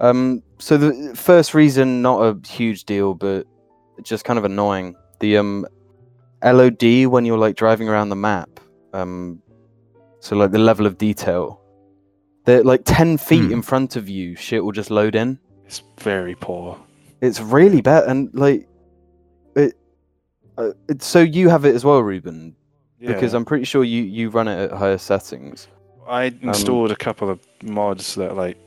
[0.00, 3.46] Um, so the first reason, not a huge deal, but
[4.02, 4.94] just kind of annoying.
[5.20, 5.66] The um,
[6.42, 8.48] LOD when you're like driving around the map.
[8.92, 9.42] Um,
[10.20, 11.60] so like the level of detail.
[12.44, 13.52] They're like ten feet Hmm.
[13.52, 14.34] in front of you.
[14.34, 15.38] Shit will just load in.
[15.66, 16.76] It's very poor.
[17.20, 18.66] It's really bad, and like
[19.54, 19.74] it.
[20.58, 22.56] Uh, it so you have it as well, Ruben,
[22.98, 25.68] because I'm pretty sure you you run it at higher settings.
[26.08, 28.58] I um, installed a couple of mods that like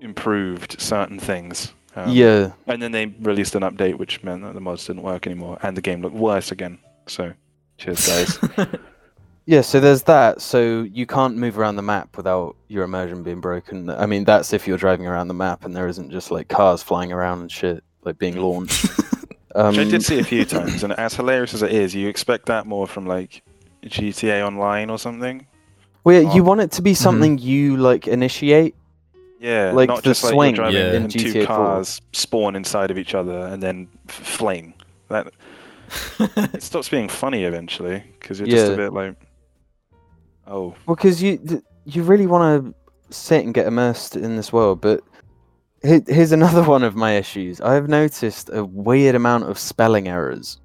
[0.00, 1.72] improved certain things.
[1.96, 5.26] Um, yeah, And then they released an update which meant that the mods didn't work
[5.26, 6.78] anymore and the game looked worse again.
[7.06, 7.32] So,
[7.78, 8.38] cheers, guys.
[9.46, 9.60] yeah.
[9.62, 10.40] So there's that.
[10.40, 13.90] So you can't move around the map without your immersion being broken.
[13.90, 16.82] I mean, that's if you're driving around the map and there isn't just like cars
[16.82, 18.88] flying around and shit like being launched.
[19.56, 22.08] um, Which I did see a few times, and as hilarious as it is, you
[22.08, 23.42] expect that more from like
[23.84, 25.46] GTA Online or something.
[26.04, 28.74] well, yeah, you want it to be something you like initiate.
[29.40, 30.92] Yeah, Like not the just like you're driving Yeah.
[30.92, 31.56] and in two GTA 4.
[31.56, 34.74] cars spawn inside of each other and then f- fling.
[35.08, 35.32] That
[36.20, 38.72] it stops being funny eventually because you're just Yeah.
[38.74, 39.14] a bit like,
[40.46, 42.74] oh, Well, because you you really want to
[43.14, 45.00] sit and get immersed in this world, but
[45.82, 47.60] here's another one of my issues.
[47.62, 50.60] I've noticed a weird amount of spelling errors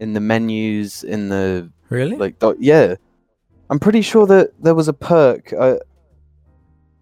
[0.00, 2.16] in the menus, in the Really?
[2.16, 2.96] like yeah.
[3.70, 5.52] I'm pretty sure that there was a perk.
[5.58, 5.78] I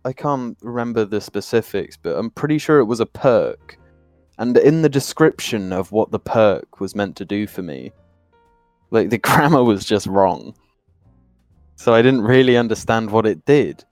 [0.06, 3.76] I can't remember the specifics, but I'm pretty sure it was a perk.
[4.38, 7.90] And in the description of what the perk was meant to do for me,
[8.92, 10.54] like the grammar was just wrong.
[11.74, 13.84] So I didn't really understand what it did.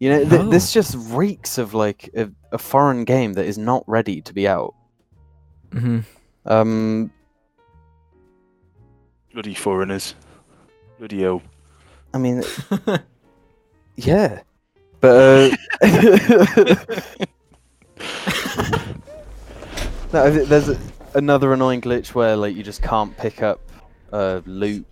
[0.00, 3.84] You know, th- this just reeks of like a, a foreign game that is not
[3.86, 4.74] ready to be out.
[5.70, 6.00] Mm-hmm.
[6.44, 7.10] Um,
[9.32, 10.14] Bloody foreigners.
[10.98, 11.40] Bloody hell.
[12.12, 12.42] I mean,
[13.96, 14.42] yeah,
[15.00, 15.52] but
[15.82, 15.82] uh,
[20.12, 20.78] no, there's a,
[21.14, 23.60] another annoying glitch where like you just can't pick up
[24.12, 24.86] uh, loot,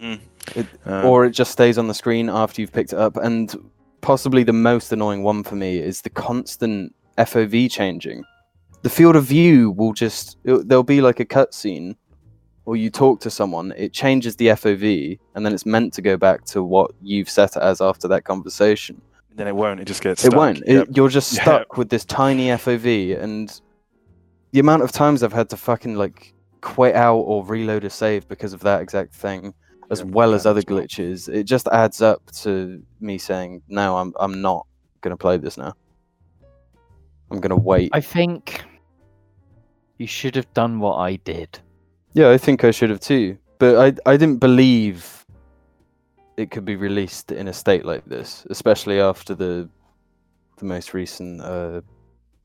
[0.00, 0.18] Mm.
[0.56, 3.18] It- Uh, or it just stays on the screen after you've picked it up.
[3.18, 3.54] And
[4.00, 8.24] possibly the most annoying one for me is the constant FOV changing.
[8.80, 11.96] The field of view will just it, there'll be like a cutscene,
[12.64, 16.16] or you talk to someone, it changes the FOV, and then it's meant to go
[16.16, 19.02] back to what you've set it as after that conversation.
[19.36, 19.80] Then it won't.
[19.80, 20.24] It just gets.
[20.24, 20.38] It stuck.
[20.38, 20.62] won't.
[20.66, 20.88] Yep.
[20.88, 21.42] It, you're just Yep.
[21.42, 23.60] stuck with this tiny FOV, and
[24.52, 28.28] the amount of times I've had to fucking like quit out or reload a save
[28.28, 29.54] because of that exact thing,
[29.90, 30.80] as Yeah, well as yeah, other as well.
[30.82, 34.66] glitches, it just adds up to me saying, "No, I'm I'm not
[35.00, 35.74] gonna play this now.
[37.30, 38.62] I'm gonna wait." I think
[39.98, 41.58] you should have done what I did.
[42.14, 43.76] Yeah, I think I should have too, but
[44.06, 45.19] I I didn't believe
[46.40, 49.68] it could be released in a state like this, especially after the
[50.56, 51.80] the most recent uh,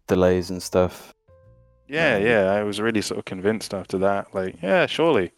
[0.08, 1.14] delays and stuff.
[1.88, 2.52] Yeah, Um, yeah.
[2.52, 4.34] I was really sort of convinced after that.
[4.34, 5.32] Like, yeah, surely.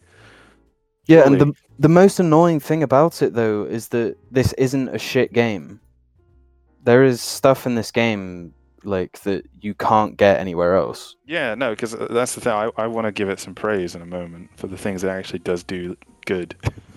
[1.06, 4.98] Yeah, and the the most annoying thing about it though is that this isn't a
[4.98, 5.80] shit game.
[6.84, 8.54] There is stuff in this game
[8.84, 11.16] like that you can't get anywhere else.
[11.26, 12.52] Yeah, no, because that's the thing.
[12.52, 15.08] I, I want to give it some praise in a moment for the things it
[15.08, 16.54] actually does do good.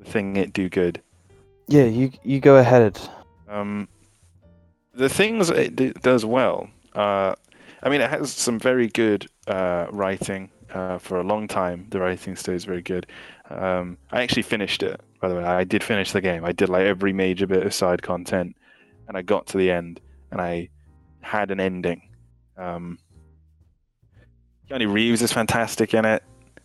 [0.00, 1.00] the thing it do good.
[1.68, 2.98] Yeah, you you go ahead.
[3.48, 3.88] Um,
[4.94, 6.68] the things it d- does well.
[6.94, 7.34] Uh,
[7.82, 10.50] I mean, it has some very good uh, writing.
[10.72, 13.04] Uh, for a long time, the writing stays very good.
[13.50, 15.42] Um, I actually finished it, by the way.
[15.42, 16.44] I did finish the game.
[16.44, 18.54] I did like every major bit of side content,
[19.08, 20.00] and I got to the end,
[20.30, 20.68] and I
[21.22, 22.02] had an ending.
[22.56, 22.98] Um,
[24.70, 26.22] Keanu Reeves is fantastic in it.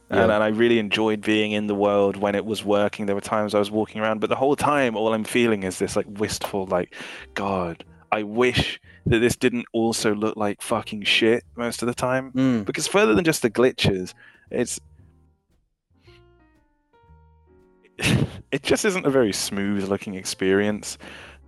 [0.10, 0.36] And, Yeah.
[0.36, 3.06] and I really enjoyed being in the world when it was working.
[3.07, 5.80] There were times I was walking around, but the whole time, all I'm feeling is
[5.80, 6.94] this like wistful, like,
[7.34, 12.32] God, I wish that this didn't also look like fucking shit most of the time.
[12.34, 12.65] Mm.
[12.65, 14.14] Because further than just the glitches,
[14.52, 14.80] it's
[18.52, 20.98] it just isn't a very smooth looking experience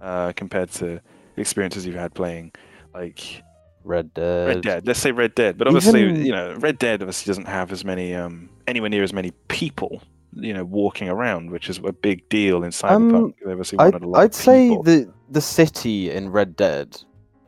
[0.02, 1.02] uh, compared to
[1.36, 2.52] the experiences you've had playing
[2.94, 3.44] like
[3.88, 4.48] Red Dead.
[4.48, 4.88] Red Dead.
[4.88, 7.84] Let's say Red Dead, but obviously, Even- you know, Red Dead obviously doesn't have as
[7.86, 10.02] many, um, anywhere near as many people,
[10.34, 13.16] you know, walking around, which is a big deal in Cyberpunk.
[13.16, 16.98] Um, They obviously I'd, a lot I'd of say the the city in Red Dead,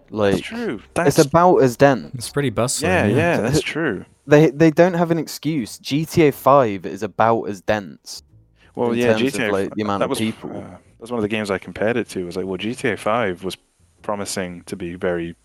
[0.09, 0.81] like that's true.
[0.93, 2.13] That's it's about as dense.
[2.15, 2.91] It's pretty bustling.
[2.91, 4.05] yeah, Yeah, yeah, that's true.
[4.27, 5.79] They they don't have an excuse.
[5.79, 8.23] GTA Five is about as dense.
[8.75, 9.51] Well, in yeah, terms of, GTA.
[9.51, 10.51] like, the amount that of was, people.
[10.51, 12.25] Uh, that was one of the games I compared it to.
[12.25, 13.57] Was like, well, GTA Five was
[14.01, 15.35] promising to be very,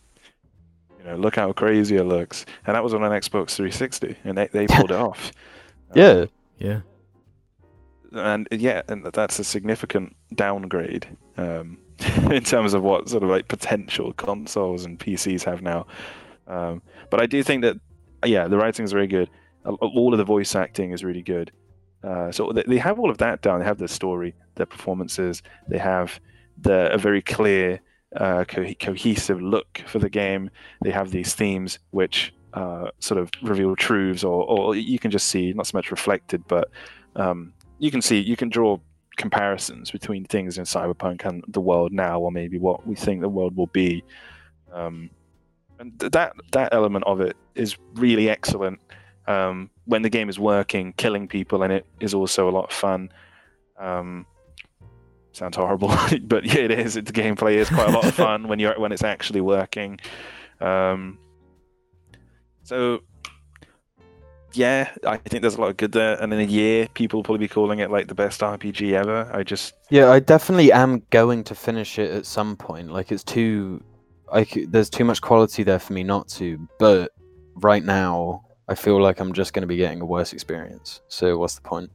[1.05, 4.39] you know, look how crazy it looks, and that was on an Xbox 360, and
[4.39, 5.33] they, they pulled it off.
[5.91, 6.25] Um, Yeah,
[6.59, 6.81] yeah.
[8.13, 11.07] and yeah, and that's a significant downgrade
[11.37, 11.79] um,
[12.31, 15.87] in terms of what sort of like potential consoles and PCs have now.
[16.47, 17.77] Um, but I do think that
[18.25, 19.29] yeah, the writing is very good.
[19.67, 21.53] All of the voice acting is really good.
[22.03, 23.61] Uh, so they, they have all of that down.
[23.61, 25.43] They have the story, their performances.
[25.69, 26.21] They have
[26.61, 27.81] the a very clear,
[28.17, 30.51] uh, co- cohesive look for the game.
[30.83, 35.29] They have these themes which uh, sort of reveal truths, or, or you can just
[35.29, 36.71] see not so much reflected, but
[37.17, 38.79] um, you can see you can draw
[39.17, 43.29] comparisons between things in cyberpunk and the world now or maybe what we think the
[43.29, 44.03] world will be.
[44.73, 45.11] Um,
[45.79, 48.81] and th- that that element of it is really excellent.
[49.27, 52.73] Um, when the game is working killing people in it is also a lot of
[52.73, 53.11] fun.
[53.79, 54.27] Um,
[55.37, 55.89] sounds horrible
[56.23, 58.79] but yeah it is it, the gameplay is quite a lot of fun when you're
[58.79, 59.99] when it's actually working
[60.61, 61.19] um,
[62.63, 63.03] so
[64.57, 66.21] yeah, I think there's a lot of good there.
[66.21, 69.31] And in a year, people will probably be calling it like the best RPG ever.
[69.33, 70.11] I just, yeah.
[70.11, 72.91] I definitely am going to finish it at some point.
[72.91, 73.83] Like it's too,
[74.33, 76.69] like there's too much quality there for me not to.
[76.79, 77.13] But
[77.57, 81.01] right now, I feel like I'm just going to be getting a worse experience.
[81.09, 81.91] So what's the point?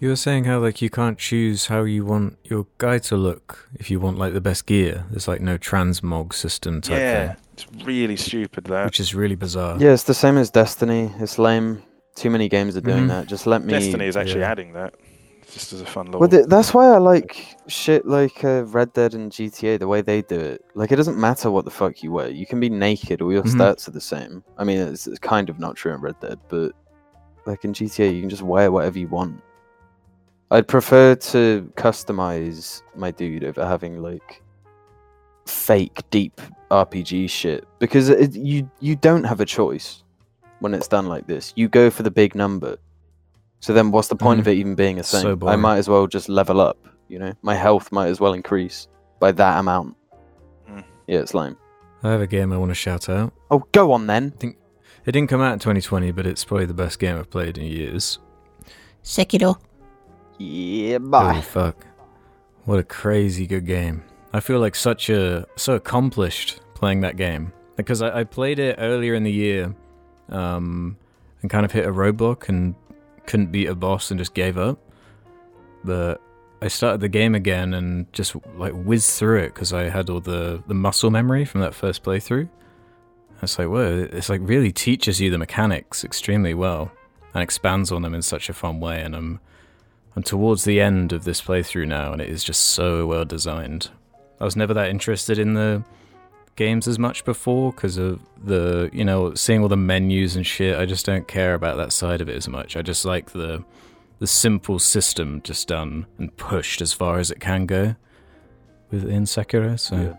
[0.00, 3.68] You were saying how like you can't choose how you want your guy to look
[3.74, 5.04] if you want like the best gear.
[5.10, 8.84] There's like no transmog system type yeah, thing, it's really stupid that.
[8.86, 9.76] which is really bizarre.
[9.78, 11.12] Yeah, it's the same as Destiny.
[11.20, 11.82] It's lame.
[12.16, 13.08] Too many games are doing Mhm.
[13.08, 13.26] that.
[13.28, 13.72] Just let me.
[13.72, 14.50] Destiny is actually yeah.
[14.50, 14.94] adding that.
[15.52, 16.20] Just as a fun little.
[16.20, 19.78] Well, th- that's why I like shit like uh, Red Dead and GTA.
[19.78, 22.28] The way they do it, like it doesn't matter what the fuck you wear.
[22.28, 23.54] You can be naked, all your Mhm.
[23.56, 24.42] stats are the same.
[24.58, 26.72] I mean, it's, it's kind of not true in Red Dead, but
[27.46, 29.40] like in GTA, you can just wear whatever you want.
[30.50, 34.42] I'd prefer to customize my dude over having like
[35.46, 40.02] fake deep RPG shit because it, you you don't have a choice
[40.60, 41.52] when it's done like this.
[41.56, 42.76] You go for the big number.
[43.60, 45.48] So then, what's the point of it even being a So thing?
[45.48, 46.78] I might as well just level up.
[47.08, 48.86] You know, my health might as well increase
[49.18, 49.96] by that amount.
[50.70, 50.84] Mm.
[51.06, 51.56] Yeah, it's lame.
[52.02, 53.32] I have a game I want to shout out.
[53.50, 54.32] Oh, go on then.
[54.36, 54.58] I think
[55.04, 57.64] it didn't come out in 2020, but it's probably the best game I've played in
[57.64, 58.20] years.
[59.02, 59.56] Sekiro.
[60.38, 61.86] Yeah, Holy fuck.
[62.64, 64.04] What a crazy good game.
[64.32, 67.52] I feel like such a so accomplished playing that game.
[67.76, 69.74] Because I, I played it earlier in the year,
[70.30, 70.96] um,
[71.42, 72.74] and kind of hit a roadblock and
[73.26, 74.78] couldn't beat a boss and just gave up.
[75.84, 76.20] But
[76.60, 80.20] I started the game again and just like whizzed through it because I had all
[80.20, 82.48] the, the muscle memory from that first playthrough.
[83.40, 86.90] It's like, whoa, it's like really teaches you the mechanics extremely well
[87.32, 89.00] and expands on them in such a fun way.
[89.00, 89.40] And I'm
[90.18, 93.90] I'm towards the end of this playthrough now, and it is just so well designed.
[94.40, 95.84] I was never that interested in the
[96.56, 100.76] games as much before because of the, you know, seeing all the menus and shit.
[100.76, 102.76] I just don't care about that side of it as much.
[102.76, 103.62] I just like the
[104.18, 107.94] the simple system just done and pushed as far as it can go
[108.90, 109.78] within Sekiro.
[109.78, 110.14] So Yeah.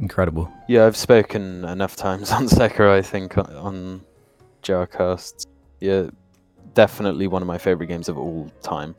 [0.00, 0.50] incredible.
[0.66, 4.00] Yeah, I've spoken enough times on Sekiro, I think, on- on
[4.64, 5.46] Jarcasts.
[5.80, 6.10] Yeah,
[6.76, 8.94] definitely one of my favorite games of all time.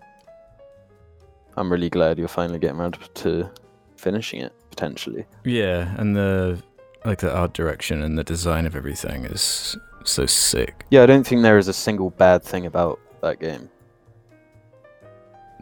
[1.56, 3.50] I'm really glad you're finally getting around to
[3.96, 5.26] finishing it, potentially.
[5.46, 6.62] Yeah, and the
[7.06, 10.86] like the art direction and the design of everything is so sick.
[10.90, 13.70] Yeah, I don't think there is a single bad thing about that game.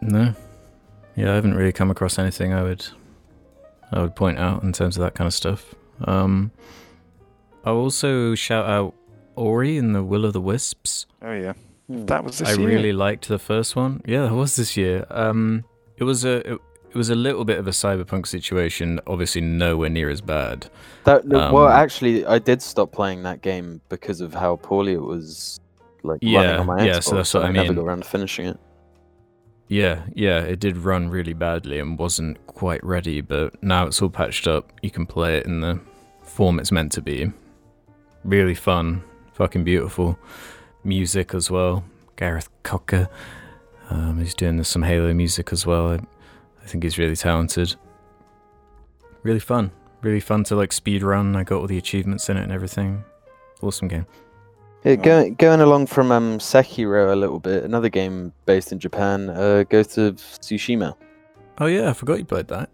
[0.00, 0.34] No.
[1.14, 2.86] Yeah, I haven't really come across anything I would
[3.92, 5.74] I would point out in terms of that kind of stuff.
[6.04, 6.50] Um
[7.64, 8.94] I'll also shout out
[9.34, 11.06] Ori and the Will of the Wisps.
[11.22, 11.54] oh yeah,
[11.88, 12.06] Hmm.
[12.06, 12.68] that was this I year.
[12.68, 14.00] really liked the first one.
[14.06, 15.06] Yeah, that was this year.
[15.10, 15.64] Um
[15.96, 16.60] it was a it,
[16.90, 20.68] it was a little bit of a cyberpunk situation, obviously nowhere near as bad.
[21.04, 24.94] That no, well, Um, actually, I did stop playing that game because of how poorly
[24.94, 25.60] it was,
[26.02, 26.86] like running Yeah, on my Xbox.
[26.86, 28.58] yeah, so that's what and I never got around to finishing it.
[29.68, 34.08] Yeah, yeah, it did run really badly and wasn't quite ready, but now it's all
[34.08, 34.72] patched up.
[34.80, 35.80] You can play it in the
[36.22, 37.30] form it's meant to be.
[38.24, 39.02] Really fun,
[39.34, 40.18] fucking beautiful.
[40.86, 41.84] Music as well.
[42.16, 43.08] Gareth Coker.
[43.90, 45.90] Um, he's doing some Halo music as well.
[45.90, 45.94] I,
[46.62, 47.76] I think he's really talented.
[49.22, 49.70] Really fun.
[50.00, 51.36] Really fun to like speed run.
[51.36, 53.04] I got all the achievements in it and everything.
[53.60, 54.06] Awesome game.
[54.84, 57.64] Yeah, going going along from um, Sekiro a little bit.
[57.64, 60.94] Another game based in Japan, uh, Ghost of Tsushima.
[61.58, 62.70] Oh yeah, I forgot you played that.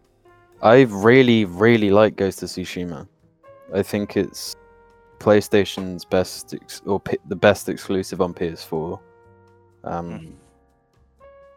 [0.60, 3.08] I really, really like Ghost of Tsushima.
[3.74, 4.54] I think it's
[5.22, 8.98] PlayStation's best ex- or P- the best exclusive on PS4.
[9.84, 10.32] Um, Mhm.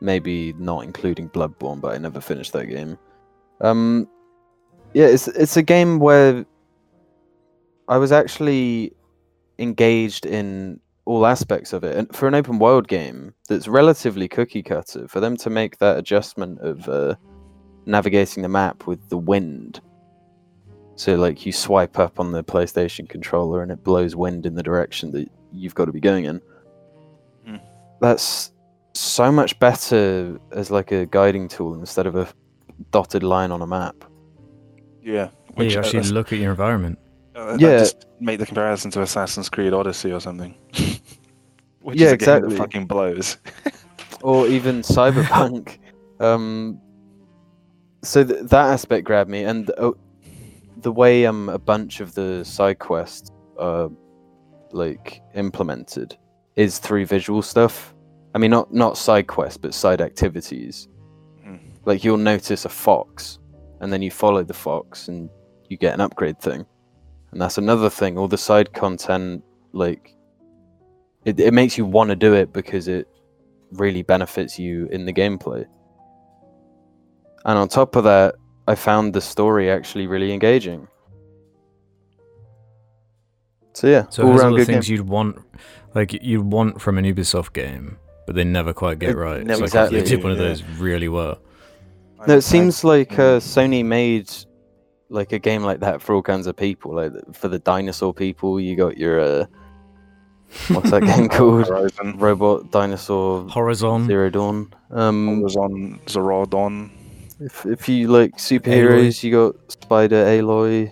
[0.02, 2.98] maybe not including Bloodborne, but I never finished that game.
[3.62, 4.08] Um,
[4.94, 6.46] yeah, it's it's a game where
[7.88, 8.94] I was actually
[9.60, 14.64] engaged in all aspects of it, and for an open world game that's relatively cookie
[14.64, 17.16] cutter, for them to make that adjustment of uh,
[17.86, 19.82] navigating the map with the wind.
[20.96, 24.64] So, like, you swipe up on the PlayStation controller and it blows wind in the
[24.64, 26.42] direction that you've got to be going in.
[27.46, 27.58] Hmm.
[28.00, 28.52] That's
[28.94, 32.28] so much better as like a guiding tool instead of a
[32.92, 33.96] dotted line on a map.
[35.04, 36.98] Yeah, Yeah, which you uh, actually that's- look at your environment.
[37.36, 37.80] uh, Yeah.
[37.80, 40.56] just make the comparison to Assassin's Creed Odyssey or something.
[41.82, 42.50] which Yeah, is a game exactly.
[42.52, 43.38] that fucking blows.
[44.24, 45.78] or even cyberpunk
[46.22, 46.80] um
[48.02, 49.92] so th- that aspect grabbed me and uh,
[50.86, 53.90] the way um a bunch of the side quests are
[54.72, 56.16] like implemented
[56.56, 57.96] is through visual stuff
[58.36, 60.88] i mean not not side quests but side activities
[61.46, 61.60] Mm.
[61.86, 63.40] like you'll notice a fox
[63.80, 65.30] and then you follow the fox and
[65.70, 66.66] you get an upgrade thing
[67.32, 69.44] and that's another thing all the side content
[69.74, 70.16] like
[71.26, 73.08] it, it makes you want to do it because it
[73.72, 75.66] really benefits you in the gameplay.
[77.46, 78.36] And on top of that,
[78.68, 80.88] I found the story actually really engaging.
[83.74, 84.74] So yeah, So all it has all round the good game.
[84.76, 85.38] things you'd want,
[85.94, 89.46] like you'd want from an Ubisoft game, but they never quite get It- right.
[89.46, 90.46] never It's like exactly, they did one of yeah.
[90.46, 91.40] those really well.
[92.28, 94.32] No, it seems like uh, Sony made
[95.10, 96.96] like a game like that for all kinds of people.
[96.96, 99.46] Like for the dinosaur people, you got your uh,
[100.70, 101.68] what's that game called?
[101.68, 102.18] Horizon.
[102.18, 104.06] Robot Dinosaur Horizon.
[104.08, 104.74] Zero Dawn.
[104.90, 106.90] Um, was on Zero Dawn.
[107.40, 110.92] If if you like superheroes, you got Spider, Aloy,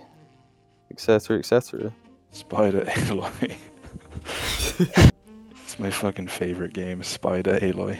[0.90, 1.92] etc., etc.
[2.30, 3.56] Spider Aloy.
[5.50, 7.98] it's my fucking favorite game, Spider Aloy.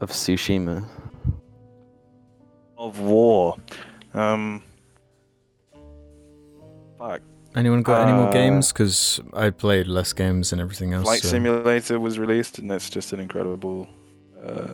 [0.00, 0.84] Of Tsushima.
[2.76, 3.56] Of War.
[4.14, 4.62] Um.
[6.98, 7.20] Fuck.
[7.54, 8.72] Anyone got any more Uh, games?
[8.72, 11.04] Because I played less games and everything else.
[11.04, 13.86] Flight so- Simulator was released, and that's just an incredible.
[14.44, 14.72] Uh,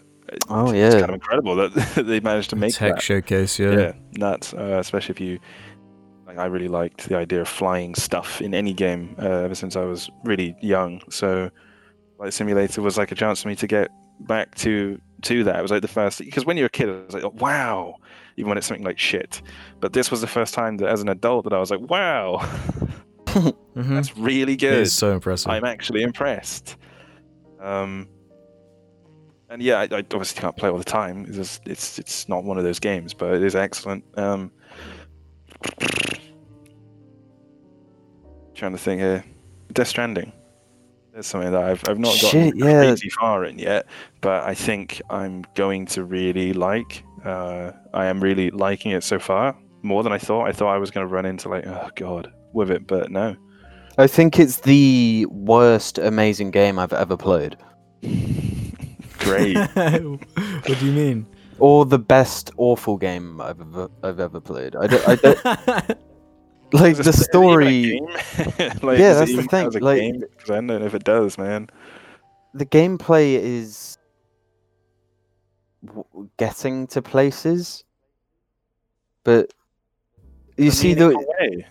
[0.49, 0.91] Oh, It's yeah.
[1.01, 1.73] kind of incredible that
[2.07, 3.03] they managed to make tech that.
[3.03, 3.71] showcase, yeah.
[3.73, 4.53] yeah, nuts.
[4.55, 5.39] Uh, especially if you,
[6.27, 9.77] like, I really liked the idea of flying stuff in any game uh, ever since
[9.77, 11.01] I was really young.
[11.11, 11.51] So,
[12.19, 13.91] like Simulator was like a chance for me to get
[14.21, 15.57] back to to that.
[15.59, 17.97] It was like the first because when you're a kid, I was like, oh, wow,
[18.37, 19.41] even when it's something like shit.
[19.81, 22.39] But this was the first time that as an adult that I was like, wow,
[23.27, 23.55] Mhm.
[23.75, 24.75] that's really good.
[24.81, 25.51] is so impressive.
[25.51, 26.77] I'm actually impressed.
[27.61, 28.09] Um,
[29.51, 31.25] and yeah, I, I obviously can't play all the time.
[31.27, 34.05] It's just, it's it's not one of those games, but it is excellent.
[34.17, 34.51] Um,
[38.55, 39.25] trying to think here,
[39.73, 40.33] Death Stranding.
[41.13, 42.79] There's something that I've I've not gotten Shit, yeah.
[42.79, 43.87] crazy far in yet,
[44.21, 47.03] but I think I'm going to really like.
[47.25, 50.47] Uh, I am really liking it so far more than I thought.
[50.47, 53.37] I thought I was going to run into like, oh god, with it, but no.
[53.97, 57.57] I think it's the worst amazing game I've ever played,
[59.29, 59.57] Great.
[60.69, 61.27] what do you mean?
[61.61, 64.77] or the best awful game I've ever I've ever played.
[64.77, 65.45] I don't, I don't
[66.73, 68.01] like the it even a story.
[68.83, 70.23] like, Yeah, that's the thing, like- game?
[70.39, 71.69] 'Cause I don't know if it does, man.
[72.55, 73.99] the gameplay is
[75.85, 77.83] w- getting to places,
[79.25, 79.53] but
[80.57, 81.09] you see the
[81.41, 81.67] way.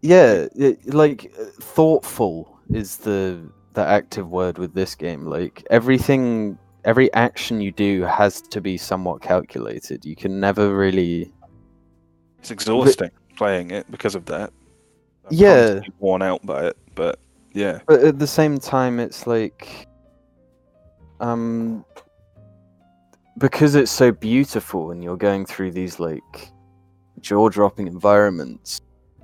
[0.00, 1.30] yeah, it, like
[1.60, 3.38] thoughtful is the
[3.78, 5.24] the active word with this game.
[5.24, 10.04] Like everything, every action you do has to be somewhat calculated.
[10.04, 11.32] You can never really.
[12.40, 14.52] It's exhausting playing it because of that.
[15.24, 15.80] I'm Yeah.
[16.00, 17.20] worn out by it, but
[17.52, 19.86] yeah, But at the same time, it's like,
[21.20, 21.84] um,
[23.38, 26.50] because it's so beautiful and you're going through these like
[27.20, 28.80] jaw-dropping environments.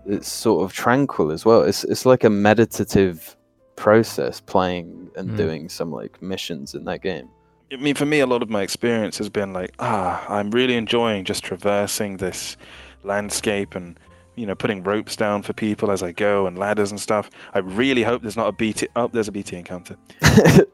[0.06, 1.62] It's sort of tranquil as well.
[1.62, 3.36] It's it's like a meditative
[3.76, 5.36] process playing and Mm.
[5.36, 7.28] doing some like missions in that game.
[7.72, 10.76] I mean, for me, a lot of my experience has been like, ah, I'm really
[10.76, 12.56] enjoying just traversing this
[13.02, 13.98] landscape and
[14.36, 17.30] you know putting ropes down for people as I go and ladders and stuff.
[17.54, 18.88] I really hope there's not a BT.
[18.96, 19.96] Oh, there's a BT encounter.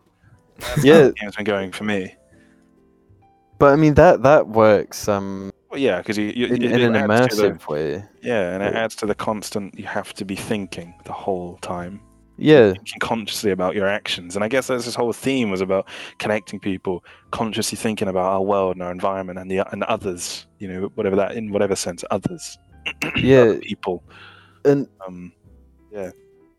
[0.82, 1.04] Yeah.
[1.08, 2.14] the game's been going for me.
[3.58, 6.94] but I mean that that works um Well, yeah, because you, you in, it in
[6.96, 8.04] an adds to the- immersive way.
[8.22, 8.80] Yeah, and it Yeah.
[8.84, 12.00] adds to the constant you have to be thinking the whole time,
[12.40, 14.34] Yeah, consciously about your actions.
[14.34, 15.86] And I guess that's this whole theme was about
[16.18, 20.46] connecting people, consciously thinking about our world and our environment and the and others.
[20.58, 22.58] You know, whatever that in whatever sense, others,
[23.16, 24.02] yeah, other people.
[24.64, 25.32] and Um,
[25.92, 26.10] yeah.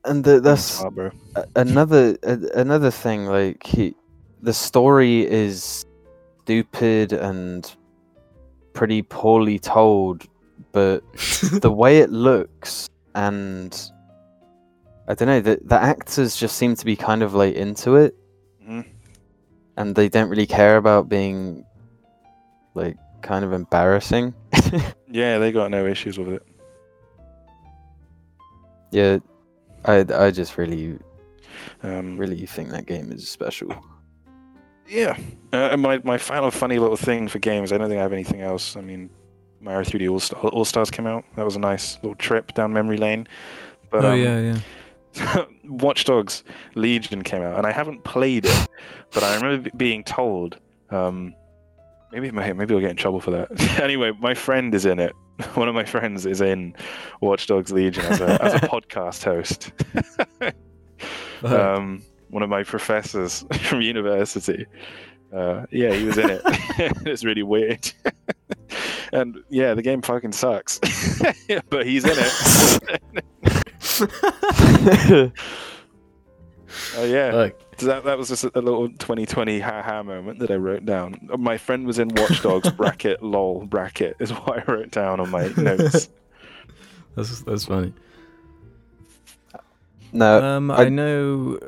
[0.06, 2.18] and the, that's a- another
[2.54, 3.96] another thing like he,
[4.42, 5.86] the story is
[6.44, 7.76] stupid and
[8.74, 10.26] pretty poorly told
[10.72, 11.04] but
[11.62, 13.92] the way it looks and
[15.12, 18.16] i don't know the, the actors just seem to be kind of like into it
[18.68, 18.86] Mhm.
[19.78, 21.66] and they don't really care about being
[22.74, 24.34] like kind of embarrassing
[25.12, 26.44] Yeah, they got no issues with it.
[28.92, 29.18] yeah
[29.86, 30.98] i i just really
[31.84, 33.70] Um, really think that game is special
[34.88, 35.16] Yeah.
[35.54, 38.12] Uh, and my, my final funny little thing for games, I don't think I have
[38.14, 38.76] anything else.
[38.76, 39.10] I mean,
[39.62, 41.24] Mario 3D All, All Stars came out.
[41.38, 43.26] That was a nice little trip down memory lane.
[43.90, 44.60] But, oh um, yeah, yeah.
[45.66, 46.44] Watch Dogs
[46.76, 48.68] Legion came out, and I haven't played it,
[49.14, 50.58] but I remember being told.
[50.90, 51.34] Um,
[52.12, 53.80] maybe may- maybe I'll get in trouble for that.
[53.82, 55.14] anyway, my friend is in it.
[55.56, 56.76] One of my friends is in
[57.22, 59.72] Watch Dogs Legion as a, as a podcast host.
[61.44, 64.66] um, one of my professors from university.
[65.34, 66.42] Uh, yeah, he was in it.
[67.06, 67.92] it's really weird.
[69.14, 70.80] and yeah, the game fucking sucks.
[71.70, 73.02] but he's in it.
[76.96, 77.32] Oh yeah.
[77.34, 81.30] Look, So that, that was just a little 2020 haha moment that I wrote down.
[81.38, 85.30] My friend was in Watch Dogs bracket lol bracket is what I wrote down on
[85.30, 86.10] my notes.
[87.16, 87.94] that's that's funny.
[90.14, 91.60] no Um, I- I know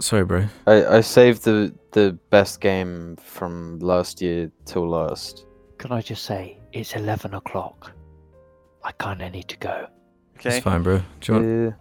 [0.00, 0.46] Sorry, bro.
[0.66, 5.46] I, I saved the the best game from last year till last.
[5.78, 7.92] Can I just say it's eleven o'clock?
[8.84, 9.86] I kind of need to go.
[10.44, 11.02] It's fine, bro.
[11.20, 11.76] Do you want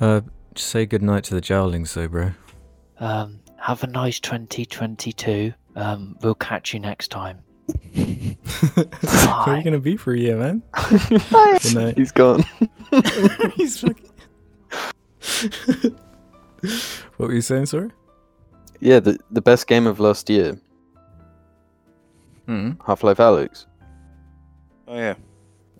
[0.00, 0.06] Yeah.
[0.06, 0.20] uh
[0.54, 2.30] just say good night to the Jowlings, though, bro?
[2.98, 5.52] Um, have a nice 2022.
[5.76, 7.38] Um, we'll catch you next time.
[7.94, 8.34] Where
[9.46, 10.62] are you gonna be for a year, man?
[10.88, 11.96] Good night.
[11.96, 12.44] He's gone.
[13.54, 14.10] He's fucking.
[17.16, 17.90] what were you saying, sorry?
[18.80, 20.58] Yeah, the the best game of last year,
[22.46, 22.72] Hmm.
[22.84, 23.66] Half Life Alyx.
[24.88, 25.14] Oh yeah.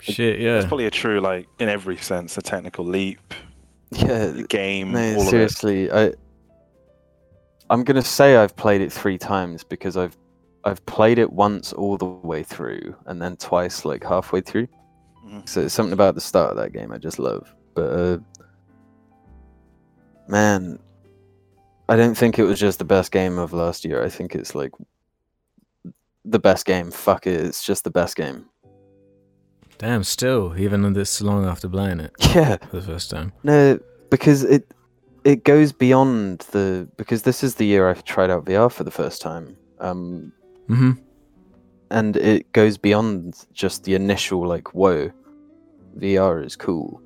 [0.01, 0.57] Shit, yeah.
[0.57, 3.33] It's probably a true like in every sense, a technical leap,
[3.91, 6.13] Yeah, the game, no, all seriously, I
[7.69, 10.17] I'm gonna say I've played it three times because I've
[10.63, 14.67] I've played it once all the way through and then twice like halfway through.
[15.25, 15.47] Mhm.
[15.47, 17.53] So it's something about the start of that game I just love.
[17.73, 18.17] But uh,
[20.27, 20.79] man,
[21.87, 24.03] I don't think it was just the best game of last year.
[24.03, 24.71] I think it's like
[26.25, 26.91] the best game.
[26.91, 28.45] Fuck it, it's just the best game.
[29.81, 32.57] Damn, still, even this long after playing it Yeah.
[32.69, 33.33] for the first time.
[33.43, 33.79] No,
[34.11, 34.71] because it
[35.23, 38.91] it goes beyond the because this is the year I tried out VR for the
[38.91, 39.57] first time.
[39.79, 40.31] Um
[40.69, 40.91] Mm-hmm.
[41.89, 45.11] and it goes beyond just the initial like whoa
[45.97, 47.01] VR is cool.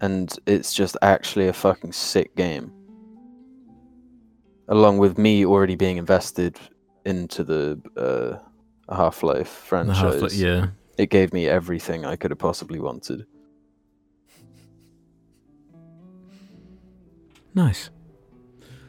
[0.00, 2.72] And it's just actually a fucking sick game.
[4.68, 6.56] Along with me already being invested
[7.04, 8.38] into the uh,
[8.94, 10.20] Half-Life The franchise.
[10.22, 10.66] half, yeah.
[10.98, 13.24] It gave me everything I could have possibly wanted.
[17.54, 17.90] Nice.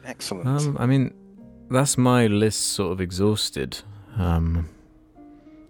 [0.04, 0.46] Excellent.
[0.46, 1.14] Um, I mean,
[1.70, 3.78] that's my list sort of exhausted.
[4.16, 4.68] Um,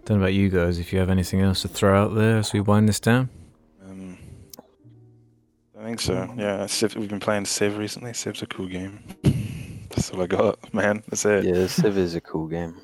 [0.05, 0.79] don't know about you guys.
[0.79, 3.29] If you have anything else to throw out there as we wind this down.
[3.87, 4.17] Um,
[5.79, 6.33] I think so.
[6.35, 8.13] Yeah, Civ, we've been playing Civ recently.
[8.13, 8.99] Civ's a cool game.
[9.89, 11.03] That's all I got, man.
[11.07, 11.45] That's it.
[11.45, 12.77] Yeah, Civ is a cool game.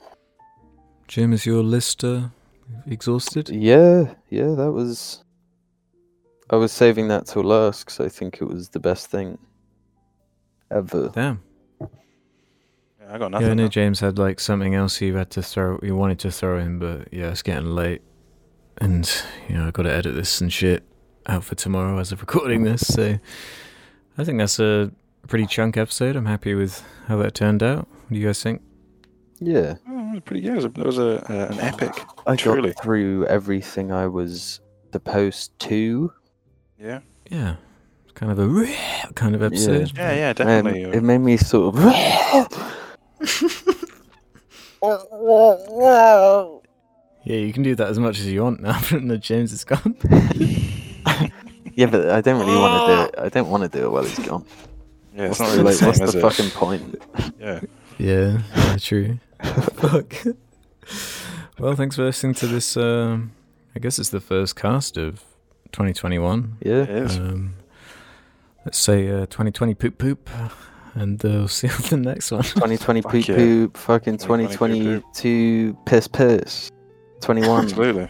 [1.08, 2.28] Jim, is your list uh,
[2.86, 3.50] exhausted?
[3.50, 5.24] Yeah, yeah, that was.
[6.50, 9.38] I was saving that till last because I think it was the best thing
[10.72, 11.10] ever.
[11.10, 11.44] Damn.
[11.82, 11.88] Yeah,
[13.10, 13.32] I got nothing.
[13.32, 13.58] Yeah, I nothing.
[13.58, 13.70] know now.
[13.70, 15.80] James had like something else he had to throw.
[15.84, 18.02] He wanted to throw in, but yeah, it's getting late,
[18.78, 19.10] and
[19.50, 20.84] you know I got to edit this and shit
[21.26, 22.88] out for tomorrow as of recording this.
[22.88, 23.20] So
[24.18, 24.92] I think that's a
[25.28, 26.16] pretty chunk episode.
[26.16, 27.88] I'm happy with how that turned out.
[27.90, 28.62] What do you guys think?
[29.40, 30.42] Yeah, it was pretty.
[30.46, 32.06] Yeah, it was, a, it was a, uh, an epic.
[32.26, 32.72] I Truly.
[32.72, 34.60] got through everything I was
[34.92, 36.12] supposed to.
[36.80, 37.00] Yeah.
[37.30, 37.56] Yeah,
[38.04, 38.76] it's kind of a
[39.16, 39.92] kind of episode.
[39.96, 40.84] Yeah, yeah, and definitely.
[40.84, 41.84] it made me sort of.
[47.24, 48.80] Yeah, you can do that as much as you want now.
[48.92, 49.98] that James is gone.
[51.74, 53.26] yeah, but I don't really want to do it.
[53.26, 54.46] I don't want to do it while he's gone.
[55.14, 56.22] yeah, it's What's not really like, the same, what's is the it?
[56.22, 57.02] fucking point?
[57.38, 57.60] Yeah.
[57.98, 59.20] Yeah, yeah true.
[59.74, 60.16] Fuck.
[61.60, 62.78] Well, thanks for listening to this.
[62.78, 63.32] Um,
[63.76, 65.24] I guess it's the first cast of
[65.72, 66.58] 2021.
[66.62, 66.84] Yeah.
[66.84, 67.18] It is.
[67.18, 67.56] Um,
[68.66, 70.30] let's say uh, 2020 poop poop,
[70.94, 72.44] and uh, we'll see you on the next one.
[72.44, 73.36] 2020 Fuck poop yeah.
[73.36, 76.72] poop, fucking 2020 poop 2022 piss piss.
[77.22, 77.64] 21.
[77.64, 78.10] Absolutely.